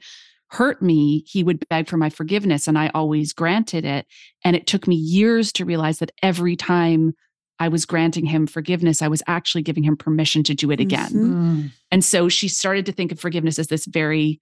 hurt 0.49 0.81
me, 0.81 1.23
he 1.27 1.43
would 1.43 1.67
beg 1.69 1.87
for 1.87 1.97
my 1.97 2.09
forgiveness. 2.09 2.67
And 2.67 2.77
I 2.77 2.89
always 2.93 3.33
granted 3.33 3.85
it. 3.85 4.05
And 4.43 4.55
it 4.55 4.67
took 4.67 4.87
me 4.87 4.95
years 4.95 5.51
to 5.53 5.65
realize 5.65 5.99
that 5.99 6.11
every 6.21 6.55
time 6.55 7.13
I 7.59 7.67
was 7.67 7.85
granting 7.85 8.25
him 8.25 8.47
forgiveness, 8.47 9.01
I 9.01 9.07
was 9.07 9.23
actually 9.27 9.61
giving 9.61 9.83
him 9.83 9.95
permission 9.95 10.43
to 10.43 10.55
do 10.55 10.71
it 10.71 10.79
again. 10.79 11.11
Mm. 11.11 11.71
And 11.91 12.03
so 12.03 12.29
she 12.29 12.47
started 12.47 12.85
to 12.87 12.91
think 12.91 13.11
of 13.11 13.19
forgiveness 13.19 13.57
as 13.59 13.67
this 13.67 13.85
very 13.85 14.39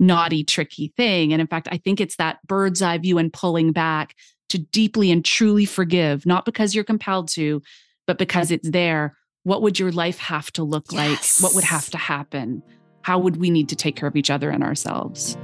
naughty, 0.00 0.44
tricky 0.44 0.92
thing. 0.96 1.32
And 1.32 1.40
in 1.40 1.46
fact, 1.46 1.68
I 1.70 1.78
think 1.78 2.00
it's 2.00 2.16
that 2.16 2.38
bird's 2.46 2.82
eye 2.82 2.98
view 2.98 3.18
and 3.18 3.32
pulling 3.32 3.72
back 3.72 4.14
to 4.50 4.58
deeply 4.58 5.10
and 5.10 5.24
truly 5.24 5.64
forgive, 5.64 6.26
not 6.26 6.44
because 6.44 6.74
you're 6.74 6.84
compelled 6.84 7.28
to, 7.28 7.62
but 8.06 8.18
because 8.18 8.50
it's 8.50 8.68
there. 8.68 9.16
What 9.44 9.62
would 9.62 9.78
your 9.78 9.92
life 9.92 10.18
have 10.18 10.50
to 10.52 10.62
look 10.62 10.86
Yes. 10.92 11.40
like? 11.40 11.44
What 11.44 11.54
would 11.54 11.64
have 11.64 11.90
to 11.90 11.98
happen? 11.98 12.62
How 13.02 13.18
would 13.18 13.36
we 13.36 13.50
need 13.50 13.68
to 13.70 13.76
take 13.76 13.96
care 13.96 14.08
of 14.08 14.16
each 14.16 14.30
other 14.30 14.50
and 14.50 14.62
ourselves? 14.62 15.36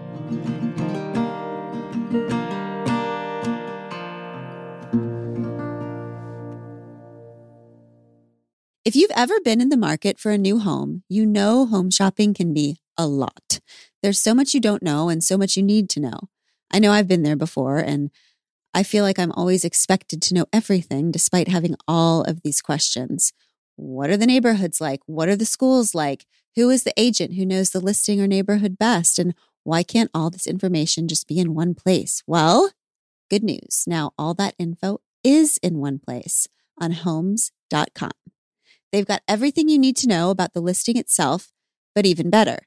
If 8.85 8.97
you've 8.97 9.11
ever 9.15 9.35
been 9.45 9.61
in 9.61 9.69
the 9.69 9.77
market 9.77 10.19
for 10.19 10.33
a 10.33 10.39
new 10.39 10.59
home, 10.59 11.03
you 11.09 11.27
know 11.27 11.67
home 11.67 11.91
shopping 11.91 12.33
can 12.35 12.55
be 12.55 12.81
a 12.97 13.07
lot. 13.07 13.61
There's 14.03 14.19
so 14.19 14.35
much 14.35 14.55
you 14.55 14.61
don't 14.61 14.83
know 14.83 15.09
and 15.09 15.23
so 15.23 15.37
much 15.37 15.57
you 15.57 15.63
need 15.63 15.89
to 15.91 16.01
know. 16.01 16.29
I 16.73 16.79
know 16.79 16.93
I've 16.93 17.09
been 17.09 17.23
there 17.23 17.37
before, 17.37 17.79
and 17.79 18.11
I 18.73 18.83
feel 18.83 19.05
like 19.05 19.19
I'm 19.19 19.33
always 19.33 19.65
expected 19.65 20.23
to 20.23 20.35
know 20.35 20.47
everything 20.53 21.11
despite 21.11 21.49
having 21.49 21.75
all 21.89 22.23
of 22.23 22.43
these 22.43 22.63
questions. 22.63 23.33
What 23.77 24.11
are 24.11 24.17
the 24.17 24.27
neighborhoods 24.27 24.81
like? 24.81 25.01
What 25.07 25.29
are 25.29 25.37
the 25.37 25.45
schools 25.45 25.95
like? 25.95 26.27
Who 26.57 26.71
is 26.71 26.85
the 26.85 26.95
agent 26.97 27.35
who 27.35 27.45
knows 27.45 27.71
the 27.71 27.81
listing 27.81 28.21
or 28.21 28.27
neighborhood 28.27 28.79
best? 28.79 29.19
And 29.19 29.35
why 29.65 29.83
can't 29.83 30.11
all 30.15 30.31
this 30.31 30.47
information 30.47 31.09
just 31.09 31.27
be 31.27 31.39
in 31.39 31.55
one 31.55 31.75
place? 31.75 32.23
Well, 32.27 32.73
good 33.29 33.43
news. 33.43 33.85
Now 33.87 34.13
all 34.19 34.35
that 34.35 34.55
info 34.59 35.01
is 35.25 35.59
in 35.63 35.79
one 35.79 35.99
place 35.99 36.49
on 36.79 36.93
homes.com. 36.93 38.11
They've 38.93 39.07
got 39.07 39.23
everything 39.29 39.69
you 39.69 39.79
need 39.79 39.97
to 39.99 40.09
know 40.09 40.31
about 40.31 40.53
the 40.53 40.61
listing 40.61 40.97
itself, 40.97 41.53
but 41.95 42.07
even 42.07 42.31
better, 42.31 42.67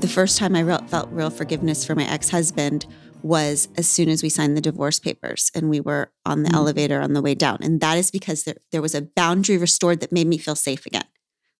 The 0.00 0.08
first 0.08 0.38
time 0.38 0.54
I 0.56 0.64
felt 0.88 1.10
real 1.10 1.30
forgiveness 1.30 1.84
for 1.84 1.94
my 1.94 2.04
ex 2.10 2.30
husband 2.30 2.86
was 3.22 3.68
as 3.76 3.86
soon 3.86 4.08
as 4.08 4.22
we 4.22 4.30
signed 4.30 4.56
the 4.56 4.60
divorce 4.62 4.98
papers 4.98 5.50
and 5.54 5.68
we 5.68 5.78
were 5.80 6.10
on 6.24 6.42
the 6.42 6.48
Mm. 6.48 6.54
elevator 6.54 7.00
on 7.02 7.12
the 7.12 7.20
way 7.20 7.34
down. 7.34 7.58
And 7.60 7.80
that 7.82 7.98
is 7.98 8.10
because 8.10 8.44
there, 8.44 8.56
there 8.72 8.80
was 8.80 8.94
a 8.94 9.02
boundary 9.02 9.58
restored 9.58 10.00
that 10.00 10.10
made 10.10 10.26
me 10.26 10.38
feel 10.38 10.54
safe 10.56 10.86
again. 10.86 11.04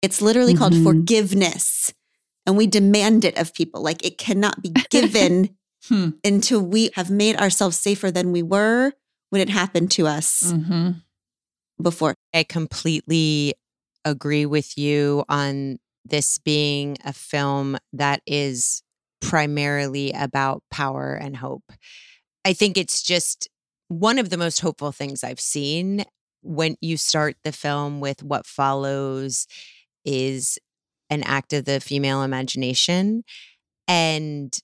It's 0.01 0.22
literally 0.22 0.55
called 0.55 0.72
Mhm. 0.72 0.83
forgiveness. 0.85 1.93
And 2.47 2.57
we 2.57 2.66
demand 2.66 3.26
it 3.26 3.37
of 3.37 3.53
people. 3.53 3.83
Like 3.83 4.03
it 4.05 4.16
cannot 4.16 4.62
be 4.62 4.72
given 4.91 5.51
Hmm. 5.89 6.11
until 6.24 6.61
we 6.62 6.91
have 6.95 7.11
made 7.11 7.37
ourselves 7.37 7.76
safer 7.78 8.11
than 8.11 8.33
we 8.33 8.43
were 8.43 8.93
when 9.28 9.43
it 9.43 9.51
happened 9.51 9.91
to 9.93 10.07
us 10.07 10.45
Mhm. 10.53 11.03
before. 11.83 12.14
I 12.33 12.43
completely 12.45 13.55
agree 14.05 14.46
with 14.46 14.76
you 14.78 15.24
on 15.28 15.78
this 16.05 16.38
being 16.38 16.96
a 17.05 17.12
film 17.12 17.76
that 17.92 18.22
is 18.26 18.82
primarily 19.20 20.12
about 20.12 20.62
power 20.70 21.14
and 21.14 21.36
hope. 21.36 21.72
I 22.44 22.53
think 22.53 22.78
it's 22.78 23.03
just 23.03 23.48
one 23.88 24.18
of 24.18 24.30
the 24.30 24.38
most 24.38 24.61
hopeful 24.61 24.92
things 24.92 25.22
I've 25.22 25.40
seen 25.40 26.05
when 26.42 26.76
you 26.80 26.96
start 26.96 27.36
the 27.44 27.53
film 27.53 28.01
with 28.01 28.22
what 28.22 28.46
follows 28.46 29.46
is 30.05 30.59
an 31.11 31.22
act 31.24 31.53
of 31.53 31.64
the 31.64 31.80
female 31.80 32.22
imagination 32.22 33.24
and 33.86 34.57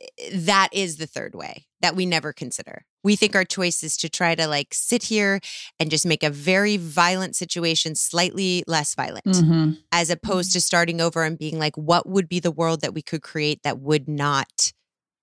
eh, 0.00 0.30
that 0.34 0.70
is 0.72 0.96
the 0.96 1.06
third 1.06 1.34
way 1.34 1.66
that 1.82 1.94
we 1.96 2.06
never 2.06 2.32
consider. 2.32 2.84
We 3.04 3.16
think 3.16 3.34
our 3.34 3.44
choice 3.44 3.82
is 3.82 3.96
to 3.98 4.08
try 4.08 4.34
to 4.36 4.46
like 4.46 4.68
sit 4.72 5.02
here 5.02 5.40
and 5.78 5.90
just 5.90 6.06
make 6.06 6.22
a 6.22 6.30
very 6.30 6.76
violent 6.76 7.36
situation 7.36 7.94
slightly 7.96 8.62
less 8.66 8.94
violent, 8.94 9.24
Mhm. 9.26 9.78
as 9.90 10.08
opposed 10.08 10.52
to 10.52 10.60
starting 10.60 11.00
over 11.00 11.24
and 11.24 11.36
being 11.36 11.58
like, 11.58 11.76
what 11.76 12.08
would 12.08 12.28
be 12.28 12.38
the 12.40 12.52
world 12.52 12.80
that 12.80 12.94
we 12.94 13.02
could 13.02 13.22
create 13.22 13.62
that 13.64 13.80
would 13.80 14.08
not 14.08 14.72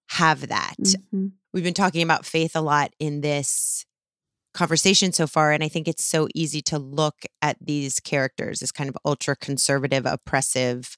have 0.09 0.49
that? 0.49 0.75
Mhm. 0.79 1.31
We've 1.53 1.63
been 1.63 1.73
talking 1.73 2.03
about 2.03 2.25
faith 2.25 2.55
a 2.55 2.61
lot 2.61 2.93
in 2.99 3.21
this 3.21 3.85
conversation 4.53 5.13
so 5.13 5.27
far. 5.27 5.51
And 5.53 5.63
I 5.63 5.69
think 5.69 5.87
it's 5.87 6.03
so 6.03 6.27
easy 6.35 6.61
to 6.63 6.77
look 6.77 7.23
at 7.41 7.55
these 7.61 7.99
characters 7.99 8.61
as 8.61 8.71
kind 8.71 8.89
of 8.89 8.97
ultra 9.05 9.35
conservative, 9.35 10.05
oppressive 10.05 10.97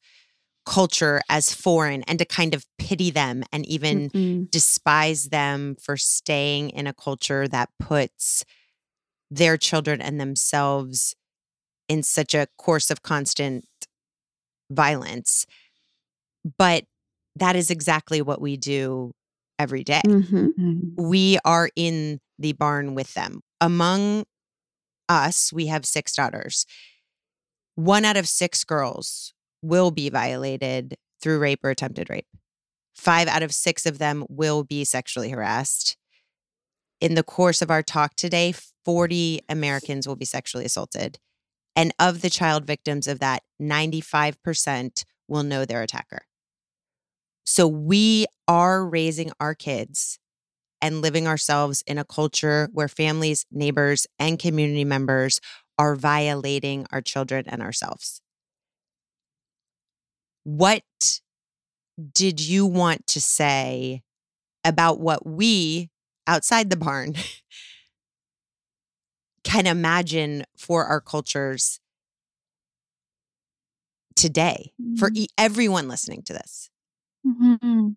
culture 0.65 1.21
as 1.29 1.53
foreign 1.53 2.03
and 2.03 2.19
to 2.19 2.25
kind 2.25 2.53
of 2.53 2.65
pity 2.77 3.09
them 3.11 3.43
and 3.51 3.65
even 3.65 4.09
Mhm. 4.09 4.51
despise 4.51 5.25
them 5.25 5.75
for 5.75 5.97
staying 5.97 6.69
in 6.71 6.87
a 6.87 6.93
culture 6.93 7.47
that 7.47 7.69
puts 7.79 8.43
their 9.29 9.57
children 9.57 10.01
and 10.01 10.19
themselves 10.19 11.15
in 11.87 12.03
such 12.03 12.33
a 12.33 12.47
course 12.57 12.91
of 12.91 13.01
constant 13.01 13.65
violence. 14.69 15.45
But 16.57 16.85
that 17.35 17.55
is 17.55 17.69
exactly 17.69 18.21
what 18.21 18.41
we 18.41 18.57
do 18.57 19.13
every 19.57 19.83
day. 19.83 20.01
Mhm. 20.05 20.53
Mhm. 20.57 20.93
We 20.97 21.37
are 21.45 21.69
in 21.75 22.19
the 22.39 22.53
barn 22.53 22.95
with 22.95 23.13
them. 23.13 23.41
Among 23.59 24.25
us, 25.07 25.51
we 25.53 25.67
have 25.67 25.85
six 25.85 26.13
daughters. 26.13 26.65
One 27.75 28.05
out 28.05 28.17
of 28.17 28.27
six 28.27 28.63
girls 28.63 29.33
will 29.61 29.91
be 29.91 30.09
violated 30.09 30.95
through 31.21 31.39
rape 31.39 31.59
or 31.63 31.69
attempted 31.69 32.09
rape. 32.09 32.27
Five 32.93 33.27
out 33.27 33.43
of 33.43 33.53
six 33.53 33.85
of 33.85 33.99
them 33.99 34.25
will 34.29 34.63
be 34.63 34.83
sexually 34.83 35.29
harassed. 35.29 35.97
In 36.99 37.15
the 37.15 37.23
course 37.23 37.61
of 37.61 37.71
our 37.71 37.81
talk 37.81 38.15
today, 38.15 38.53
40 38.85 39.41
Americans 39.49 40.07
will 40.07 40.15
be 40.15 40.25
sexually 40.25 40.65
assaulted. 40.65 41.19
And 41.75 41.93
of 41.99 42.21
the 42.21 42.29
child 42.29 42.65
victims 42.65 43.07
of 43.07 43.19
that, 43.19 43.43
95% 43.61 45.03
will 45.27 45.43
know 45.43 45.65
their 45.65 45.81
attacker. 45.81 46.23
So 47.43 47.67
we 47.67 48.25
are 48.47 48.85
raising 48.85 49.31
our 49.39 49.55
kids 49.55 50.19
and 50.81 51.01
living 51.01 51.27
ourselves 51.27 51.83
in 51.87 51.97
a 51.97 52.03
culture 52.03 52.69
where 52.73 52.87
families, 52.87 53.45
neighbors, 53.51 54.07
and 54.19 54.39
community 54.39 54.83
members 54.83 55.39
are 55.77 55.95
violating 55.95 56.85
our 56.91 57.01
children 57.01 57.45
and 57.47 57.61
ourselves. 57.61 58.21
What 60.43 60.83
did 62.13 62.39
you 62.39 62.65
want 62.65 63.05
to 63.07 63.21
say 63.21 64.03
about 64.65 64.99
what 64.99 65.25
we 65.25 65.89
outside 66.27 66.69
the 66.69 66.77
barn 66.77 67.15
can 69.43 69.67
imagine 69.67 70.43
for 70.57 70.85
our 70.85 71.01
cultures 71.01 71.79
today 74.15 74.73
for 74.97 75.11
e- 75.13 75.27
everyone 75.37 75.87
listening 75.87 76.21
to 76.23 76.33
this? 76.33 76.69
Mhm. 77.25 77.95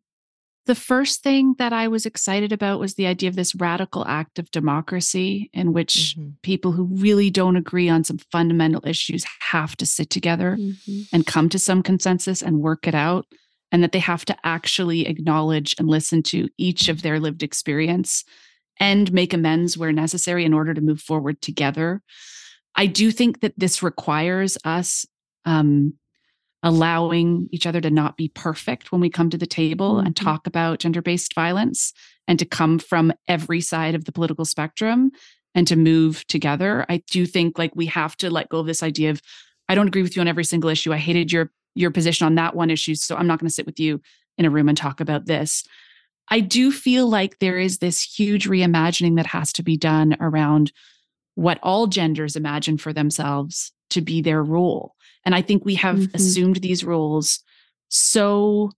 The 0.66 0.74
first 0.74 1.22
thing 1.22 1.54
that 1.58 1.74
I 1.74 1.88
was 1.88 2.06
excited 2.06 2.50
about 2.50 2.80
was 2.80 2.94
the 2.94 3.06
idea 3.06 3.28
of 3.28 3.36
this 3.36 3.54
radical 3.54 4.06
act 4.06 4.38
of 4.38 4.50
democracy 4.50 5.50
in 5.52 5.74
which 5.74 6.16
Mhm. 6.16 6.34
people 6.42 6.72
who 6.72 6.84
really 6.84 7.28
don't 7.30 7.56
agree 7.56 7.88
on 7.90 8.02
some 8.02 8.18
fundamental 8.32 8.82
issues 8.86 9.24
have 9.50 9.76
to 9.76 9.84
sit 9.86 10.08
together 10.08 10.56
Mhm. 10.58 11.08
and 11.12 11.26
come 11.26 11.48
to 11.50 11.58
some 11.58 11.82
consensus 11.82 12.42
and 12.42 12.60
work 12.60 12.86
it 12.86 12.94
out, 12.94 13.26
and 13.70 13.82
that 13.82 13.92
they 13.92 13.98
have 13.98 14.24
to 14.24 14.36
actually 14.44 15.06
acknowledge 15.06 15.74
and 15.78 15.88
listen 15.88 16.22
to 16.22 16.48
each 16.56 16.88
of 16.88 17.02
their 17.02 17.20
lived 17.20 17.42
experience 17.42 18.24
and 18.80 19.12
make 19.12 19.34
amends 19.34 19.76
where 19.76 19.92
necessary 19.92 20.44
in 20.44 20.54
order 20.54 20.72
to 20.72 20.80
move 20.80 21.00
forward 21.00 21.42
together. 21.42 22.02
I 22.74 22.86
do 22.86 23.10
think 23.10 23.40
that 23.40 23.52
this 23.58 23.82
requires 23.82 24.56
us 24.64 25.04
um, 25.44 25.92
allowing 26.64 27.48
each 27.52 27.66
other 27.66 27.80
to 27.80 27.90
not 27.90 28.16
be 28.16 28.28
perfect 28.30 28.90
when 28.90 29.00
we 29.00 29.10
come 29.10 29.30
to 29.30 29.38
the 29.38 29.46
table 29.46 30.00
and 30.00 30.16
Mhm. 30.16 30.24
talk 30.24 30.46
about 30.48 30.80
gender 30.80 31.02
based 31.02 31.34
violence 31.34 31.92
and 32.26 32.38
to 32.40 32.46
come 32.46 32.80
from 32.80 33.12
every 33.28 33.60
side 33.60 33.94
of 33.94 34.06
the 34.06 34.12
political 34.12 34.44
spectrum 34.46 35.12
and 35.54 35.68
to 35.68 35.76
move 35.76 36.26
together. 36.26 36.86
I 36.88 37.02
do 37.10 37.26
think 37.26 37.58
like 37.58 37.76
we 37.76 37.86
have 37.86 38.16
to 38.18 38.30
let 38.30 38.48
go 38.48 38.60
of 38.60 38.66
this 38.66 38.82
idea 38.82 39.10
of 39.10 39.22
I 39.68 39.74
don't 39.76 39.88
agree 39.88 40.02
with 40.02 40.16
you 40.16 40.20
on 40.22 40.28
every 40.28 40.44
single 40.44 40.70
issue. 40.70 40.92
I 40.92 40.98
hated 40.98 41.32
your 41.32 41.52
your 41.76 41.90
position 41.90 42.26
on 42.26 42.36
that 42.36 42.56
one 42.56 42.70
issue, 42.70 42.94
so 42.94 43.16
I'm 43.16 43.26
not 43.26 43.40
going 43.40 43.48
to 43.48 43.54
sit 43.54 43.66
with 43.66 43.80
you 43.80 44.00
in 44.38 44.44
a 44.46 44.50
room 44.50 44.68
and 44.68 44.78
talk 44.78 45.00
about 45.00 45.26
this. 45.26 45.64
I 46.30 46.40
do 46.40 46.72
feel 46.72 47.08
like 47.08 47.38
there 47.40 47.58
is 47.58 47.78
this 47.78 48.02
huge 48.02 48.48
reimagining 48.48 49.16
that 49.16 49.26
has 49.26 49.52
to 49.54 49.62
be 49.62 49.76
done 49.76 50.16
around 50.20 50.72
what 51.34 51.58
all 51.62 51.86
genders 51.88 52.36
imagine 52.36 52.78
for 52.78 52.92
themselves 52.92 53.72
to 53.90 54.00
be 54.00 54.22
their 54.22 54.42
role. 54.42 54.93
And 55.24 55.34
I 55.34 55.42
think 55.42 55.64
we 55.64 55.74
have 55.76 55.96
mm-hmm. 55.96 56.16
assumed 56.16 56.56
these 56.56 56.84
roles 56.84 57.40
so 57.88 58.70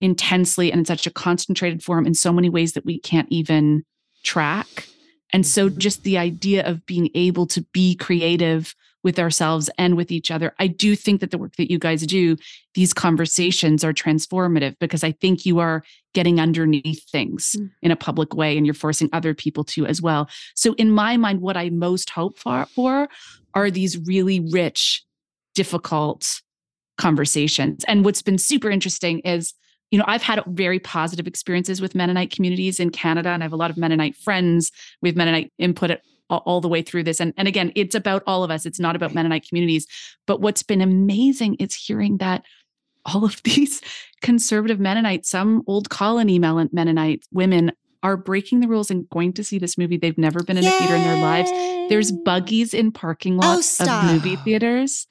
intensely 0.00 0.70
and 0.70 0.80
in 0.80 0.84
such 0.84 1.06
a 1.06 1.10
concentrated 1.10 1.82
form 1.82 2.06
in 2.06 2.14
so 2.14 2.32
many 2.32 2.48
ways 2.48 2.72
that 2.72 2.84
we 2.84 2.98
can't 2.98 3.28
even 3.30 3.84
track. 4.22 4.86
And 5.32 5.46
so, 5.46 5.68
mm-hmm. 5.68 5.78
just 5.78 6.02
the 6.02 6.18
idea 6.18 6.66
of 6.66 6.84
being 6.86 7.10
able 7.14 7.46
to 7.48 7.62
be 7.72 7.94
creative 7.94 8.74
with 9.02 9.18
ourselves 9.18 9.70
and 9.78 9.96
with 9.96 10.10
each 10.10 10.30
other, 10.30 10.54
I 10.58 10.66
do 10.66 10.94
think 10.94 11.20
that 11.20 11.30
the 11.30 11.38
work 11.38 11.56
that 11.56 11.70
you 11.70 11.78
guys 11.78 12.04
do, 12.06 12.36
these 12.74 12.92
conversations 12.92 13.82
are 13.82 13.94
transformative 13.94 14.76
because 14.78 15.02
I 15.02 15.12
think 15.12 15.46
you 15.46 15.58
are 15.58 15.82
getting 16.12 16.38
underneath 16.38 17.02
things 17.08 17.56
mm. 17.58 17.70
in 17.82 17.90
a 17.90 17.96
public 17.96 18.34
way 18.34 18.56
and 18.56 18.66
you're 18.66 18.74
forcing 18.74 19.08
other 19.12 19.32
people 19.32 19.64
to 19.64 19.86
as 19.86 20.02
well. 20.02 20.28
So, 20.54 20.74
in 20.74 20.90
my 20.90 21.16
mind, 21.16 21.40
what 21.40 21.56
I 21.56 21.70
most 21.70 22.10
hope 22.10 22.38
for, 22.38 22.66
for 22.66 23.08
are 23.54 23.70
these 23.70 23.98
really 23.98 24.40
rich, 24.40 25.02
difficult 25.60 26.40
conversations. 26.96 27.84
And 27.86 28.02
what's 28.02 28.22
been 28.22 28.38
super 28.38 28.70
interesting 28.70 29.18
is 29.20 29.52
you 29.90 29.98
know, 29.98 30.06
I've 30.06 30.22
had 30.22 30.42
very 30.46 30.78
positive 30.78 31.26
experiences 31.26 31.82
with 31.82 31.94
Mennonite 31.94 32.30
communities 32.30 32.80
in 32.80 32.88
Canada, 32.90 33.28
and 33.30 33.42
I 33.42 33.44
have 33.44 33.52
a 33.52 33.56
lot 33.56 33.70
of 33.70 33.76
Mennonite 33.76 34.16
friends. 34.16 34.72
We 35.02 35.10
have 35.10 35.16
Mennonite 35.16 35.52
input 35.58 35.90
at, 35.90 36.00
all, 36.30 36.42
all 36.46 36.60
the 36.62 36.68
way 36.68 36.80
through 36.80 37.02
this. 37.02 37.20
And, 37.20 37.34
and 37.36 37.46
again, 37.46 37.72
it's 37.74 37.94
about 37.94 38.22
all 38.26 38.42
of 38.42 38.50
us. 38.50 38.64
It's 38.64 38.80
not 38.80 38.96
about 38.96 39.14
Mennonite 39.14 39.46
communities. 39.46 39.86
But 40.26 40.40
what's 40.40 40.62
been 40.62 40.80
amazing 40.80 41.56
is 41.56 41.74
hearing 41.74 42.18
that 42.18 42.44
all 43.04 43.24
of 43.24 43.42
these 43.42 43.82
conservative 44.22 44.80
Mennonites, 44.80 45.28
some 45.28 45.62
old 45.66 45.90
colony 45.90 46.38
Mennonite 46.38 47.24
women 47.32 47.72
are 48.02 48.16
breaking 48.16 48.60
the 48.60 48.68
rules 48.68 48.90
and 48.90 49.10
going 49.10 49.32
to 49.34 49.44
see 49.44 49.58
this 49.58 49.76
movie. 49.76 49.98
They've 49.98 50.16
never 50.16 50.42
been 50.42 50.56
in 50.56 50.62
Yay. 50.62 50.70
a 50.70 50.78
theater 50.78 50.94
in 50.94 51.02
their 51.02 51.20
lives. 51.20 51.50
There's 51.90 52.12
buggies 52.12 52.72
in 52.72 52.92
parking 52.92 53.34
oh, 53.34 53.48
lots 53.48 53.80
oh, 53.80 53.90
of 53.90 54.04
movie 54.04 54.36
theaters 54.36 55.06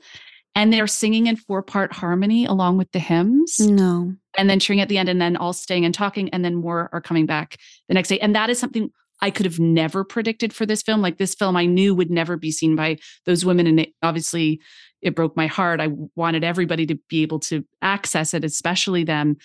and 0.56 0.74
they're 0.74 0.88
singing 0.88 1.28
in 1.28 1.36
four 1.36 1.62
part 1.62 1.94
harmony 1.94 2.46
along 2.46 2.78
with 2.78 2.92
the 2.92 3.00
hymns. 3.00 3.60
No. 3.60 4.14
And 4.38 4.50
then 4.50 4.60
cheering 4.60 4.82
at 4.82 4.90
the 4.90 4.98
end 4.98 5.10
and 5.10 5.22
then 5.22 5.38
all 5.38 5.54
staying 5.54 5.86
and 5.86 5.94
talking 5.94 6.30
and 6.30 6.44
then 6.44 6.56
more 6.56 6.90
are 6.92 7.02
coming 7.02 7.26
back 7.26 7.58
the 7.88 7.94
next 7.94 8.10
day. 8.10 8.20
And 8.20 8.36
that 8.36 8.50
is 8.50 8.60
something 8.60 8.90
I 9.22 9.32
could 9.32 9.46
have 9.46 9.60
never 9.60 10.04
predicted 10.04 10.54
for 10.54 10.66
this 10.66 10.82
film. 10.82 11.02
Like 11.02 11.18
this 11.18 11.36
film 11.36 11.56
I 11.56 11.66
knew 11.66 11.94
would 11.94 12.10
never 12.10 12.38
be 12.38 12.52
seen 12.52 12.76
by 12.76 12.98
those 13.26 13.46
women 13.46 13.68
and 13.68 13.80
it 13.80 13.94
obviously 14.02 14.62
it 15.02 15.16
broke 15.16 15.36
my 15.36 15.48
heart. 15.48 15.82
I 15.82 15.90
wanted 16.16 16.44
everybody 16.44 16.86
to 16.88 16.96
be 17.10 17.22
able 17.22 17.40
to 17.42 17.66
access 17.82 18.34
it, 18.34 18.44
especially 18.44 19.04
them. 19.04 19.38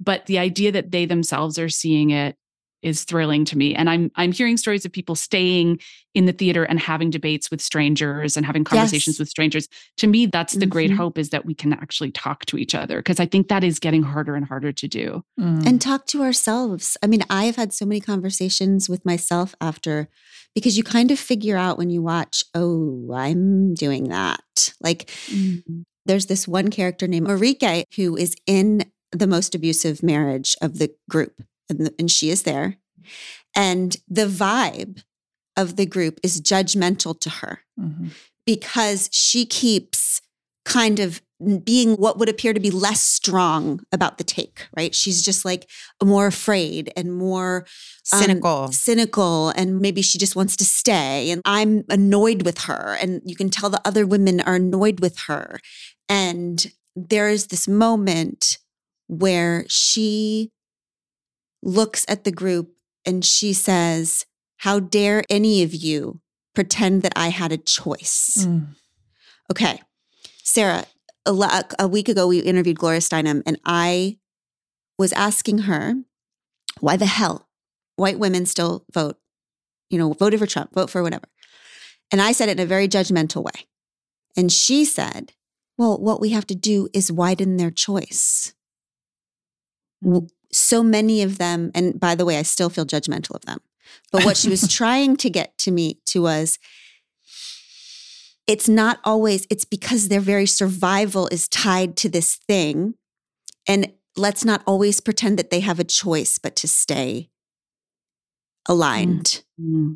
But 0.00 0.26
the 0.26 0.38
idea 0.38 0.72
that 0.72 0.90
they 0.90 1.04
themselves 1.06 1.58
are 1.58 1.68
seeing 1.68 2.10
it 2.10 2.36
is 2.82 3.04
thrilling 3.04 3.44
to 3.44 3.56
me 3.56 3.74
and 3.74 3.88
i'm 3.88 4.10
i'm 4.16 4.32
hearing 4.32 4.56
stories 4.56 4.84
of 4.84 4.92
people 4.92 5.14
staying 5.14 5.78
in 6.14 6.26
the 6.26 6.32
theater 6.32 6.64
and 6.64 6.78
having 6.78 7.10
debates 7.10 7.50
with 7.50 7.60
strangers 7.60 8.36
and 8.36 8.44
having 8.44 8.64
conversations 8.64 9.14
yes. 9.14 9.18
with 9.20 9.28
strangers 9.28 9.68
to 9.96 10.06
me 10.06 10.26
that's 10.26 10.54
the 10.54 10.60
mm-hmm. 10.60 10.70
great 10.70 10.90
hope 10.90 11.18
is 11.18 11.30
that 11.30 11.46
we 11.46 11.54
can 11.54 11.72
actually 11.72 12.10
talk 12.10 12.44
to 12.44 12.56
each 12.56 12.74
other 12.74 12.98
because 12.98 13.20
i 13.20 13.26
think 13.26 13.48
that 13.48 13.64
is 13.64 13.78
getting 13.78 14.02
harder 14.02 14.34
and 14.34 14.46
harder 14.46 14.72
to 14.72 14.88
do 14.88 15.24
mm. 15.38 15.66
and 15.66 15.80
talk 15.80 16.06
to 16.06 16.22
ourselves 16.22 16.96
i 17.02 17.06
mean 17.06 17.22
i 17.30 17.44
have 17.44 17.56
had 17.56 17.72
so 17.72 17.86
many 17.86 18.00
conversations 18.00 18.88
with 18.88 19.04
myself 19.04 19.54
after 19.60 20.08
because 20.54 20.76
you 20.76 20.84
kind 20.84 21.10
of 21.10 21.18
figure 21.18 21.56
out 21.56 21.78
when 21.78 21.90
you 21.90 22.02
watch 22.02 22.44
oh 22.54 23.12
i'm 23.14 23.74
doing 23.74 24.08
that 24.08 24.72
like 24.80 25.06
mm-hmm. 25.26 25.82
there's 26.04 26.26
this 26.26 26.48
one 26.48 26.70
character 26.70 27.06
named 27.06 27.26
Mariche 27.26 27.84
who 27.96 28.16
is 28.16 28.34
in 28.46 28.84
the 29.12 29.26
most 29.26 29.54
abusive 29.54 30.02
marriage 30.02 30.56
of 30.60 30.78
the 30.78 30.90
group 31.08 31.42
and, 31.68 31.90
and 31.98 32.10
she 32.10 32.30
is 32.30 32.42
there. 32.42 32.76
And 33.54 33.96
the 34.08 34.26
vibe 34.26 35.02
of 35.56 35.76
the 35.76 35.86
group 35.86 36.18
is 36.22 36.40
judgmental 36.40 37.18
to 37.20 37.30
her 37.30 37.60
mm-hmm. 37.78 38.08
because 38.46 39.08
she 39.12 39.44
keeps 39.44 40.20
kind 40.64 41.00
of 41.00 41.20
being 41.64 41.94
what 41.94 42.18
would 42.18 42.28
appear 42.28 42.52
to 42.52 42.60
be 42.60 42.70
less 42.70 43.02
strong 43.02 43.80
about 43.90 44.16
the 44.16 44.24
take, 44.24 44.68
right? 44.76 44.94
She's 44.94 45.22
just 45.22 45.44
like 45.44 45.68
more 46.02 46.26
afraid 46.26 46.92
and 46.96 47.12
more 47.12 47.66
um, 48.12 48.20
cynical. 48.20 48.68
Cynical 48.68 49.48
and 49.50 49.80
maybe 49.80 50.02
she 50.02 50.18
just 50.18 50.36
wants 50.36 50.56
to 50.56 50.64
stay 50.64 51.30
and 51.30 51.42
I'm 51.44 51.84
annoyed 51.88 52.42
with 52.42 52.58
her 52.62 52.96
and 53.00 53.20
you 53.24 53.34
can 53.34 53.50
tell 53.50 53.70
the 53.70 53.80
other 53.84 54.06
women 54.06 54.40
are 54.40 54.54
annoyed 54.54 55.00
with 55.00 55.18
her. 55.26 55.58
And 56.08 56.64
there 56.94 57.28
is 57.28 57.48
this 57.48 57.66
moment 57.66 58.58
where 59.08 59.64
she 59.68 60.50
looks 61.62 62.04
at 62.08 62.24
the 62.24 62.32
group 62.32 62.74
and 63.04 63.24
she 63.24 63.52
says, 63.52 64.26
How 64.58 64.80
dare 64.80 65.24
any 65.30 65.62
of 65.62 65.74
you 65.74 66.20
pretend 66.54 67.02
that 67.02 67.12
I 67.16 67.28
had 67.28 67.52
a 67.52 67.58
choice? 67.58 68.46
Mm. 68.46 68.74
Okay. 69.50 69.80
Sarah, 70.42 70.84
a, 71.26 71.64
a 71.78 71.88
week 71.88 72.08
ago, 72.08 72.26
we 72.26 72.40
interviewed 72.40 72.78
Gloria 72.78 73.00
Steinem, 73.00 73.42
and 73.46 73.58
I 73.64 74.18
was 74.98 75.12
asking 75.12 75.58
her, 75.58 75.94
why 76.80 76.96
the 76.96 77.06
hell 77.06 77.48
white 77.96 78.18
women 78.18 78.46
still 78.46 78.84
vote, 78.92 79.16
you 79.90 79.98
know, 79.98 80.12
voted 80.12 80.40
for 80.40 80.46
Trump, 80.46 80.74
vote 80.74 80.90
for 80.90 81.02
whatever. 81.02 81.26
And 82.10 82.20
I 82.20 82.32
said 82.32 82.48
it 82.48 82.58
in 82.58 82.64
a 82.64 82.66
very 82.66 82.88
judgmental 82.88 83.42
way. 83.42 83.66
And 84.36 84.50
she 84.50 84.84
said, 84.84 85.32
well, 85.78 85.98
what 85.98 86.20
we 86.20 86.30
have 86.30 86.46
to 86.48 86.54
do 86.54 86.88
is 86.92 87.12
widen 87.12 87.56
their 87.56 87.70
choice 87.70 88.54
so 90.52 90.82
many 90.82 91.22
of 91.22 91.38
them, 91.38 91.70
and 91.74 91.98
by 91.98 92.14
the 92.14 92.24
way, 92.24 92.38
I 92.38 92.42
still 92.42 92.70
feel 92.70 92.86
judgmental 92.86 93.34
of 93.34 93.44
them. 93.44 93.60
But 94.10 94.24
what 94.24 94.36
she 94.36 94.48
was 94.48 94.68
trying 94.72 95.16
to 95.18 95.30
get 95.30 95.56
to 95.58 95.70
me 95.70 96.00
to 96.06 96.22
was 96.22 96.58
it's 98.46 98.68
not 98.68 99.00
always, 99.04 99.46
it's 99.50 99.64
because 99.64 100.08
their 100.08 100.20
very 100.20 100.46
survival 100.46 101.28
is 101.28 101.48
tied 101.48 101.96
to 101.98 102.08
this 102.08 102.36
thing. 102.36 102.94
And 103.68 103.92
let's 104.16 104.44
not 104.44 104.62
always 104.66 105.00
pretend 105.00 105.38
that 105.38 105.50
they 105.50 105.60
have 105.60 105.78
a 105.78 105.84
choice 105.84 106.38
but 106.38 106.56
to 106.56 106.68
stay 106.68 107.30
aligned. 108.68 109.42
Mm-hmm. 109.60 109.94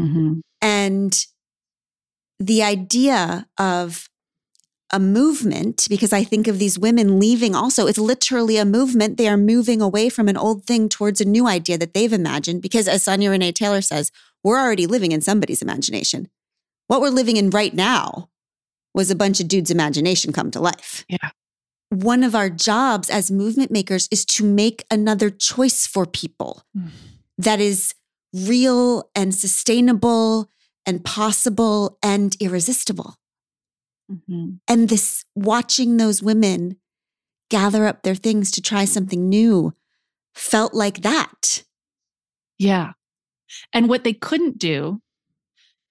Mm-hmm. 0.00 0.40
And 0.62 1.26
the 2.38 2.62
idea 2.62 3.46
of 3.58 4.08
a 4.90 4.98
movement 4.98 5.86
because 5.90 6.12
I 6.12 6.24
think 6.24 6.46
of 6.46 6.58
these 6.58 6.78
women 6.78 7.18
leaving 7.18 7.54
also. 7.54 7.86
It's 7.86 7.98
literally 7.98 8.56
a 8.56 8.64
movement. 8.64 9.16
They 9.16 9.28
are 9.28 9.36
moving 9.36 9.82
away 9.82 10.08
from 10.08 10.28
an 10.28 10.36
old 10.36 10.64
thing 10.64 10.88
towards 10.88 11.20
a 11.20 11.26
new 11.26 11.46
idea 11.46 11.76
that 11.78 11.94
they've 11.94 12.12
imagined. 12.12 12.62
Because 12.62 12.88
as 12.88 13.02
Sonya 13.02 13.30
Renee 13.30 13.52
Taylor 13.52 13.82
says, 13.82 14.10
we're 14.42 14.58
already 14.58 14.86
living 14.86 15.12
in 15.12 15.20
somebody's 15.20 15.62
imagination. 15.62 16.28
What 16.86 17.00
we're 17.00 17.10
living 17.10 17.36
in 17.36 17.50
right 17.50 17.74
now 17.74 18.30
was 18.94 19.10
a 19.10 19.16
bunch 19.16 19.40
of 19.40 19.48
dudes' 19.48 19.70
imagination 19.70 20.32
come 20.32 20.50
to 20.52 20.60
life. 20.60 21.04
Yeah. 21.08 21.30
One 21.90 22.22
of 22.22 22.34
our 22.34 22.50
jobs 22.50 23.10
as 23.10 23.30
movement 23.30 23.70
makers 23.70 24.08
is 24.10 24.24
to 24.26 24.44
make 24.44 24.84
another 24.90 25.30
choice 25.30 25.86
for 25.86 26.06
people 26.06 26.62
mm. 26.76 26.90
that 27.36 27.60
is 27.60 27.94
real 28.34 29.10
and 29.14 29.34
sustainable 29.34 30.50
and 30.84 31.04
possible 31.04 31.98
and 32.02 32.36
irresistible. 32.40 33.16
Mm-hmm. 34.10 34.54
And 34.66 34.88
this 34.88 35.24
watching 35.34 35.96
those 35.96 36.22
women 36.22 36.76
gather 37.50 37.86
up 37.86 38.02
their 38.02 38.14
things 38.14 38.50
to 38.52 38.62
try 38.62 38.84
something 38.84 39.28
new 39.28 39.74
felt 40.34 40.74
like 40.74 41.02
that. 41.02 41.64
Yeah. 42.58 42.92
And 43.72 43.88
what 43.88 44.04
they 44.04 44.12
couldn't 44.12 44.58
do 44.58 45.00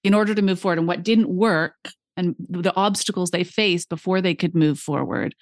in 0.03 0.13
order 0.13 0.35
to 0.35 0.41
move 0.41 0.59
forward 0.59 0.79
and 0.79 0.87
what 0.87 1.03
didn't 1.03 1.29
work 1.29 1.75
and 2.15 2.35
the 2.39 2.75
obstacles 2.75 3.31
they 3.31 3.43
faced 3.43 3.89
before 3.89 4.21
they 4.21 4.33
could 4.33 4.55
move 4.55 4.79
forward 4.79 5.35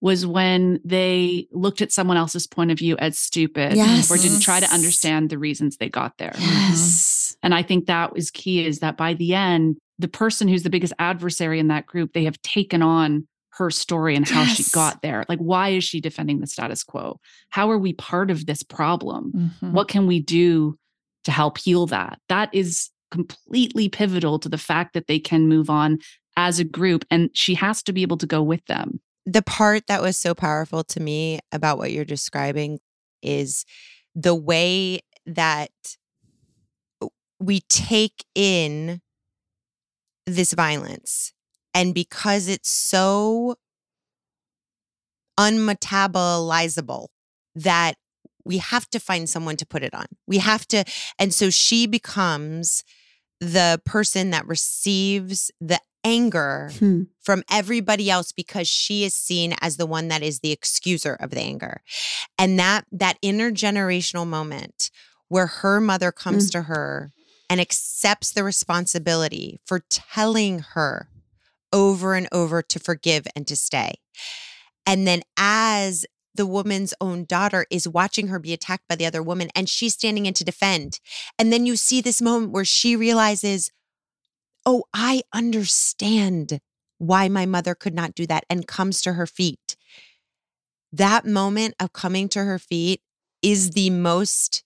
was 0.00 0.26
when 0.26 0.80
they 0.84 1.46
looked 1.52 1.80
at 1.80 1.92
someone 1.92 2.16
else's 2.16 2.46
point 2.46 2.72
of 2.72 2.78
view 2.78 2.96
as 2.98 3.18
stupid 3.18 3.76
yes. 3.76 4.10
or 4.10 4.16
didn't 4.16 4.40
try 4.40 4.58
to 4.58 4.66
understand 4.74 5.30
the 5.30 5.38
reasons 5.38 5.76
they 5.76 5.88
got 5.88 6.18
there. 6.18 6.34
Yes. 6.38 7.36
And 7.42 7.54
I 7.54 7.62
think 7.62 7.86
that 7.86 8.12
was 8.12 8.30
key 8.30 8.66
is 8.66 8.80
that 8.80 8.96
by 8.96 9.14
the 9.14 9.34
end, 9.34 9.78
the 10.02 10.08
person 10.08 10.48
who's 10.48 10.62
the 10.62 10.70
biggest 10.70 10.92
adversary 10.98 11.58
in 11.58 11.68
that 11.68 11.86
group, 11.86 12.12
they 12.12 12.24
have 12.24 12.40
taken 12.42 12.82
on 12.82 13.26
her 13.54 13.70
story 13.70 14.16
and 14.16 14.26
how 14.28 14.42
yes. 14.42 14.56
she 14.56 14.64
got 14.72 15.02
there. 15.02 15.24
Like, 15.28 15.38
why 15.38 15.70
is 15.70 15.84
she 15.84 16.00
defending 16.00 16.40
the 16.40 16.46
status 16.46 16.82
quo? 16.82 17.20
How 17.50 17.70
are 17.70 17.78
we 17.78 17.92
part 17.92 18.30
of 18.30 18.46
this 18.46 18.62
problem? 18.62 19.32
Mm-hmm. 19.34 19.72
What 19.72 19.88
can 19.88 20.06
we 20.06 20.20
do 20.20 20.78
to 21.24 21.30
help 21.30 21.58
heal 21.58 21.86
that? 21.86 22.18
That 22.28 22.48
is 22.54 22.90
completely 23.10 23.88
pivotal 23.90 24.38
to 24.38 24.48
the 24.48 24.58
fact 24.58 24.94
that 24.94 25.06
they 25.06 25.18
can 25.18 25.48
move 25.48 25.68
on 25.68 25.98
as 26.36 26.58
a 26.58 26.64
group. 26.64 27.04
And 27.10 27.28
she 27.34 27.54
has 27.54 27.82
to 27.82 27.92
be 27.92 28.00
able 28.02 28.16
to 28.18 28.26
go 28.26 28.42
with 28.42 28.64
them. 28.66 29.00
The 29.26 29.42
part 29.42 29.86
that 29.86 30.00
was 30.00 30.16
so 30.16 30.34
powerful 30.34 30.82
to 30.84 31.00
me 31.00 31.40
about 31.52 31.76
what 31.76 31.92
you're 31.92 32.06
describing 32.06 32.78
is 33.22 33.66
the 34.14 34.34
way 34.34 35.00
that 35.26 35.70
we 37.38 37.60
take 37.68 38.24
in 38.34 39.01
this 40.26 40.52
violence. 40.52 41.32
And 41.74 41.94
because 41.94 42.48
it's 42.48 42.70
so 42.70 43.56
unmetabolizable 45.38 47.08
that 47.54 47.94
we 48.44 48.58
have 48.58 48.88
to 48.90 48.98
find 48.98 49.28
someone 49.28 49.56
to 49.56 49.66
put 49.66 49.82
it 49.82 49.94
on. 49.94 50.06
We 50.26 50.38
have 50.38 50.66
to. 50.68 50.84
And 51.18 51.32
so 51.32 51.50
she 51.50 51.86
becomes 51.86 52.82
the 53.40 53.80
person 53.84 54.30
that 54.30 54.46
receives 54.46 55.50
the 55.60 55.80
anger 56.04 56.70
Hmm. 56.78 57.02
from 57.20 57.44
everybody 57.50 58.10
else 58.10 58.32
because 58.32 58.66
she 58.68 59.04
is 59.04 59.14
seen 59.14 59.54
as 59.60 59.76
the 59.76 59.86
one 59.86 60.08
that 60.08 60.22
is 60.22 60.40
the 60.40 60.54
excuser 60.54 61.16
of 61.20 61.30
the 61.30 61.40
anger. 61.40 61.82
And 62.38 62.58
that 62.58 62.86
that 62.90 63.18
intergenerational 63.22 64.26
moment 64.26 64.90
where 65.28 65.46
her 65.46 65.80
mother 65.80 66.10
comes 66.10 66.50
to 66.50 66.62
her 66.62 67.12
and 67.52 67.60
accepts 67.60 68.32
the 68.32 68.42
responsibility 68.42 69.60
for 69.66 69.84
telling 69.90 70.60
her 70.72 71.10
over 71.70 72.14
and 72.14 72.26
over 72.32 72.62
to 72.62 72.78
forgive 72.78 73.26
and 73.36 73.46
to 73.46 73.54
stay. 73.54 73.92
And 74.86 75.06
then 75.06 75.20
as 75.36 76.06
the 76.34 76.46
woman's 76.46 76.94
own 76.98 77.26
daughter 77.26 77.66
is 77.70 77.86
watching 77.86 78.28
her 78.28 78.38
be 78.38 78.54
attacked 78.54 78.88
by 78.88 78.96
the 78.96 79.04
other 79.04 79.22
woman 79.22 79.50
and 79.54 79.68
she's 79.68 79.92
standing 79.92 80.24
in 80.24 80.32
to 80.32 80.44
defend. 80.44 80.98
And 81.38 81.52
then 81.52 81.66
you 81.66 81.76
see 81.76 82.00
this 82.00 82.22
moment 82.22 82.52
where 82.52 82.64
she 82.64 82.96
realizes, 82.96 83.70
oh, 84.64 84.84
I 84.94 85.20
understand 85.34 86.58
why 86.96 87.28
my 87.28 87.44
mother 87.44 87.74
could 87.74 87.94
not 87.94 88.14
do 88.14 88.26
that 88.28 88.46
and 88.48 88.66
comes 88.66 89.02
to 89.02 89.12
her 89.12 89.26
feet. 89.26 89.76
That 90.90 91.26
moment 91.26 91.74
of 91.78 91.92
coming 91.92 92.30
to 92.30 92.44
her 92.44 92.58
feet 92.58 93.02
is 93.42 93.72
the 93.72 93.90
most 93.90 94.64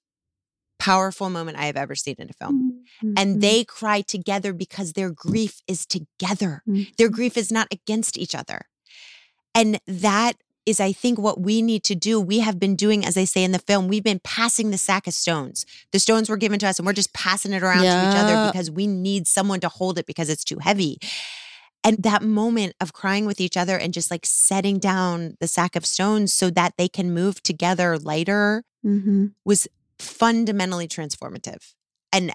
powerful 0.78 1.30
moment 1.30 1.58
I 1.58 1.66
have 1.66 1.76
ever 1.76 1.94
seen 1.94 2.16
in 2.18 2.28
a 2.30 2.32
film. 2.32 2.84
Mm-hmm. 3.02 3.14
And 3.16 3.40
they 3.42 3.64
cry 3.64 4.00
together 4.02 4.52
because 4.52 4.92
their 4.92 5.10
grief 5.10 5.60
is 5.66 5.86
together. 5.86 6.62
Their 6.98 7.08
grief 7.08 7.36
is 7.36 7.50
not 7.52 7.68
against 7.72 8.16
each 8.18 8.34
other. 8.34 8.66
And 9.54 9.80
that 9.86 10.34
is, 10.66 10.80
I 10.80 10.92
think, 10.92 11.18
what 11.18 11.40
we 11.40 11.62
need 11.62 11.84
to 11.84 11.94
do. 11.94 12.20
We 12.20 12.40
have 12.40 12.58
been 12.58 12.74
doing, 12.74 13.04
as 13.06 13.16
I 13.16 13.24
say 13.24 13.44
in 13.44 13.52
the 13.52 13.58
film, 13.60 13.86
we've 13.86 14.02
been 14.02 14.20
passing 14.24 14.70
the 14.70 14.78
sack 14.78 15.06
of 15.06 15.14
stones. 15.14 15.64
The 15.92 15.98
stones 16.00 16.28
were 16.28 16.36
given 16.36 16.58
to 16.58 16.66
us 16.66 16.78
and 16.78 16.86
we're 16.86 16.92
just 16.92 17.12
passing 17.14 17.52
it 17.52 17.62
around 17.62 17.82
to 17.82 18.10
each 18.10 18.16
other 18.16 18.50
because 18.50 18.70
we 18.70 18.86
need 18.86 19.26
someone 19.28 19.60
to 19.60 19.68
hold 19.68 19.98
it 19.98 20.06
because 20.06 20.28
it's 20.28 20.44
too 20.44 20.58
heavy. 20.60 20.98
And 21.84 22.02
that 22.02 22.20
moment 22.22 22.74
of 22.80 22.92
crying 22.92 23.26
with 23.26 23.40
each 23.40 23.56
other 23.56 23.78
and 23.78 23.94
just 23.94 24.10
like 24.10 24.26
setting 24.26 24.80
down 24.80 25.36
the 25.38 25.46
sack 25.46 25.76
of 25.76 25.86
stones 25.86 26.32
so 26.32 26.50
that 26.50 26.74
they 26.76 26.88
can 26.88 27.14
move 27.14 27.42
together 27.44 27.96
lighter 27.96 28.64
Mhm. 28.84 29.34
was 29.44 29.68
fundamentally 29.98 30.88
transformative. 30.88 31.72
And 32.12 32.32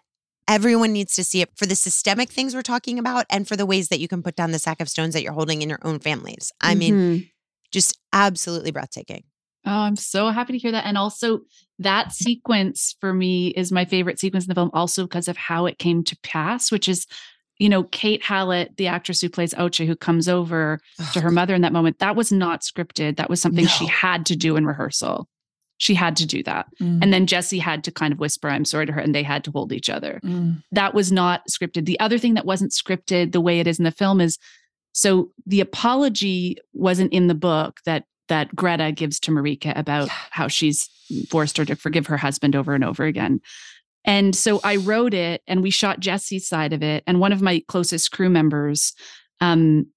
everyone 0.47 0.91
needs 0.91 1.16
to 1.16 1.24
see 1.24 1.41
it 1.41 1.49
for 1.55 1.66
the 1.66 1.76
systemic 1.76 2.30
things 2.30 2.53
we're 2.53 2.62
talking 2.62 2.99
about 2.99 3.26
and 3.30 3.47
for 3.47 3.55
the 3.55 3.66
ways 3.66 3.88
that 3.89 3.99
you 3.99 4.07
can 4.07 4.22
put 4.24 4.36
down 4.36 4.51
the 4.51 4.59
sack 4.59 4.82
of 4.82 4.89
stones 4.89 5.14
that 5.14 5.24
you're 5.24 5.34
holding 5.34 5.62
in 5.62 5.70
your 5.70 5.80
own 5.84 5.99
families. 5.99 6.51
I 6.62 6.76
mean, 6.76 6.93
Mhm. 6.93 7.30
just 7.72 7.97
absolutely 8.12 8.72
breathtaking. 8.72 9.24
Oh, 9.66 9.72
I'm 9.72 9.95
so 9.95 10.30
happy 10.30 10.53
to 10.53 10.59
hear 10.59 10.72
that. 10.72 10.86
And 10.86 10.97
also, 10.97 11.41
that 11.78 12.12
sequence 12.12 12.95
for 12.99 13.14
me 13.14 13.49
is 13.49 13.72
my 13.72 13.86
favorite 13.86 14.20
sequence 14.20 14.45
in 14.45 14.49
the 14.49 14.55
film, 14.55 14.72
also 14.74 15.03
because 15.03 15.28
of 15.28 15.38
how 15.38 15.68
it 15.68 15.78
came 15.78 16.03
to 16.05 16.18
pass, 16.24 16.72
which 16.72 16.89
is, 16.89 17.05
you 17.59 17.70
know, 17.70 17.84
Kate 17.84 18.24
Hallett, 18.24 18.76
the 18.78 18.88
actress 18.88 19.22
who 19.22 19.30
plays 19.30 19.53
Autje, 19.53 19.86
who 19.86 19.95
comes 19.95 20.28
over 20.28 20.80
to 21.14 21.22
her 21.22 21.30
mother 21.32 21.53
in 21.53 21.62
that 21.62 21.74
moment. 21.74 21.99
That 21.99 22.16
was 22.16 22.32
not 22.32 22.62
scripted. 22.62 23.18
That 23.18 23.30
was 23.30 23.39
something 23.39 23.68
she 23.68 23.86
had 23.86 24.26
to 24.28 24.36
do 24.36 24.55
in 24.55 24.66
rehearsal. 24.66 25.30
She 25.82 25.95
had 25.95 26.15
to 26.17 26.27
do 26.27 26.43
that. 26.43 26.67
Mm. 26.79 26.99
And 27.01 27.11
then 27.11 27.25
Jessie 27.25 27.57
had 27.57 27.84
to 27.86 27.91
kind 27.91 28.13
of 28.13 28.19
whisper, 28.19 28.47
I'm 28.47 28.65
sorry 28.65 28.86
to 28.86 28.91
her, 28.91 29.01
and 29.01 29.15
they 29.15 29.23
had 29.23 29.43
to 29.45 29.51
hold 29.51 29.73
each 29.73 29.89
other. 29.89 30.19
Mm. 30.23 30.61
That 30.71 30.93
was 30.93 31.11
not 31.11 31.41
scripted. 31.49 31.86
The 31.86 31.99
other 31.99 32.19
thing 32.19 32.36
that 32.36 32.45
wasn't 32.45 32.71
scripted 32.71 33.32
the 33.32 33.41
way 33.41 33.59
it 33.59 33.65
is 33.65 33.79
in 33.79 33.86
the 33.86 33.91
film 33.91 34.21
is 34.21 34.38
so 34.93 35.32
the 35.47 35.59
apology 35.59 36.57
wasn't 36.73 37.11
in 37.11 37.25
the 37.25 37.34
book 37.34 37.79
that 37.86 38.03
that 38.27 38.55
Greta 38.55 38.91
gives 38.91 39.19
to 39.21 39.32
Mariche 39.32 39.73
about 39.75 40.05
Yeah. 40.07 40.13
how 40.29 40.47
she's 40.47 40.88
forced 41.29 41.57
her 41.57 41.65
to 41.65 41.75
forgive 41.75 42.05
her 42.07 42.17
husband 42.17 42.55
over 42.55 42.75
and 42.75 42.84
over 42.84 43.03
again. 43.05 43.41
And 44.05 44.36
so 44.36 44.61
I 44.63 44.75
wrote 44.75 45.15
it 45.15 45.41
and 45.47 45.63
we 45.63 45.71
shot 45.71 45.99
Jessie's 45.99 46.47
side 46.47 46.73
of 46.73 46.84
it. 46.84 47.03
And 47.07 47.19
one 47.19 47.34
of 47.34 47.41
my 47.41 47.63
closest 47.67 48.11
crew 48.11 48.29
members 48.29 48.93
um, 49.39 49.88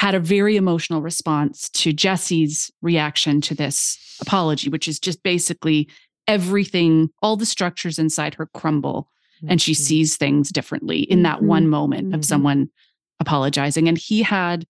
had 0.00 0.14
a 0.14 0.18
very 0.20 0.56
emotional 0.56 1.02
response 1.02 1.68
to 1.68 1.92
Jessie's 1.92 2.70
reaction 2.80 3.38
to 3.42 3.54
this 3.54 3.98
apology, 4.22 4.70
which 4.70 4.88
is 4.88 4.98
just 4.98 5.22
basically 5.22 5.86
everything, 6.26 7.10
all 7.20 7.36
the 7.36 7.44
structures 7.44 7.98
inside 7.98 8.32
her 8.32 8.46
crumble 8.54 9.10
and 9.46 9.60
she 9.60 9.72
Mhm. 9.72 9.76
sees 9.76 10.16
things 10.16 10.48
differently 10.48 11.00
in 11.00 11.22
that 11.24 11.42
one 11.42 11.68
moment 11.68 12.14
of 12.14 12.20
Mhm. 12.20 12.24
someone 12.24 12.70
apologizing. 13.20 13.88
And 13.88 13.98
he 13.98 14.22
had 14.22 14.66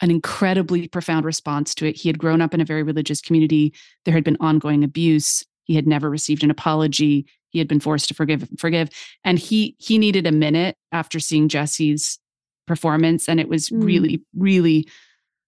an 0.00 0.12
incredibly 0.12 0.86
profound 0.86 1.24
response 1.24 1.74
to 1.74 1.84
it. 1.84 1.96
He 1.96 2.08
had 2.08 2.20
grown 2.20 2.40
up 2.40 2.54
in 2.54 2.60
a 2.60 2.64
very 2.64 2.84
religious 2.84 3.20
community. 3.20 3.72
There 4.04 4.14
had 4.14 4.22
been 4.22 4.36
ongoing 4.38 4.84
abuse. 4.84 5.44
He 5.64 5.74
had 5.74 5.88
never 5.88 6.08
received 6.08 6.44
an 6.44 6.52
apology. 6.52 7.26
He 7.48 7.58
had 7.58 7.66
been 7.66 7.80
forced 7.80 8.06
to 8.08 8.14
forgive, 8.14 8.48
forgive. 8.58 8.90
And 9.24 9.40
he 9.40 9.74
he 9.78 9.98
needed 9.98 10.24
a 10.24 10.30
minute 10.32 10.76
after 10.92 11.18
seeing 11.18 11.48
Jessie's 11.48 12.20
performance. 12.68 13.28
And 13.28 13.40
it 13.40 13.48
was 13.48 13.70
Mm. 13.70 13.84
really, 13.84 14.22
really 14.36 14.88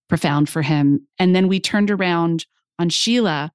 profound 0.08 0.48
for 0.48 0.62
him. 0.62 1.06
And 1.20 1.36
then 1.36 1.46
we 1.46 1.60
turned 1.60 1.90
around 1.90 2.46
on 2.80 2.88
Sheila 2.88 3.52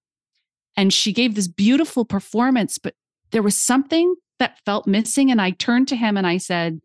and 0.78 0.94
she 0.94 1.12
gave 1.12 1.36
this 1.36 1.48
beautiful 1.50 2.06
performance, 2.06 2.78
but 2.78 2.96
there 3.32 3.44
was 3.44 3.58
something 3.58 4.16
that 4.40 4.60
felt 4.66 4.88
missing. 4.88 5.32
And 5.32 5.42
I 5.42 5.52
turned 5.52 5.88
to 5.90 5.96
him 5.98 6.16
and 6.16 6.26
I 6.28 6.38
said, 6.38 6.80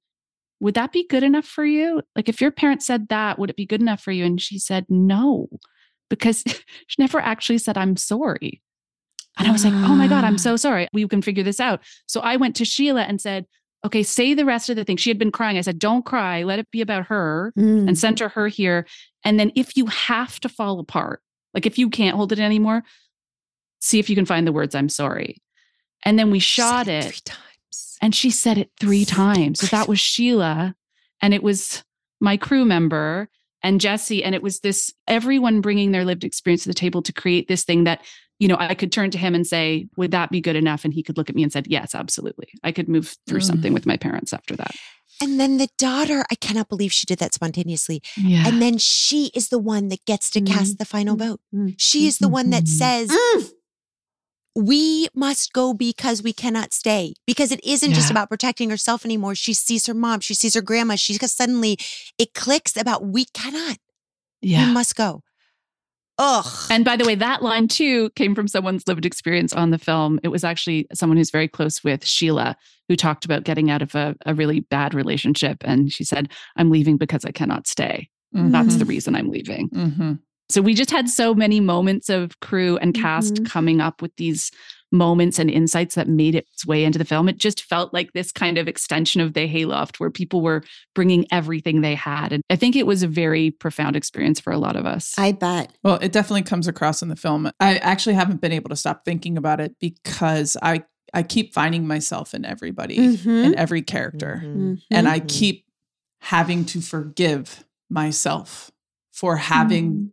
Would 0.60 0.74
that 0.74 0.92
be 0.92 1.06
good 1.06 1.22
enough 1.22 1.46
for 1.46 1.64
you? 1.64 2.02
Like, 2.16 2.28
if 2.28 2.40
your 2.40 2.50
parents 2.50 2.86
said 2.86 3.08
that, 3.08 3.38
would 3.38 3.50
it 3.50 3.56
be 3.56 3.66
good 3.66 3.80
enough 3.80 4.02
for 4.02 4.12
you? 4.12 4.24
And 4.24 4.40
she 4.40 4.58
said, 4.58 4.86
No, 4.88 5.48
because 6.08 6.42
she 6.86 6.96
never 6.98 7.20
actually 7.20 7.58
said, 7.58 7.76
I'm 7.78 7.96
sorry. 7.96 8.60
And 9.38 9.46
I 9.48 9.52
was 9.52 9.64
like, 9.64 9.74
Oh 9.74 9.94
my 9.94 10.08
God, 10.08 10.24
I'm 10.24 10.38
so 10.38 10.56
sorry. 10.56 10.88
We 10.92 11.06
can 11.08 11.22
figure 11.22 11.44
this 11.44 11.60
out. 11.60 11.80
So 12.06 12.20
I 12.20 12.36
went 12.36 12.56
to 12.56 12.64
Sheila 12.64 13.02
and 13.02 13.20
said, 13.20 13.46
Okay, 13.84 14.02
say 14.02 14.34
the 14.34 14.44
rest 14.44 14.68
of 14.68 14.76
the 14.76 14.84
thing. 14.84 14.96
She 14.98 15.08
had 15.10 15.18
been 15.18 15.32
crying. 15.32 15.56
I 15.56 15.62
said, 15.62 15.78
Don't 15.78 16.04
cry. 16.04 16.42
Let 16.42 16.58
it 16.58 16.70
be 16.70 16.80
about 16.82 17.06
her 17.06 17.52
Mm. 17.56 17.88
and 17.88 17.98
center 17.98 18.28
her 18.30 18.48
here. 18.48 18.86
And 19.24 19.40
then 19.40 19.52
if 19.54 19.76
you 19.76 19.86
have 19.86 20.38
to 20.40 20.48
fall 20.48 20.78
apart, 20.80 21.22
like 21.54 21.66
if 21.66 21.78
you 21.78 21.88
can't 21.90 22.16
hold 22.16 22.32
it 22.32 22.38
anymore, 22.38 22.82
see 23.80 23.98
if 23.98 24.10
you 24.10 24.16
can 24.16 24.26
find 24.26 24.46
the 24.46 24.52
words, 24.52 24.74
I'm 24.74 24.88
sorry. 24.88 25.40
And 26.04 26.18
then 26.18 26.30
we 26.30 26.38
shot 26.38 26.88
it. 26.88 27.04
three 27.04 27.20
times. 27.24 27.98
And 28.02 28.14
she 28.14 28.30
said 28.30 28.58
it 28.58 28.70
three 28.78 29.04
times. 29.04 29.60
So 29.60 29.66
that 29.68 29.88
was 29.88 30.00
Sheila. 30.00 30.74
And 31.22 31.34
it 31.34 31.42
was 31.42 31.82
my 32.20 32.36
crew 32.36 32.64
member 32.64 33.28
and 33.62 33.80
Jessie. 33.80 34.24
And 34.24 34.34
it 34.34 34.42
was 34.42 34.60
this 34.60 34.92
everyone 35.06 35.60
bringing 35.60 35.92
their 35.92 36.04
lived 36.04 36.24
experience 36.24 36.62
to 36.62 36.68
the 36.70 36.74
table 36.74 37.02
to 37.02 37.12
create 37.12 37.48
this 37.48 37.64
thing 37.64 37.84
that, 37.84 38.00
you 38.40 38.48
know, 38.48 38.56
I 38.58 38.74
could 38.74 38.90
turn 38.90 39.10
to 39.12 39.18
him 39.18 39.34
and 39.36 39.46
say, 39.46 39.86
Would 39.96 40.10
that 40.10 40.30
be 40.30 40.40
good 40.40 40.56
enough? 40.56 40.84
And 40.84 40.92
he 40.92 41.02
could 41.04 41.16
look 41.16 41.30
at 41.30 41.36
me 41.36 41.42
and 41.44 41.52
said, 41.52 41.66
Yes, 41.68 41.94
absolutely. 41.94 42.48
I 42.64 42.72
could 42.72 42.88
move 42.88 43.14
through 43.28 43.40
Mm. 43.40 43.44
something 43.44 43.72
with 43.72 43.86
my 43.86 43.96
parents 43.96 44.32
after 44.32 44.56
that. 44.56 44.72
And 45.22 45.38
then 45.38 45.58
the 45.58 45.68
daughter, 45.78 46.24
I 46.30 46.34
cannot 46.34 46.70
believe 46.70 46.92
she 46.92 47.04
did 47.06 47.18
that 47.18 47.34
spontaneously. 47.34 48.00
Yeah. 48.16 48.48
And 48.48 48.60
then 48.62 48.78
she 48.78 49.30
is 49.34 49.50
the 49.50 49.58
one 49.58 49.88
that 49.88 50.04
gets 50.06 50.30
to 50.30 50.40
cast 50.40 50.78
the 50.78 50.86
final 50.86 51.14
vote. 51.14 51.40
Mm. 51.54 51.74
She 51.78 52.06
is 52.06 52.18
the 52.18 52.28
one 52.28 52.48
that 52.50 52.64
Mhm. 52.64 52.68
says, 52.68 53.10
Mm. 53.10 53.50
we 54.56 55.08
must 55.14 55.52
go 55.52 55.74
because 55.74 56.22
we 56.22 56.32
cannot 56.32 56.72
stay. 56.72 57.12
Because 57.26 57.52
it 57.52 57.60
isn't 57.64 57.92
just 57.92 58.10
about 58.10 58.30
protecting 58.30 58.70
herself 58.70 59.04
anymore. 59.04 59.34
She 59.34 59.52
sees 59.52 59.86
her 59.86 59.94
mom, 59.94 60.20
she 60.20 60.34
sees 60.34 60.54
her 60.54 60.62
grandma. 60.62 60.96
She 60.96 61.14
suddenly, 61.14 61.78
it 62.18 62.32
clicks 62.34 62.76
about 62.76 63.04
we 63.04 63.26
cannot, 63.26 63.76
yeah. 64.40 64.66
we 64.66 64.72
must 64.72 64.96
go. 64.96 65.22
Ugh. 66.22 66.46
And 66.70 66.84
by 66.84 66.96
the 66.96 67.04
way, 67.06 67.14
that 67.14 67.42
line 67.42 67.66
too 67.66 68.10
came 68.10 68.34
from 68.34 68.46
someone's 68.46 68.86
lived 68.86 69.06
experience 69.06 69.54
on 69.54 69.70
the 69.70 69.78
film. 69.78 70.20
It 70.22 70.28
was 70.28 70.44
actually 70.44 70.86
someone 70.92 71.16
who's 71.16 71.30
very 71.30 71.48
close 71.48 71.82
with 71.82 72.04
Sheila, 72.04 72.56
who 72.88 72.96
talked 72.96 73.24
about 73.24 73.44
getting 73.44 73.70
out 73.70 73.80
of 73.80 73.94
a, 73.94 74.14
a 74.26 74.34
really 74.34 74.60
bad 74.60 74.92
relationship. 74.92 75.58
And 75.64 75.90
she 75.90 76.04
said, 76.04 76.28
I'm 76.56 76.70
leaving 76.70 76.98
because 76.98 77.24
I 77.24 77.30
cannot 77.30 77.66
stay. 77.66 78.10
That's 78.32 78.76
the 78.76 78.84
reason 78.84 79.16
I'm 79.16 79.30
leaving. 79.30 79.70
Mhm. 79.70 80.18
So 80.50 80.60
we 80.60 80.74
just 80.74 80.90
had 80.90 81.08
so 81.08 81.32
many 81.34 81.58
moments 81.58 82.08
of 82.10 82.38
crew 82.40 82.76
and 82.78 82.92
cast 82.94 83.34
Mhm. 83.34 83.46
coming 83.46 83.80
up 83.80 84.02
with 84.02 84.14
these 84.16 84.50
moments 84.92 85.38
and 85.38 85.50
insights 85.50 85.94
that 85.94 86.08
made 86.08 86.34
its 86.34 86.66
way 86.66 86.84
into 86.84 86.98
the 86.98 87.04
film. 87.04 87.28
It 87.28 87.38
just 87.38 87.62
felt 87.64 87.94
like 87.94 88.12
this 88.12 88.32
kind 88.32 88.58
of 88.58 88.66
extension 88.68 89.20
of 89.20 89.34
the 89.34 89.46
Hayloft 89.46 90.00
where 90.00 90.10
people 90.10 90.40
were 90.40 90.62
bringing 90.94 91.26
everything 91.30 91.80
they 91.80 91.94
had. 91.94 92.32
And 92.32 92.42
I 92.50 92.56
think 92.56 92.74
it 92.76 92.86
was 92.86 93.02
a 93.02 93.08
very 93.08 93.50
profound 93.50 93.94
experience 93.96 94.40
for 94.40 94.52
a 94.52 94.58
lot 94.58 94.76
of 94.76 94.86
us. 94.86 95.14
I 95.18 95.32
bet. 95.32 95.72
Well, 95.84 95.96
it 96.02 96.12
definitely 96.12 96.42
comes 96.42 96.66
across 96.66 97.02
in 97.02 97.08
the 97.08 97.16
film. 97.16 97.50
I 97.60 97.76
actually 97.78 98.14
haven't 98.14 98.40
been 98.40 98.52
able 98.52 98.70
to 98.70 98.76
stop 98.76 99.04
thinking 99.04 99.36
about 99.38 99.60
it 99.60 99.76
because 99.80 100.56
I 100.62 100.84
I 101.12 101.24
keep 101.24 101.52
finding 101.52 101.88
myself 101.88 102.34
in 102.34 102.44
everybody 102.44 102.96
Mhm. 102.96 103.44
in 103.46 103.54
every 103.56 103.82
character. 103.82 104.42
Mhm. 104.44 104.80
And 104.92 105.08
I 105.08 105.18
Mhm. 105.18 105.28
keep 105.28 105.64
having 106.20 106.64
to 106.66 106.80
forgive 106.80 107.64
myself 107.88 108.70
for 109.12 109.36
having 109.36 109.92
Mm. 109.92 110.10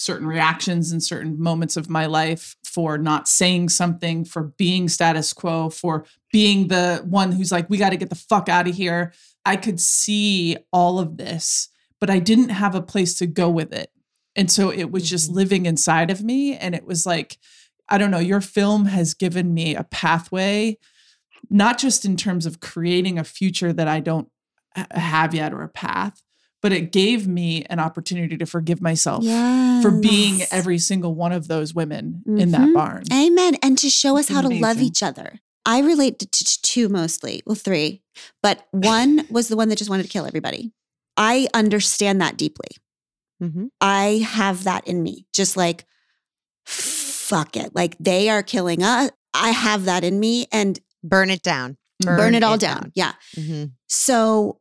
Certain 0.00 0.28
reactions 0.28 0.92
in 0.92 1.00
certain 1.00 1.42
moments 1.42 1.76
of 1.76 1.90
my 1.90 2.06
life, 2.06 2.54
for 2.62 2.96
not 2.96 3.26
saying 3.26 3.68
something, 3.68 4.24
for 4.24 4.44
being 4.56 4.88
status 4.88 5.32
quo, 5.32 5.68
for 5.68 6.04
being 6.30 6.68
the 6.68 7.02
one 7.04 7.32
who's 7.32 7.50
like, 7.50 7.68
we 7.68 7.76
got 7.76 7.90
to 7.90 7.96
get 7.96 8.08
the 8.08 8.14
fuck 8.14 8.48
out 8.48 8.68
of 8.68 8.76
here. 8.76 9.12
I 9.44 9.56
could 9.56 9.80
see 9.80 10.56
all 10.72 11.00
of 11.00 11.16
this, 11.16 11.70
but 12.00 12.10
I 12.10 12.20
didn't 12.20 12.50
have 12.50 12.76
a 12.76 12.80
place 12.82 13.18
to 13.18 13.26
go 13.26 13.50
with 13.50 13.72
it. 13.72 13.90
And 14.36 14.48
so 14.48 14.70
it 14.70 14.92
was 14.92 15.10
just 15.10 15.32
Mhm. 15.32 15.34
living 15.34 15.66
inside 15.66 16.12
of 16.12 16.22
me. 16.22 16.56
And 16.56 16.76
it 16.76 16.86
was 16.86 17.04
like, 17.04 17.36
I 17.88 17.98
don't 17.98 18.12
know, 18.12 18.20
your 18.20 18.40
film 18.40 18.84
has 18.84 19.14
given 19.14 19.52
me 19.52 19.74
a 19.74 19.82
pathway, 19.82 20.78
not 21.50 21.76
just 21.76 22.04
in 22.04 22.16
terms 22.16 22.46
of 22.46 22.60
creating 22.60 23.18
a 23.18 23.24
future 23.24 23.72
that 23.72 23.88
I 23.88 23.98
don't 23.98 24.28
have 24.92 25.34
yet 25.34 25.52
or 25.52 25.62
a 25.62 25.68
path, 25.68 26.22
but 26.62 26.72
it 26.72 26.92
gave 26.92 27.26
me 27.26 27.64
an 27.70 27.78
opportunity 27.78 28.36
to 28.36 28.46
forgive 28.46 28.80
myself 28.80 29.24
yes. 29.24 29.82
for 29.82 29.90
being 29.90 30.42
every 30.50 30.78
single 30.78 31.14
one 31.14 31.32
of 31.32 31.48
those 31.48 31.74
women 31.74 32.22
mm-hmm. 32.26 32.38
in 32.38 32.50
that 32.50 32.62
mm-hmm. 32.62 32.74
barn. 32.74 33.02
Amen. 33.12 33.56
And 33.62 33.78
to 33.78 33.88
show 33.88 34.16
us 34.16 34.28
how 34.28 34.40
Amazing. 34.40 34.56
to 34.56 34.62
love 34.62 34.78
each 34.78 35.02
other. 35.02 35.40
I 35.64 35.80
relate 35.80 36.18
to 36.18 36.62
two 36.62 36.88
mostly, 36.88 37.42
well, 37.44 37.54
three, 37.54 38.02
but 38.42 38.66
one 38.70 39.26
was 39.30 39.48
the 39.48 39.56
one 39.56 39.68
that 39.68 39.76
just 39.76 39.90
wanted 39.90 40.04
to 40.04 40.08
kill 40.08 40.26
everybody. 40.26 40.72
I 41.16 41.48
understand 41.52 42.20
that 42.20 42.36
deeply. 42.36 42.68
Mm-hmm. 43.42 43.66
I 43.80 44.24
have 44.26 44.64
that 44.64 44.86
in 44.88 45.02
me, 45.02 45.26
just 45.32 45.56
like, 45.56 45.84
fuck 46.64 47.56
it. 47.56 47.74
Like 47.74 47.96
they 48.00 48.30
are 48.30 48.42
killing 48.42 48.82
us. 48.82 49.10
I 49.34 49.50
have 49.50 49.84
that 49.84 50.04
in 50.04 50.18
me 50.18 50.46
and 50.50 50.78
burn 51.04 51.30
it 51.30 51.42
down. 51.42 51.76
Burn, 52.00 52.16
burn 52.16 52.34
it 52.34 52.42
all 52.42 52.54
it 52.54 52.60
down. 52.60 52.82
down. 52.82 52.92
Yeah. 52.94 53.12
Mm-hmm. 53.36 53.64
So 53.88 54.60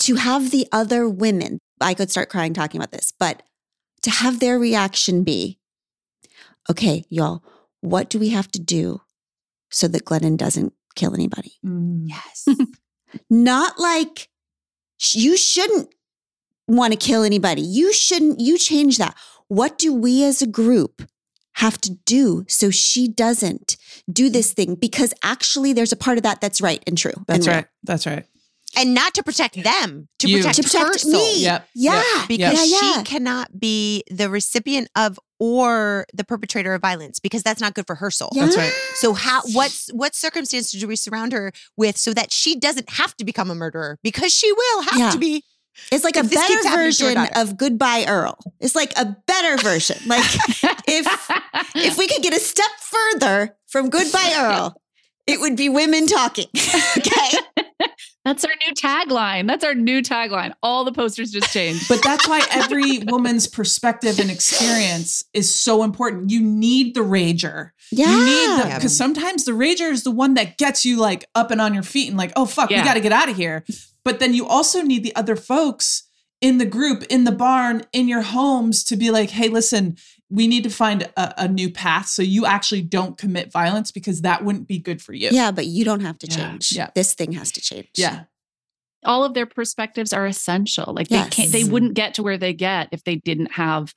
to 0.00 0.14
have 0.16 0.50
the 0.50 0.66
other 0.72 1.08
women, 1.08 1.58
I 1.80 1.94
could 1.94 2.10
start 2.10 2.30
crying 2.30 2.54
talking 2.54 2.80
about 2.80 2.90
this, 2.90 3.12
but 3.18 3.42
to 4.02 4.10
have 4.10 4.40
their 4.40 4.58
reaction 4.58 5.24
be, 5.24 5.58
okay, 6.70 7.04
y'all, 7.08 7.44
what 7.80 8.10
do 8.10 8.18
we 8.18 8.30
have 8.30 8.50
to 8.52 8.60
do 8.60 9.02
so 9.70 9.88
that 9.88 10.04
Glennon 10.04 10.36
doesn't 10.36 10.72
kill 10.94 11.14
anybody? 11.14 11.52
Mm. 11.64 12.08
Yes. 12.08 12.48
Not 13.30 13.78
like 13.78 14.28
you 15.14 15.36
shouldn't 15.36 15.94
want 16.66 16.92
to 16.92 16.98
kill 16.98 17.22
anybody. 17.22 17.62
You 17.62 17.92
shouldn't, 17.92 18.40
you 18.40 18.58
change 18.58 18.98
that. 18.98 19.16
What 19.48 19.78
do 19.78 19.92
we 19.92 20.24
as 20.24 20.40
a 20.40 20.46
group 20.46 21.02
have 21.54 21.78
to 21.82 21.90
do 22.06 22.44
so 22.48 22.70
she 22.70 23.08
doesn't 23.08 23.76
do 24.10 24.30
this 24.30 24.52
thing? 24.52 24.76
Because 24.76 25.12
actually, 25.22 25.72
there's 25.72 25.92
a 25.92 25.96
part 25.96 26.16
of 26.16 26.22
that 26.22 26.40
that's 26.40 26.60
right 26.60 26.82
and 26.86 26.96
true. 26.96 27.12
That's 27.26 27.46
and 27.46 27.56
right. 27.56 27.66
That's 27.82 28.06
right 28.06 28.24
and 28.76 28.94
not 28.94 29.14
to 29.14 29.22
protect 29.22 29.62
them, 29.62 30.08
to 30.20 30.28
you. 30.28 30.38
protect, 30.38 30.56
to 30.56 30.62
protect 30.62 31.06
me. 31.06 31.42
Yep. 31.42 31.68
Yeah, 31.74 32.02
yep. 32.16 32.28
because 32.28 32.70
yeah, 32.70 32.80
yeah. 32.80 32.92
she 32.98 33.02
cannot 33.04 33.58
be 33.58 34.04
the 34.10 34.30
recipient 34.30 34.88
of 34.96 35.18
or 35.38 36.06
the 36.12 36.22
perpetrator 36.22 36.74
of 36.74 36.82
violence 36.82 37.18
because 37.18 37.42
that's 37.42 37.60
not 37.60 37.74
good 37.74 37.86
for 37.86 37.96
her 37.96 38.10
soul. 38.10 38.28
Yeah. 38.32 38.44
That's 38.44 38.56
right. 38.56 38.72
So 38.94 39.14
how 39.14 39.42
what's 39.52 39.88
what 39.88 40.14
circumstances 40.14 40.78
do 40.78 40.86
we 40.86 40.96
surround 40.96 41.32
her 41.32 41.52
with 41.76 41.96
so 41.96 42.14
that 42.14 42.32
she 42.32 42.56
doesn't 42.56 42.90
have 42.90 43.16
to 43.16 43.24
become 43.24 43.50
a 43.50 43.54
murderer 43.54 43.98
because 44.02 44.32
she 44.32 44.52
will 44.52 44.82
have 44.82 44.98
yeah. 44.98 45.10
to 45.10 45.18
be. 45.18 45.44
It's 45.90 46.04
like 46.04 46.16
a 46.16 46.24
better 46.24 46.68
version 46.68 47.16
of 47.36 47.56
Goodbye 47.56 48.04
Earl. 48.06 48.36
It's 48.58 48.74
like 48.74 48.92
a 48.98 49.16
better 49.26 49.56
version. 49.62 49.96
Like 50.06 50.24
if 50.86 51.06
if 51.74 51.96
we 51.96 52.06
could 52.06 52.22
get 52.22 52.34
a 52.34 52.40
step 52.40 52.70
further 52.80 53.56
from 53.66 53.88
Goodbye 53.88 54.34
Earl, 54.36 54.80
it 55.26 55.40
would 55.40 55.56
be 55.56 55.68
women 55.68 56.06
talking. 56.06 56.46
okay. 56.98 57.38
That's 58.30 58.44
our 58.44 58.52
new 58.64 58.74
tagline. 58.74 59.48
That's 59.48 59.64
our 59.64 59.74
new 59.74 60.02
tagline. 60.02 60.52
All 60.62 60.84
the 60.84 60.92
posters 60.92 61.32
just 61.32 61.52
changed. 61.52 61.88
But 61.88 62.00
that's 62.00 62.28
why 62.28 62.46
every 62.52 62.98
woman's 63.08 63.48
perspective 63.48 64.20
and 64.20 64.30
experience 64.30 65.24
is 65.34 65.52
so 65.52 65.82
important. 65.82 66.30
You 66.30 66.40
need 66.40 66.94
the 66.94 67.00
rager. 67.00 67.70
Yeah. 67.90 68.08
You 68.08 68.24
need 68.24 68.74
because 68.76 68.96
sometimes 68.96 69.46
the 69.46 69.50
rager 69.50 69.90
is 69.90 70.04
the 70.04 70.12
one 70.12 70.34
that 70.34 70.58
gets 70.58 70.84
you 70.84 70.96
like 70.96 71.24
up 71.34 71.50
and 71.50 71.60
on 71.60 71.74
your 71.74 71.82
feet 71.82 72.06
and 72.06 72.16
like, 72.16 72.32
oh 72.36 72.46
fuck, 72.46 72.70
yeah. 72.70 72.82
we 72.82 72.84
gotta 72.84 73.00
get 73.00 73.10
out 73.10 73.28
of 73.28 73.34
here. 73.34 73.64
But 74.04 74.20
then 74.20 74.32
you 74.32 74.46
also 74.46 74.80
need 74.80 75.02
the 75.02 75.16
other 75.16 75.34
folks 75.34 76.04
in 76.40 76.58
the 76.58 76.66
group, 76.66 77.02
in 77.10 77.24
the 77.24 77.32
barn, 77.32 77.82
in 77.92 78.06
your 78.06 78.22
homes 78.22 78.84
to 78.84 78.96
be 78.96 79.10
like, 79.10 79.30
hey, 79.30 79.48
listen, 79.48 79.96
we 80.30 80.46
need 80.46 80.62
to 80.62 80.70
find 80.70 81.02
a, 81.16 81.44
a, 81.44 81.48
new 81.48 81.70
path 81.70 82.06
so 82.06 82.22
you 82.22 82.46
actually 82.46 82.82
don't 82.82 83.18
commit 83.18 83.50
violence 83.50 83.90
because 83.90 84.22
that 84.22 84.44
wouldn't 84.44 84.68
be 84.68 84.78
good 84.78 85.02
for 85.02 85.12
you. 85.12 85.28
Yeah, 85.32 85.50
but 85.50 85.66
you 85.66 85.84
don't 85.84 86.00
have 86.00 86.18
to 86.18 86.28
change. 86.28 86.72
Yeah. 86.72 86.90
This 86.94 87.14
thing 87.14 87.32
has 87.32 87.50
to 87.52 87.60
change. 87.60 87.88
Yeah. 87.96 88.24
All 89.04 89.24
of 89.24 89.34
their 89.34 89.46
perspectives 89.46 90.12
are 90.12 90.26
essential. 90.26 90.94
Like 90.94 91.10
yes. 91.10 91.24
they 91.24 91.30
can't 91.30 91.52
they 91.52 91.64
wouldn't 91.64 91.94
get 91.94 92.14
to 92.14 92.22
where 92.22 92.38
they 92.38 92.52
get 92.52 92.88
if 92.92 93.02
they 93.02 93.16
didn't 93.16 93.52
have 93.52 93.92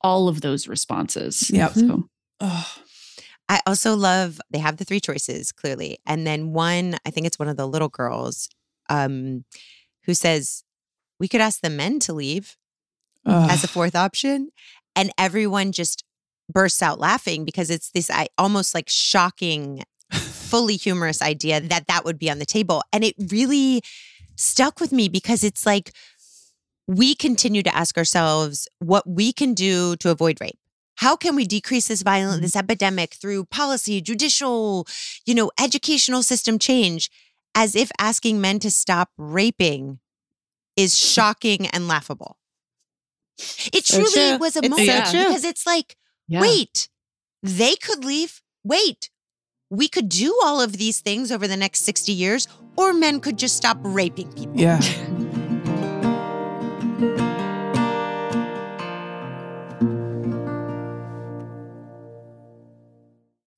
all 0.00 0.28
of 0.28 0.40
those 0.40 0.66
responses. 0.66 1.50
Yeah. 1.50 1.68
So. 1.68 2.08
I 2.40 3.60
also 3.66 3.94
love 3.94 4.40
they 4.50 4.58
have 4.58 4.78
the 4.78 4.84
three 4.84 5.00
choices 5.00 5.52
clearly. 5.52 5.98
And 6.06 6.26
then 6.26 6.52
one, 6.52 6.96
I 7.04 7.10
think 7.10 7.26
it's 7.26 7.38
one 7.38 7.48
of 7.48 7.56
the 7.56 7.68
little 7.68 7.90
girls 7.90 8.48
um 8.88 9.44
who 10.04 10.14
says 10.14 10.64
we 11.20 11.28
could 11.28 11.40
ask 11.40 11.60
the 11.60 11.70
men 11.70 11.98
to 12.00 12.12
leave 12.12 12.56
as 13.26 13.64
a 13.64 13.68
fourth 13.68 13.96
option 13.96 14.50
and 14.96 15.10
everyone 15.18 15.72
just 15.72 16.04
bursts 16.52 16.82
out 16.82 17.00
laughing 17.00 17.44
because 17.44 17.70
it's 17.70 17.90
this 17.90 18.10
I, 18.10 18.28
almost 18.38 18.74
like 18.74 18.88
shocking 18.88 19.82
fully 20.12 20.76
humorous 20.76 21.22
idea 21.22 21.60
that 21.60 21.86
that 21.88 22.04
would 22.04 22.18
be 22.18 22.30
on 22.30 22.38
the 22.38 22.46
table. 22.46 22.82
And 22.92 23.04
it 23.04 23.14
really 23.30 23.82
stuck 24.36 24.80
with 24.80 24.92
me 24.92 25.08
because 25.08 25.44
it's 25.44 25.64
like 25.64 25.92
we 26.86 27.14
continue 27.14 27.62
to 27.62 27.74
ask 27.74 27.96
ourselves 27.96 28.68
what 28.78 29.08
we 29.08 29.32
can 29.32 29.54
do 29.54 29.96
to 29.96 30.10
avoid 30.10 30.40
rape. 30.40 30.58
How 30.96 31.16
can 31.16 31.34
we 31.34 31.44
decrease 31.44 31.88
this 31.88 32.02
violence 32.02 32.36
mm-hmm. 32.36 32.42
this 32.42 32.56
epidemic 32.56 33.14
through 33.14 33.46
policy 33.46 34.00
judicial 34.00 34.86
you 35.26 35.34
know 35.34 35.50
educational 35.60 36.22
system 36.22 36.58
change 36.58 37.10
as 37.54 37.74
if 37.74 37.90
asking 37.98 38.40
men 38.40 38.58
to 38.60 38.70
stop 38.70 39.10
raping 39.16 39.98
is 40.76 40.96
shocking 41.14 41.66
and 41.68 41.88
laughable 41.88 42.36
it 43.38 43.84
truly 43.84 44.06
so 44.06 44.36
was 44.38 44.56
a 44.56 44.60
it's 44.60 44.68
moment 44.68 45.06
so 45.06 45.24
because 45.24 45.44
it's 45.44 45.66
like, 45.66 45.96
yeah. 46.28 46.40
wait, 46.40 46.88
they 47.42 47.76
could 47.76 48.04
leave. 48.04 48.40
Wait, 48.62 49.10
we 49.70 49.88
could 49.88 50.08
do 50.08 50.38
all 50.44 50.60
of 50.60 50.74
these 50.74 51.00
things 51.00 51.30
over 51.32 51.46
the 51.46 51.56
next 51.56 51.80
60 51.80 52.12
years, 52.12 52.48
or 52.76 52.92
men 52.92 53.20
could 53.20 53.38
just 53.38 53.56
stop 53.56 53.78
raping 53.82 54.32
people. 54.32 54.56
Yeah. 54.56 54.80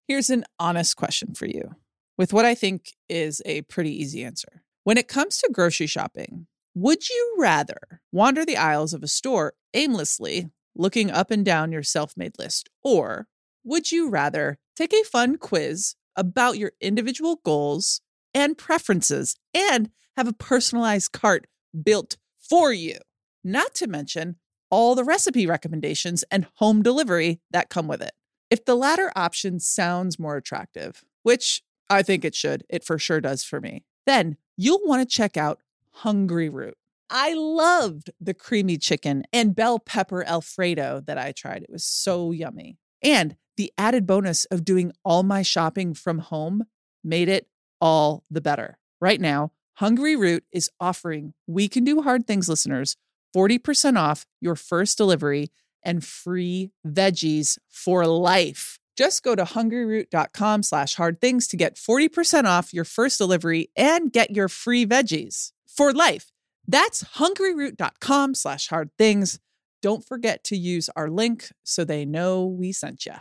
Here's 0.09 0.31
an 0.31 0.45
honest 0.59 0.97
question 0.97 1.35
for 1.35 1.47
you 1.47 1.75
with 2.17 2.33
what 2.33 2.45
I 2.45 2.55
think 2.55 2.93
is 3.09 3.43
a 3.45 3.63
pretty 3.63 3.91
easy 3.91 4.25
answer. 4.25 4.63
When 4.85 4.99
it 4.99 5.09
comes 5.09 5.39
to 5.39 5.51
grocery 5.53 5.87
shopping, 5.89 6.47
would 6.79 7.09
you 7.09 7.37
rather 7.39 8.03
wander 8.13 8.45
the 8.45 8.59
aisles 8.59 8.93
of 8.93 9.03
a 9.03 9.09
store 9.09 9.55
aimlessly, 9.73 10.51
looking 10.75 11.11
up 11.11 11.31
and 11.31 11.43
down 11.43 11.73
your 11.73 11.83
self 11.83 12.15
made 12.19 12.39
list? 12.39 12.69
Or 12.85 13.29
would 13.65 13.91
you 13.91 14.11
rather 14.11 14.59
take 14.77 14.93
a 14.93 15.03
fun 15.05 15.39
quiz 15.39 15.95
about 16.17 16.59
your 16.59 16.73
individual 16.83 17.41
goals 17.47 18.03
and 18.35 18.59
preferences 18.59 19.37
and 19.55 19.89
have 20.19 20.29
a 20.29 20.35
personalized 20.35 21.13
cart 21.13 21.47
built 21.83 22.19
for 22.39 22.75
you? 22.75 22.97
Not 23.43 23.75
to 23.77 23.87
mention 23.87 24.37
all 24.71 24.95
the 24.95 25.03
recipe 25.03 25.47
recommendations 25.47 26.25
and 26.31 26.47
home 26.57 26.83
delivery 26.83 27.41
that 27.53 27.71
come 27.71 27.89
with 27.89 28.03
it. 28.03 28.13
If 28.51 28.67
the 28.67 28.75
latter 28.75 29.11
option 29.17 29.61
sounds 29.61 30.19
more 30.19 30.37
attractive, 30.37 31.03
which 31.23 31.63
I 31.89 32.03
think 32.03 32.23
it 32.23 32.35
should, 32.35 32.65
it 32.69 32.85
for 32.85 32.99
sure 32.99 33.23
does 33.23 33.45
for 33.45 33.63
me, 33.63 33.87
then 34.05 34.37
you'll 34.59 34.85
want 34.85 35.09
to 35.09 35.17
check 35.17 35.39
out 35.39 35.61
Hungryroot. 36.03 36.73
I 37.09 37.35
loved 37.35 38.11
the 38.21 38.35
creamy 38.35 38.79
chicken 38.79 39.25
and 39.33 39.55
bell 39.55 39.79
pepper 39.79 40.25
Alfredo 40.25 41.03
that 41.07 41.19
I 41.19 41.33
tried. 41.33 41.63
It 41.63 41.71
was 41.71 41.85
so 41.85 42.33
yummy. 42.33 42.79
And 43.03 43.37
the 43.57 43.73
added 43.79 44.07
bonus 44.07 44.45
of 44.47 44.65
doing 44.65 44.93
all 45.05 45.23
my 45.23 45.43
shopping 45.43 45.95
from 45.95 46.19
home 46.19 46.65
made 47.05 47.29
it 47.29 47.49
all 47.81 48.25
the 48.31 48.41
better. 48.41 48.79
Right 49.01 49.21
now, 49.21 49.53
Hungryroot 49.81 50.41
is 50.53 50.71
offering 50.81 51.35
We 51.47 51.69
Can 51.69 51.85
Do 51.85 52.03
Hard 52.03 52.27
Things 52.27 52.49
listeners 52.49 52.97
40% 53.35 53.99
off 53.99 54.27
your 54.41 54.57
first 54.57 54.97
delivery 54.97 55.53
and 55.85 56.03
free 56.03 56.73
veggies 56.87 57.59
for 57.69 58.07
life. 58.07 58.79
Just 58.97 59.23
go 59.23 59.35
to 59.35 59.45
hungryroot.com 59.45 60.63
slash 60.63 60.95
hard 60.95 61.21
things 61.21 61.47
to 61.49 61.57
get 61.57 61.77
40% 61.77 62.45
off 62.45 62.73
your 62.73 62.85
first 62.85 63.19
delivery 63.19 63.71
and 63.77 64.11
get 64.11 64.35
your 64.35 64.49
free 64.49 64.87
veggies 64.87 65.53
for 65.77 65.93
life. 65.93 66.33
That's 66.67 67.05
hungryroot.com 67.05 68.35
slash 68.35 68.69
hard 68.69 68.91
things. 68.99 69.39
Don't 69.83 70.05
forget 70.05 70.43
to 70.45 70.57
use 70.57 70.89
our 70.97 71.09
link 71.09 71.51
so 71.63 71.85
they 71.85 72.05
know 72.05 72.45
we 72.45 72.73
sent 72.73 73.07
you. 73.07 73.13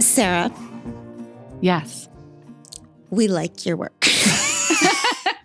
Sarah. 0.00 0.52
Yes. 1.60 2.08
We 3.10 3.26
like 3.26 3.66
your 3.66 3.76
work. 3.76 3.92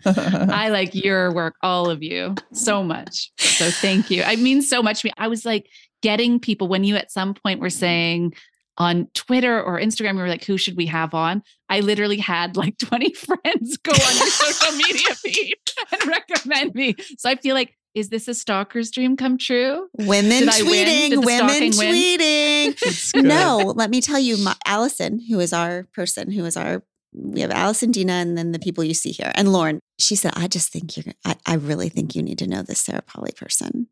I 0.06 0.70
like 0.70 0.94
your 0.94 1.34
work, 1.34 1.56
all 1.64 1.90
of 1.90 2.04
you, 2.04 2.36
so 2.54 2.84
much. 2.84 3.32
So 3.40 3.72
thank 3.72 4.12
you. 4.12 4.22
I 4.22 4.36
mean, 4.36 4.62
so 4.62 4.84
much 4.84 5.02
to 5.02 5.08
me. 5.08 5.14
I 5.18 5.28
was 5.28 5.46
like 5.46 5.68
getting 6.04 6.40
people 6.40 6.68
when 6.68 6.84
you 6.84 6.96
at 6.96 7.12
some 7.12 7.34
point 7.34 7.60
were 7.60 7.72
saying, 7.72 8.34
on 8.78 9.08
Twitter 9.14 9.62
or 9.62 9.80
Instagram, 9.80 10.14
you 10.14 10.20
were 10.20 10.28
like, 10.28 10.44
who 10.44 10.58
should 10.58 10.76
we 10.76 10.86
have 10.88 11.14
on? 11.14 11.42
I 11.76 11.82
literally 11.82 12.18
had 12.18 12.56
like 12.56 12.78
20 12.80 13.14
friends 13.14 13.78
go 13.78 13.92
on 13.92 14.18
your 14.18 14.28
social 14.28 14.78
media 14.78 15.14
feed 15.16 15.56
and 15.92 16.08
recommend 16.08 16.74
me. 16.74 16.96
So 17.18 17.30
I 17.30 17.36
feel 17.36 17.54
like 17.54 17.76
is 17.94 18.10
this 18.10 18.28
a 18.28 18.34
stalker's 18.34 18.92
dream 18.92 19.16
come 19.16 19.38
true? 19.38 19.88
Women 19.98 20.48
Did 20.48 20.50
tweeting, 20.50 21.26
women 21.26 21.72
tweeting. 21.72 23.24
no, 23.24 23.74
let 23.74 23.90
me 23.90 24.02
tell 24.02 24.20
you, 24.20 24.36
my, 24.38 24.54
Allison, 24.66 25.22
who 25.30 25.40
is 25.40 25.54
our 25.54 25.88
person, 25.94 26.30
who 26.30 26.44
is 26.44 26.58
our, 26.58 26.84
we 27.14 27.40
have 27.40 27.52
Allison, 27.52 27.92
Dina, 27.92 28.12
and 28.12 28.38
then 28.38 28.52
the 28.52 28.60
people 28.60 28.84
you 28.84 28.94
see 28.94 29.12
here, 29.12 29.32
and 29.36 29.54
Lauren. 29.54 29.80
She 29.98 30.18
said, 30.18 30.34
I 30.36 30.50
just 30.50 30.74
think 30.74 30.98
you're, 30.98 31.14
I, 31.24 31.38
I 31.46 31.54
really 31.56 31.88
think 31.88 32.16
you 32.16 32.22
need 32.22 32.38
to 32.40 32.48
know 32.48 32.64
this 32.64 32.82
Sarah 32.82 33.02
Polley 33.02 33.32
person. 33.32 33.88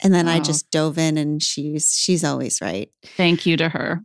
And 0.00 0.14
then 0.14 0.28
I 0.28 0.38
oh. 0.38 0.42
just 0.42 0.70
dove 0.70 0.96
in 0.96 1.18
and 1.18 1.42
she's, 1.42 1.92
she's 1.92 2.22
always 2.22 2.60
right. 2.60 2.88
Thank 3.16 3.46
you 3.46 3.56
to 3.56 3.68
her. 3.68 4.04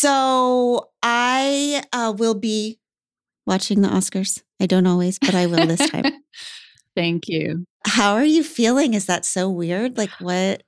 So 0.00 0.88
I 1.02 1.82
uh, 1.92 2.14
will 2.16 2.32
be 2.32 2.78
watching 3.46 3.82
the 3.82 3.88
Oscars. 3.88 4.42
I 4.58 4.64
don't 4.64 4.86
always, 4.86 5.18
but 5.18 5.34
I 5.34 5.44
will 5.44 5.66
this 5.66 5.90
time. 5.90 6.22
Thank 6.96 7.28
you. 7.28 7.66
How 7.86 8.14
are 8.14 8.24
you 8.24 8.42
feeling? 8.42 8.94
Is 8.94 9.04
that 9.06 9.26
so 9.26 9.50
weird? 9.50 9.98
Like 9.98 10.08
what? 10.18 10.62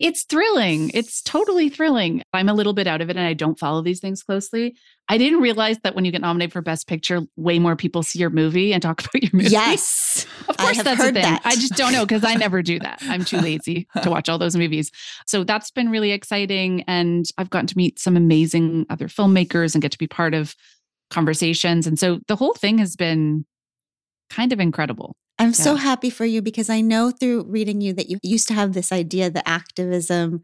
It's 0.00 0.24
thrilling. 0.24 0.90
It's 0.92 1.22
totally 1.22 1.68
thrilling. 1.68 2.22
I'm 2.32 2.48
a 2.48 2.54
little 2.54 2.72
bit 2.72 2.86
out 2.86 3.00
of 3.00 3.10
it 3.10 3.16
and 3.16 3.26
I 3.26 3.32
don't 3.32 3.58
follow 3.58 3.80
these 3.80 4.00
things 4.00 4.22
closely. 4.22 4.76
I 5.08 5.18
didn't 5.18 5.40
realize 5.40 5.78
that 5.84 5.94
when 5.94 6.04
you 6.04 6.10
get 6.10 6.22
nominated 6.22 6.52
for 6.52 6.62
Best 6.62 6.88
Picture, 6.88 7.20
way 7.36 7.58
more 7.58 7.76
people 7.76 8.02
see 8.02 8.18
your 8.18 8.30
movie 8.30 8.72
and 8.72 8.82
talk 8.82 9.00
about 9.04 9.22
your 9.22 9.30
movie. 9.32 9.50
Yes. 9.50 10.26
Of 10.48 10.56
course, 10.56 10.82
that's 10.82 11.00
a 11.00 11.04
thing. 11.04 11.14
that. 11.14 11.42
I 11.44 11.54
just 11.54 11.74
don't 11.74 11.92
know 11.92 12.04
because 12.04 12.24
I 12.24 12.34
never 12.34 12.60
do 12.62 12.78
that. 12.80 12.98
I'm 13.02 13.24
too 13.24 13.38
lazy 13.40 13.86
to 14.02 14.10
watch 14.10 14.28
all 14.28 14.38
those 14.38 14.56
movies. 14.56 14.90
So 15.26 15.44
that's 15.44 15.70
been 15.70 15.90
really 15.90 16.10
exciting. 16.10 16.82
And 16.88 17.26
I've 17.38 17.50
gotten 17.50 17.68
to 17.68 17.76
meet 17.76 17.98
some 18.00 18.16
amazing 18.16 18.86
other 18.90 19.08
filmmakers 19.08 19.74
and 19.74 19.82
get 19.82 19.92
to 19.92 19.98
be 19.98 20.08
part 20.08 20.34
of 20.34 20.56
conversations. 21.10 21.86
And 21.86 21.98
so 21.98 22.18
the 22.26 22.36
whole 22.36 22.54
thing 22.54 22.78
has 22.78 22.96
been 22.96 23.44
kind 24.30 24.52
of 24.52 24.58
incredible. 24.58 25.14
I'm 25.38 25.52
so 25.52 25.74
happy 25.74 26.10
for 26.10 26.24
you 26.24 26.42
because 26.42 26.70
I 26.70 26.80
know 26.80 27.10
through 27.10 27.44
reading 27.48 27.80
you 27.80 27.92
that 27.94 28.08
you 28.08 28.18
used 28.22 28.48
to 28.48 28.54
have 28.54 28.72
this 28.72 28.92
idea 28.92 29.30
that 29.30 29.48
activism 29.48 30.42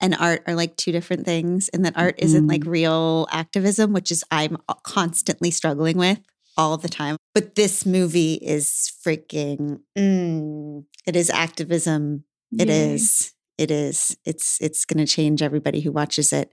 and 0.00 0.16
art 0.18 0.42
are 0.46 0.54
like 0.54 0.76
two 0.76 0.90
different 0.90 1.24
things 1.24 1.68
and 1.68 1.84
that 1.84 1.96
art 1.96 2.16
isn't 2.18 2.46
like 2.48 2.64
real 2.64 3.28
activism, 3.30 3.92
which 3.92 4.10
is 4.10 4.24
I'm 4.30 4.56
constantly 4.82 5.50
struggling 5.50 5.96
with 5.96 6.18
all 6.56 6.76
the 6.76 6.88
time. 6.88 7.16
But 7.34 7.54
this 7.54 7.86
movie 7.86 8.34
is 8.34 8.92
freaking 9.06 9.80
mm, 9.96 10.84
it 11.06 11.16
is 11.16 11.30
activism. 11.30 12.24
It 12.58 12.68
Yay. 12.68 12.94
is. 12.94 13.32
It 13.58 13.70
is. 13.70 14.16
It's 14.24 14.58
it's 14.60 14.84
going 14.84 15.04
to 15.04 15.10
change 15.10 15.42
everybody 15.42 15.80
who 15.80 15.92
watches 15.92 16.32
it. 16.32 16.52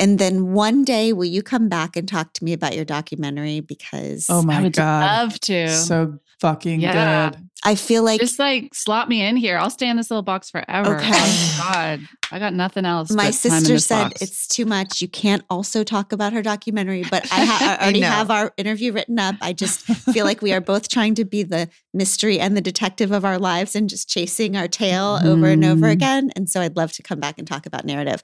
And 0.00 0.18
then 0.18 0.52
one 0.54 0.82
day 0.82 1.12
will 1.12 1.26
you 1.26 1.42
come 1.42 1.68
back 1.68 1.94
and 1.94 2.08
talk 2.08 2.32
to 2.34 2.44
me 2.44 2.52
about 2.54 2.74
your 2.74 2.84
documentary 2.86 3.60
because 3.60 4.26
Oh 4.30 4.42
my 4.42 4.58
I 4.58 4.62
would 4.62 4.72
god. 4.72 5.02
love 5.04 5.40
to. 5.40 5.68
So 5.68 6.18
fucking 6.40 6.80
Yeah. 6.80 7.30
good. 7.30 7.46
I 7.62 7.74
feel 7.74 8.02
like 8.02 8.18
just 8.18 8.38
like 8.38 8.74
slot 8.74 9.10
me 9.10 9.20
in 9.22 9.36
here. 9.36 9.58
I'll 9.58 9.68
stay 9.68 9.86
in 9.90 9.98
this 9.98 10.10
little 10.10 10.22
box 10.22 10.48
forever. 10.50 10.96
Okay. 10.96 11.10
Oh 11.12 11.70
God. 11.74 12.00
I 12.32 12.38
got 12.38 12.54
nothing 12.54 12.86
else. 12.86 13.10
My 13.10 13.16
but 13.16 13.34
time 13.34 13.52
in 13.58 13.60
sister 13.64 13.78
said 13.78 14.04
box. 14.04 14.22
it's 14.22 14.48
too 14.48 14.64
much. 14.64 15.02
You 15.02 15.08
can't 15.08 15.42
also 15.50 15.84
talk 15.84 16.12
about 16.12 16.32
her 16.32 16.40
documentary, 16.40 17.04
but 17.10 17.24
I, 17.30 17.44
ha- 17.44 17.58
I 17.60 17.74
I 17.74 17.82
already 17.82 18.00
know. 18.00 18.06
have 18.08 18.30
our 18.30 18.54
interview 18.56 18.92
written 18.94 19.18
up. 19.18 19.34
I 19.42 19.52
just 19.52 19.80
feel 19.82 20.24
like 20.24 20.40
we 20.40 20.54
are 20.54 20.60
both 20.62 20.88
trying 20.88 21.14
to 21.16 21.26
be 21.26 21.42
the 21.42 21.68
mystery 21.92 22.40
and 22.40 22.56
the 22.56 22.60
detective 22.62 23.12
of 23.12 23.26
our 23.26 23.38
lives 23.38 23.76
and 23.76 23.90
just 23.90 24.08
chasing 24.08 24.56
our 24.56 24.68
tail 24.68 25.20
over 25.22 25.46
and 25.48 25.62
over 25.62 25.86
Mm. 25.88 25.92
again. 25.92 26.30
And 26.36 26.48
so 26.48 26.62
I'd 26.62 26.76
love 26.76 26.92
to 26.92 27.02
come 27.02 27.20
back 27.20 27.36
and 27.36 27.46
talk 27.46 27.66
about 27.66 27.84
narrative. 27.84 28.22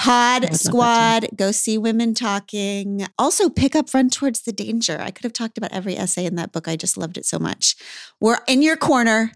Pod 0.00 0.42
love 0.42 0.50
that 0.50 0.50
too. 0.50 0.56
Squad, 0.56 1.26
go 1.36 1.52
see 1.52 1.76
women 1.76 2.14
talking. 2.14 3.06
Also, 3.18 3.50
pick 3.50 3.76
up 3.76 3.92
Run 3.92 4.08
Towards 4.08 4.42
the 4.42 4.52
Danger. 4.52 4.98
I 5.00 5.10
could 5.10 5.24
have 5.24 5.32
talked 5.32 5.58
about 5.58 5.72
every 5.72 5.96
essay 5.96 6.24
in 6.24 6.36
that 6.36 6.52
book. 6.52 6.66
I 6.68 6.76
just 6.76 6.96
loved 6.96 7.18
it 7.18 7.26
so 7.26 7.38
much. 7.38 7.76
We're 8.20 8.38
in 8.48 8.62
your 8.62 8.76
corner. 8.76 9.32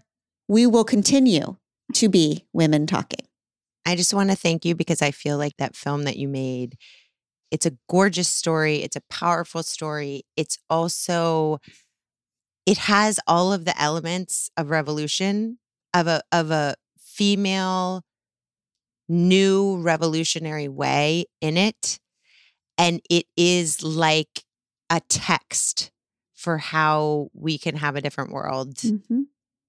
We 0.47 0.65
will 0.65 0.83
continue 0.83 1.57
to 1.93 2.09
be 2.09 2.45
women 2.51 2.87
talking. 2.87 3.25
I 3.85 3.95
just 3.95 4.13
want 4.13 4.31
to 4.31 4.35
thank 4.35 4.65
you 4.65 4.73
because 4.73 5.01
I 5.01 5.11
feel 5.11 5.37
like 5.37 5.57
that 5.57 5.75
film 5.75 6.03
that 6.03 6.17
you 6.17 6.27
made, 6.27 6.75
it's 7.51 7.67
a 7.67 7.77
gorgeous 7.87 8.27
story. 8.27 8.77
It's 8.77 8.95
a 8.95 9.03
powerful 9.09 9.61
story. 9.61 10.23
It's 10.35 10.57
also, 10.69 11.59
it 12.65 12.79
has 12.79 13.19
all 13.27 13.53
of 13.53 13.65
the 13.65 13.79
elements 13.79 14.49
of 14.57 14.71
revolution, 14.71 15.59
of 15.93 16.07
a 16.07 16.23
of 16.31 16.49
a 16.49 16.75
female 16.97 18.03
new 19.07 19.77
revolutionary 19.77 20.67
way 20.67 21.25
in 21.41 21.57
it. 21.57 21.99
And 22.77 23.01
it 23.09 23.25
is 23.37 23.83
like 23.83 24.43
a 24.89 25.01
text 25.09 25.91
for 26.33 26.57
how 26.57 27.29
we 27.33 27.57
can 27.57 27.75
have 27.77 27.95
a 27.95 28.01
different 28.01 28.31
world 28.31 28.75
Mm-hmm. 28.77 29.21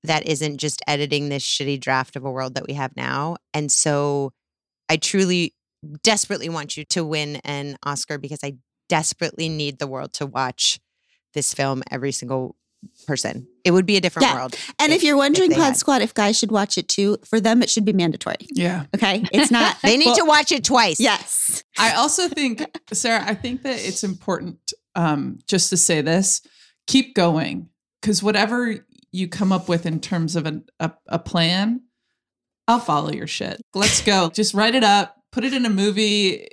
that 0.04 0.26
isn't 0.26 0.58
just 0.58 0.82
editing 0.86 1.28
this 1.28 1.42
shitty 1.44 1.80
draft 1.80 2.16
of 2.16 2.24
a 2.24 2.30
world 2.30 2.54
that 2.54 2.66
we 2.66 2.74
have 2.74 2.94
now. 2.96 3.36
And 3.54 3.70
so 3.72 4.32
I 4.88 4.96
truly 4.96 5.54
desperately 6.02 6.48
want 6.48 6.76
you 6.76 6.84
to 6.84 7.04
win 7.04 7.36
an 7.36 7.76
Oscar 7.84 8.18
because 8.18 8.40
I 8.42 8.56
desperately 8.88 9.48
need 9.48 9.78
the 9.78 9.86
world 9.86 10.12
to 10.14 10.26
watch 10.26 10.78
this 11.34 11.52
film 11.54 11.82
every 11.90 12.12
single 12.12 12.56
person. 13.06 13.46
It 13.64 13.70
would 13.72 13.86
be 13.86 13.96
a 13.96 14.00
different 14.00 14.28
Yeah. 14.28 14.34
world. 14.36 14.54
And 14.78 14.92
if, 14.92 14.98
if- 14.98 15.04
you're 15.04 15.16
wondering, 15.16 15.50
they 15.50 15.56
Pod 15.56 15.64
had. 15.64 15.76
Squad, 15.76 16.02
if 16.02 16.14
guys 16.14 16.38
should 16.38 16.50
watch 16.52 16.78
it 16.78 16.88
too, 16.88 17.18
for 17.24 17.40
them 17.40 17.62
it 17.62 17.70
should 17.70 17.84
be 17.84 17.92
mandatory. 17.92 18.36
Yeah. 18.50 18.86
Okay, 18.94 19.24
it's 19.32 19.50
not. 19.50 19.76
They 19.82 19.96
need 19.96 20.06
Well- 20.06 20.16
to 20.16 20.24
watch 20.24 20.52
it 20.52 20.64
twice. 20.64 21.00
yes, 21.00 21.64
I 21.78 21.94
also 21.94 22.28
think, 22.28 22.64
Sarah, 22.92 23.22
I 23.24 23.34
think 23.34 23.62
that 23.62 23.78
it's 23.78 24.02
important 24.04 24.58
um, 24.94 25.38
just 25.46 25.70
to 25.70 25.76
say 25.76 26.00
this 26.00 26.40
keep 26.86 27.14
going 27.14 27.68
because 28.00 28.22
whatever 28.22 28.86
you 29.12 29.28
come 29.28 29.50
up 29.52 29.68
with 29.68 29.86
in 29.86 30.00
terms 30.00 30.36
of 30.36 30.46
an, 30.46 30.64
a, 30.80 30.92
a 31.08 31.18
plan, 31.18 31.80
I'll 32.68 32.78
follow 32.80 33.10
your 33.12 33.26
shit. 33.26 33.60
Let's 33.74 34.02
go. 34.02 34.30
just 34.34 34.54
write 34.54 34.74
it 34.74 34.84
up, 34.84 35.16
put 35.32 35.44
it 35.44 35.52
in 35.52 35.66
a 35.66 35.70
movie, 35.70 36.48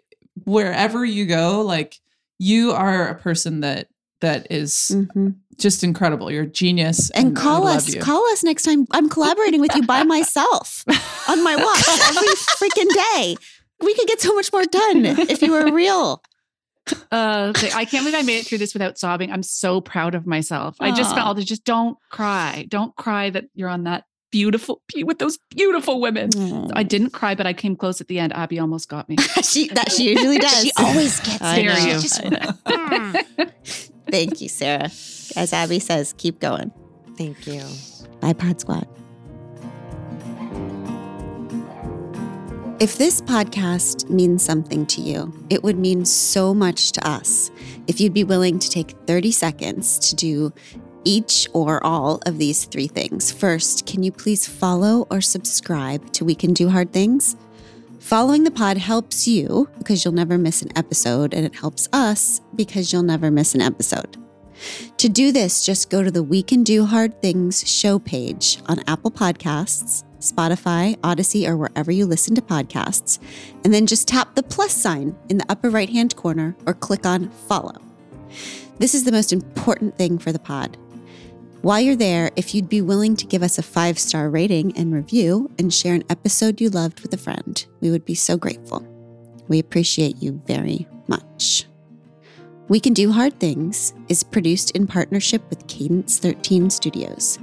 wherever 0.45 1.03
you 1.05 1.25
go. 1.25 1.61
Like 1.61 1.99
you 2.39 2.71
are 2.71 3.07
a 3.07 3.15
person 3.15 3.61
that 3.61 3.88
that 4.24 4.47
is 4.49 4.91
Mhm. 4.93 5.36
just 5.59 5.84
incredible. 5.84 6.32
You're 6.32 6.43
a 6.43 6.47
genius. 6.47 7.09
and 7.11 7.38
I 7.38 7.41
call 7.41 7.67
us. 7.67 7.93
Call 7.95 8.26
us 8.34 8.43
next 8.43 8.63
time. 8.63 8.88
I'm 8.91 9.07
collaborating 9.09 9.61
with 9.61 9.76
you 9.76 9.84
by 9.84 10.01
myself 10.15 10.84
on 11.30 11.43
my 11.43 11.55
walks 11.55 11.88
every 12.09 12.36
freaking 12.59 12.89
day. 13.13 13.36
We 13.82 13.93
could 13.95 14.07
get 14.07 14.21
so 14.21 14.34
much 14.34 14.51
more 14.51 14.63
done 14.65 15.05
if 15.05 15.41
you 15.41 15.51
were 15.51 15.71
real. 15.71 16.21
Uh, 17.13 17.53
okay, 17.55 17.69
I 17.74 17.86
can't 17.86 18.03
believe 18.03 18.19
I 18.19 18.24
made 18.24 18.39
it 18.39 18.45
through 18.45 18.57
this 18.57 18.74
without 18.74 18.97
sobbing. 18.97 19.32
I'm 19.32 19.41
so 19.43 19.80
proud 19.80 20.15
of 20.15 20.28
myself. 20.28 20.76
I 20.82 20.91
just 20.91 21.15
felt 21.15 21.38
to 21.38 21.45
just 21.45 21.63
don't 21.63 21.97
cry. 22.09 22.65
Don't 22.67 22.93
cry 22.97 23.30
that 23.30 23.45
you're 23.55 23.69
on 23.69 23.86
that 23.86 24.03
beautiful 24.34 24.82
with 25.03 25.17
those 25.17 25.38
beautiful 25.55 26.01
women. 26.01 26.30
I 26.76 26.84
didn't 26.84 27.11
cry, 27.11 27.36
but 27.36 27.47
I 27.47 27.53
came 27.53 27.78
close 27.78 28.01
at 28.01 28.09
the 28.09 28.19
end. 28.19 28.34
Abby 28.34 28.59
almost 28.59 28.89
got 28.89 29.07
me. 29.07 29.15
she 29.43 29.69
that 29.69 29.93
she 29.93 30.09
usually 30.11 30.39
does. 30.39 30.61
She 30.61 30.71
always 30.76 31.21
gets 31.21 31.41
I 31.41 31.59
it. 31.59 31.65
know, 31.67 31.78
you. 31.86 32.01
just- 32.01 32.21
I 32.26 32.30
know. 33.38 33.45
Thank 34.10 34.41
you, 34.41 34.49
Sarah. 34.49 34.91
As 35.36 35.54
Abby 35.54 35.80
says, 35.80 36.14
keep 36.18 36.39
going. 36.39 36.72
Thank 37.18 37.47
you. 37.47 37.64
Bye, 38.20 38.34
Pod 38.34 38.60
Squad. 38.60 38.88
If 42.80 42.97
this 42.97 43.22
podcast 43.22 44.10
means 44.10 44.43
something 44.43 44.86
to 44.88 45.01
you, 45.01 45.34
it 45.49 45.64
would 45.64 45.78
mean 45.78 46.04
so 46.04 46.54
much 46.54 46.91
to 46.93 47.08
us 47.08 47.49
if 47.88 48.01
you'd 48.01 48.14
be 48.14 48.26
willing 48.26 48.60
to 48.60 48.70
take 48.70 48.91
30 49.08 49.32
seconds 49.32 49.99
to 50.10 50.16
do 50.16 50.54
each 51.06 51.47
or 51.54 51.82
all 51.86 52.22
of 52.26 52.38
these 52.38 52.66
three 52.66 52.88
things. 52.88 53.32
First, 53.32 53.86
can 53.86 54.04
you 54.04 54.12
please 54.12 54.47
follow 54.47 55.08
or 55.10 55.22
subscribe 55.22 56.12
to 56.14 56.26
We 56.26 56.36
Can 56.36 56.54
Do 56.54 56.70
Hard 56.70 56.91
Things? 56.91 57.38
Following 58.04 58.43
the 58.43 58.51
pod 58.51 58.78
helps 58.78 59.30
you 59.30 59.70
because 59.78 60.04
you'll 60.04 60.14
never 60.14 60.38
miss 60.38 60.62
an 60.62 60.78
episode, 60.78 61.34
and 61.34 61.45
it 61.45 61.56
helps 61.56 61.88
us 61.93 62.41
because 62.54 62.91
you'll 62.91 63.01
never 63.01 63.32
miss 63.32 63.56
an 63.56 63.62
episode. 63.62 64.18
To 64.97 65.08
do 65.08 65.32
this, 65.32 65.66
just 65.66 65.89
go 65.89 66.04
to 66.04 66.12
the 66.12 66.22
We 66.22 66.43
Can 66.43 66.66
Do 66.66 66.84
Hard 66.84 67.22
Things 67.22 67.66
show 67.66 67.99
page 67.99 68.60
on 68.66 68.84
Apple 68.88 69.10
Podcasts, 69.10 70.04
Spotify, 70.20 70.97
Audacy, 70.97 71.47
or 71.47 71.56
wherever 71.56 71.93
you 71.93 72.06
listen 72.06 72.36
to 72.36 72.41
podcasts, 72.41 73.20
and 73.64 73.74
then 73.74 73.88
just 73.88 74.10
tap 74.10 74.36
the 74.36 74.43
plus 74.43 74.74
sign 74.74 75.16
in 75.30 75.38
the 75.38 75.45
upper 75.47 75.70
right 75.70 75.89
hand 75.89 76.14
corner 76.18 76.58
or 76.66 76.74
click 76.74 77.06
on 77.06 77.30
follow. 77.47 77.78
This 78.80 78.93
is 78.93 79.06
the 79.06 79.14
most 79.14 79.32
important 79.32 79.97
thing 79.97 80.20
for 80.20 80.34
the 80.34 80.39
pod. 80.39 80.78
While 81.64 81.80
you're 81.80 81.95
there, 81.95 82.30
if 82.36 82.53
you'd 82.53 82.68
be 82.68 82.82
willing 82.82 83.16
to 83.16 83.26
give 83.26 83.41
us 83.41 83.57
a 83.57 83.64
five 83.64 83.97
star 83.97 84.30
rating 84.30 84.78
and 84.78 84.93
review 84.93 85.49
and 85.57 85.74
share 85.74 85.95
an 85.95 86.03
episode 86.09 86.59
you 86.59 86.70
loved 86.70 86.99
with 86.99 87.14
a 87.14 87.18
friend, 87.18 87.66
we 87.80 87.89
would 87.89 88.03
be 88.03 88.16
so 88.16 88.36
grateful. 88.36 88.86
We 89.47 89.59
appreciate 89.59 90.22
you 90.22 90.41
very 90.45 90.86
much. 91.07 91.66
We 92.68 92.82
Can 92.82 92.93
Do 92.93 93.14
Hard 93.14 93.39
Things 93.39 93.93
is 94.09 94.26
produced 94.26 94.72
in 94.72 94.88
partnership 94.88 95.41
with 95.49 95.66
Cadence 95.68 96.20
13 96.20 96.70
Studios. 96.70 97.39